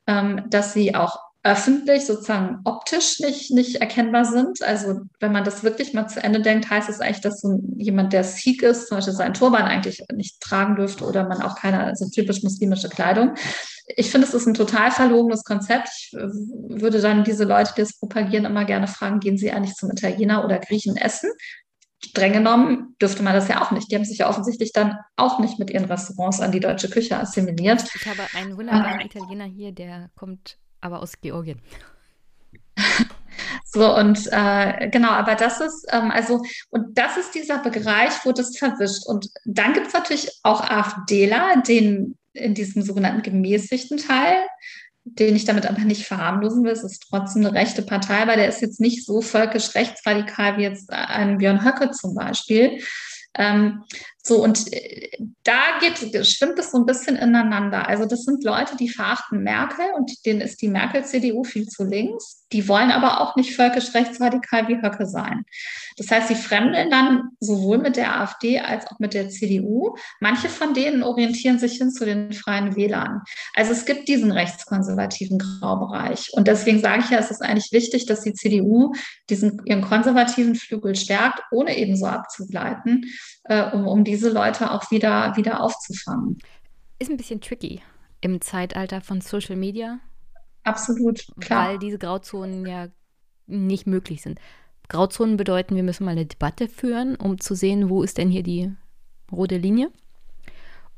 [0.07, 4.61] ähm, dass sie auch öffentlich sozusagen optisch nicht, nicht erkennbar sind.
[4.61, 8.11] Also wenn man das wirklich mal zu Ende denkt, heißt es eigentlich, dass so jemand,
[8.11, 11.79] der Sikh ist, zum Beispiel seinen Turban eigentlich nicht tragen dürfte oder man auch keine
[11.79, 13.35] also typisch muslimische Kleidung.
[13.95, 15.89] Ich finde, es ist ein total verlogenes Konzept.
[15.95, 19.75] Ich äh, würde dann diese Leute, die es propagieren, immer gerne fragen, gehen sie eigentlich
[19.75, 21.29] zum Italiener oder Griechen essen?
[22.03, 23.91] streng genommen dürfte man das ja auch nicht.
[23.91, 27.17] Die haben sich ja offensichtlich dann auch nicht mit ihren Restaurants an die deutsche Küche
[27.17, 27.83] assimiliert.
[27.95, 30.57] Ich habe einen wunderbaren Italiener hier, der kommt
[30.87, 31.61] aber aus Georgien.
[33.69, 38.31] So, und äh, genau, aber das ist, ähm, also, und das ist dieser Bereich, wo
[38.31, 39.05] das verwischt.
[39.05, 44.37] Und dann gibt es natürlich auch AfDler, den in diesem sogenannten gemäßigten Teil,
[45.03, 46.71] den ich damit aber nicht verharmlosen will.
[46.71, 50.63] Es ist trotzdem eine rechte Partei, aber der ist jetzt nicht so völkisch rechtsradikal wie
[50.63, 52.81] jetzt ein Björn Höcke zum Beispiel.
[53.35, 53.83] Ähm,
[54.27, 55.09] so, und äh,
[55.43, 57.87] da geht, schwimmt es so ein bisschen ineinander.
[57.87, 62.36] Also das sind Leute, die verachten Merkel und denen ist die Merkel-CDU viel zu links.
[62.51, 65.45] Die wollen aber auch nicht völkisch rechtsradikal wie Höcke sein.
[65.95, 69.95] Das heißt, sie fremdeln dann sowohl mit der AfD als auch mit der CDU.
[70.19, 73.21] Manche von denen orientieren sich hin zu den Freien Wählern.
[73.55, 76.29] Also es gibt diesen rechtskonservativen Graubereich.
[76.33, 78.93] Und deswegen sage ich ja, es ist eigentlich wichtig, dass die CDU
[79.29, 83.05] diesen, ihren konservativen Flügel stärkt, ohne eben so abzugleiten,
[83.45, 86.39] äh, um, um die diese Leute auch wieder, wieder aufzufangen.
[86.97, 87.81] Ist ein bisschen tricky
[88.21, 89.99] im Zeitalter von Social Media.
[90.67, 91.69] Absolut, klar.
[91.69, 92.89] Weil diese Grauzonen ja
[93.45, 94.39] nicht möglich sind.
[94.89, 98.43] Grauzonen bedeuten, wir müssen mal eine Debatte führen, um zu sehen, wo ist denn hier
[98.43, 98.73] die
[99.31, 99.91] rote Linie.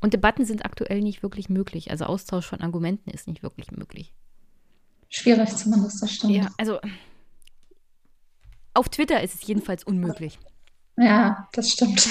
[0.00, 1.90] Und Debatten sind aktuell nicht wirklich möglich.
[1.90, 4.12] Also Austausch von Argumenten ist nicht wirklich möglich.
[5.08, 6.32] Schwierig zumindest, das stimmt.
[6.34, 6.80] Ja, also
[8.74, 10.38] auf Twitter ist es jedenfalls unmöglich.
[10.96, 12.08] Ja, das stimmt.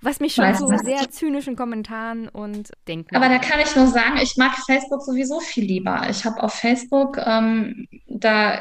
[0.00, 3.14] Was mich schon zu so sehr zynischen Kommentaren und Denken.
[3.14, 6.06] Aber da kann ich nur sagen, ich mag Facebook sowieso viel lieber.
[6.10, 8.60] Ich habe auf Facebook, ähm, da,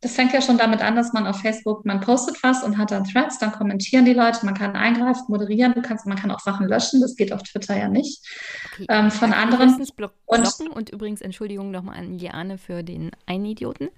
[0.00, 2.90] das fängt ja schon damit an, dass man auf Facebook, man postet was und hat
[2.90, 6.40] dann Threads, dann kommentieren die Leute, man kann eingreifen, moderieren, du kannst, man kann auch
[6.40, 8.24] Sachen löschen, das geht auf Twitter ja nicht.
[8.72, 8.86] Okay.
[8.88, 9.84] Ähm, von anderen.
[9.96, 13.90] Block und, und übrigens Entschuldigung nochmal an Liane für den einen Idioten.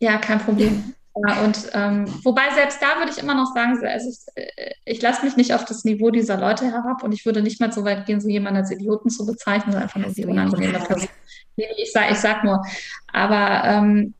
[0.00, 0.94] Ja, kein Problem.
[1.26, 5.02] Ja, und ähm, wobei selbst da würde ich immer noch sagen, also ich, äh, ich
[5.02, 7.84] lasse mich nicht auf das Niveau dieser Leute herab und ich würde nicht mal so
[7.84, 11.08] weit gehen, so jemanden als Idioten zu bezeichnen, sondern einfach nur die unangenehme Person.
[11.56, 12.62] Ich sage ich sag nur,
[13.12, 14.14] aber ähm,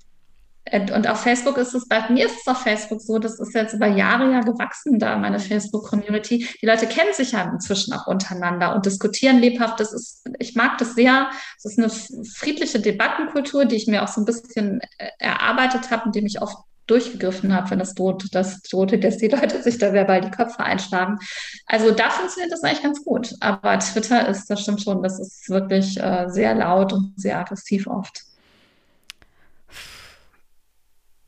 [0.71, 3.55] äh, und auf Facebook ist es, bei mir ist es auf Facebook so, das ist
[3.55, 6.47] jetzt über Jahre ja gewachsen, da meine Facebook-Community.
[6.61, 9.81] Die Leute kennen sich ja inzwischen auch untereinander und diskutieren lebhaft.
[9.81, 11.31] Das ist, ich mag das sehr.
[11.57, 16.05] Es ist eine friedliche Debattenkultur, die ich mir auch so ein bisschen äh, erarbeitet habe,
[16.07, 16.57] indem ich oft
[16.89, 20.61] durchgegriffen habe, wenn es droht, das drohte, dass die Leute sich da verbal die Köpfe
[20.61, 21.19] einschlagen.
[21.67, 23.35] Also da funktioniert das eigentlich ganz gut.
[23.41, 27.87] Aber Twitter ist, das stimmt schon, das ist wirklich äh, sehr laut und sehr aggressiv
[27.87, 28.23] oft.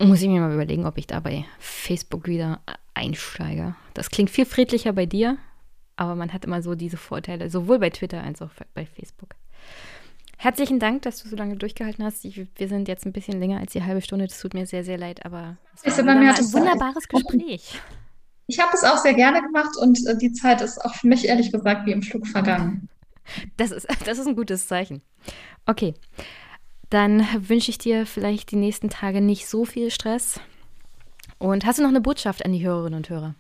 [0.02, 2.60] Muss ich mir mal überlegen, ob ich da bei Facebook wieder
[2.94, 3.74] einsteige.
[3.92, 5.36] Das klingt viel friedlicher bei dir,
[5.97, 9.34] aber man hat immer so diese Vorteile, sowohl bei Twitter als auch bei Facebook.
[10.43, 12.25] Herzlichen Dank, dass du so lange durchgehalten hast.
[12.25, 14.27] Ich, wir sind jetzt ein bisschen länger als die halbe Stunde.
[14.27, 17.78] Das tut mir sehr, sehr leid, aber es war ein wunderbares Gespräch.
[18.47, 21.28] Ich habe es auch sehr gerne gemacht und äh, die Zeit ist auch für mich
[21.28, 22.89] ehrlich gesagt wie im Flug vergangen.
[23.59, 25.02] Das ist, das ist ein gutes Zeichen.
[25.67, 25.93] Okay,
[26.89, 30.41] dann wünsche ich dir vielleicht die nächsten Tage nicht so viel Stress.
[31.36, 33.35] Und hast du noch eine Botschaft an die Hörerinnen und Hörer?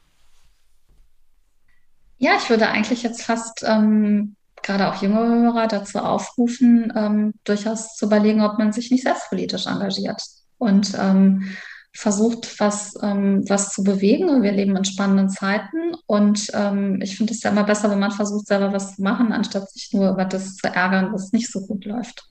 [2.18, 7.96] Ja, ich würde eigentlich jetzt fast ähm, gerade auch junge Hörer dazu aufrufen, ähm, durchaus
[7.96, 10.22] zu überlegen, ob man sich nicht selbst politisch engagiert
[10.58, 11.54] und ähm,
[11.92, 14.42] versucht, was, ähm, was zu bewegen.
[14.42, 18.12] Wir leben in spannenden Zeiten und ähm, ich finde es ja immer besser, wenn man
[18.12, 21.66] versucht, selber was zu machen, anstatt sich nur über das zu ärgern, was nicht so
[21.66, 22.28] gut läuft.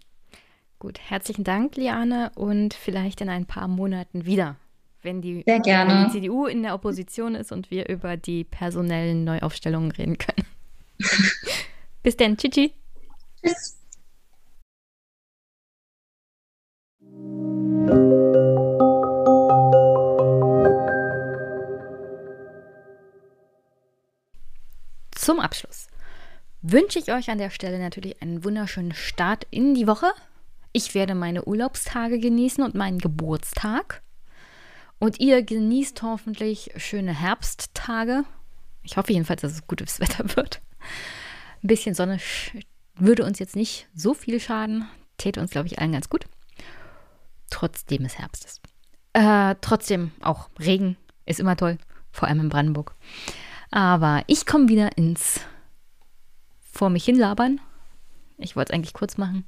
[0.80, 4.56] Gut, herzlichen Dank, Liane, und vielleicht in ein paar Monaten wieder,
[5.01, 9.91] wenn die, wenn die CDU in der Opposition ist und wir über die personellen Neuaufstellungen
[9.91, 10.48] reden können.
[12.03, 12.37] Bis dann.
[12.37, 12.73] Tschüssi.
[13.43, 13.79] Tschüss.
[25.15, 25.87] Zum Abschluss
[26.61, 30.11] wünsche ich euch an der Stelle natürlich einen wunderschönen Start in die Woche.
[30.71, 34.01] Ich werde meine Urlaubstage genießen und meinen Geburtstag.
[34.97, 38.23] Und ihr genießt hoffentlich schöne Herbsttage.
[38.83, 40.61] Ich hoffe jedenfalls, dass es gutes Wetter wird.
[41.63, 42.19] Ein bisschen Sonne
[42.95, 44.88] würde uns jetzt nicht so viel schaden.
[45.17, 46.25] Täte uns, glaube ich, allen ganz gut.
[47.49, 48.61] Trotzdem es Herbst ist.
[49.13, 51.77] Äh, trotzdem auch Regen ist immer toll,
[52.11, 52.95] vor allem in Brandenburg.
[53.71, 55.41] Aber ich komme wieder ins
[56.71, 57.59] vor mich hinlabern.
[58.38, 59.45] Ich wollte es eigentlich kurz machen.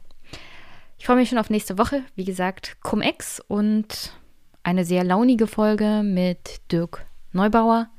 [0.98, 2.03] Ich freue mich schon auf nächste Woche.
[2.15, 4.14] Wie gesagt, Cum-Ex und
[4.64, 7.90] eine sehr launige Folge mit Dirk Neubauer,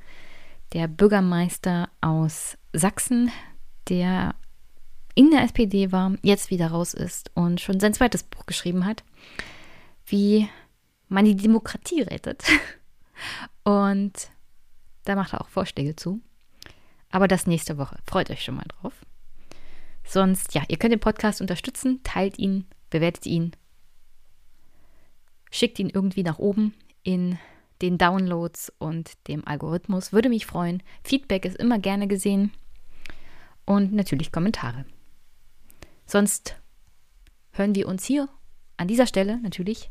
[0.73, 3.32] der Bürgermeister aus Sachsen,
[3.89, 4.35] der
[5.15, 9.05] in der SPD war, jetzt wieder raus ist und schon sein zweites Buch geschrieben hat,
[10.07, 10.49] wie
[11.09, 12.44] man die Demokratie rettet.
[13.65, 14.31] Und
[15.05, 16.20] da macht er auch Vorschläge zu.
[17.11, 17.99] Aber das nächste Woche.
[18.07, 18.94] Freut euch schon mal drauf.
[20.05, 23.52] Sonst, ja, ihr könnt den Podcast unterstützen, teilt ihn, bewertet ihn,
[25.51, 27.39] schickt ihn irgendwie nach oben in
[27.83, 30.12] den Downloads und dem Algorithmus.
[30.12, 30.83] Würde mich freuen.
[31.05, 32.52] Feedback ist immer gerne gesehen.
[33.65, 34.84] Und natürlich Kommentare.
[36.07, 36.57] Sonst
[37.52, 38.28] hören wir uns hier
[38.76, 39.91] an dieser Stelle natürlich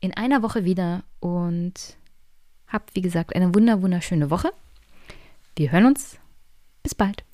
[0.00, 1.96] in einer Woche wieder und
[2.66, 4.50] habt, wie gesagt, eine wunder wunderschöne Woche.
[5.56, 6.18] Wir hören uns.
[6.82, 7.24] Bis bald.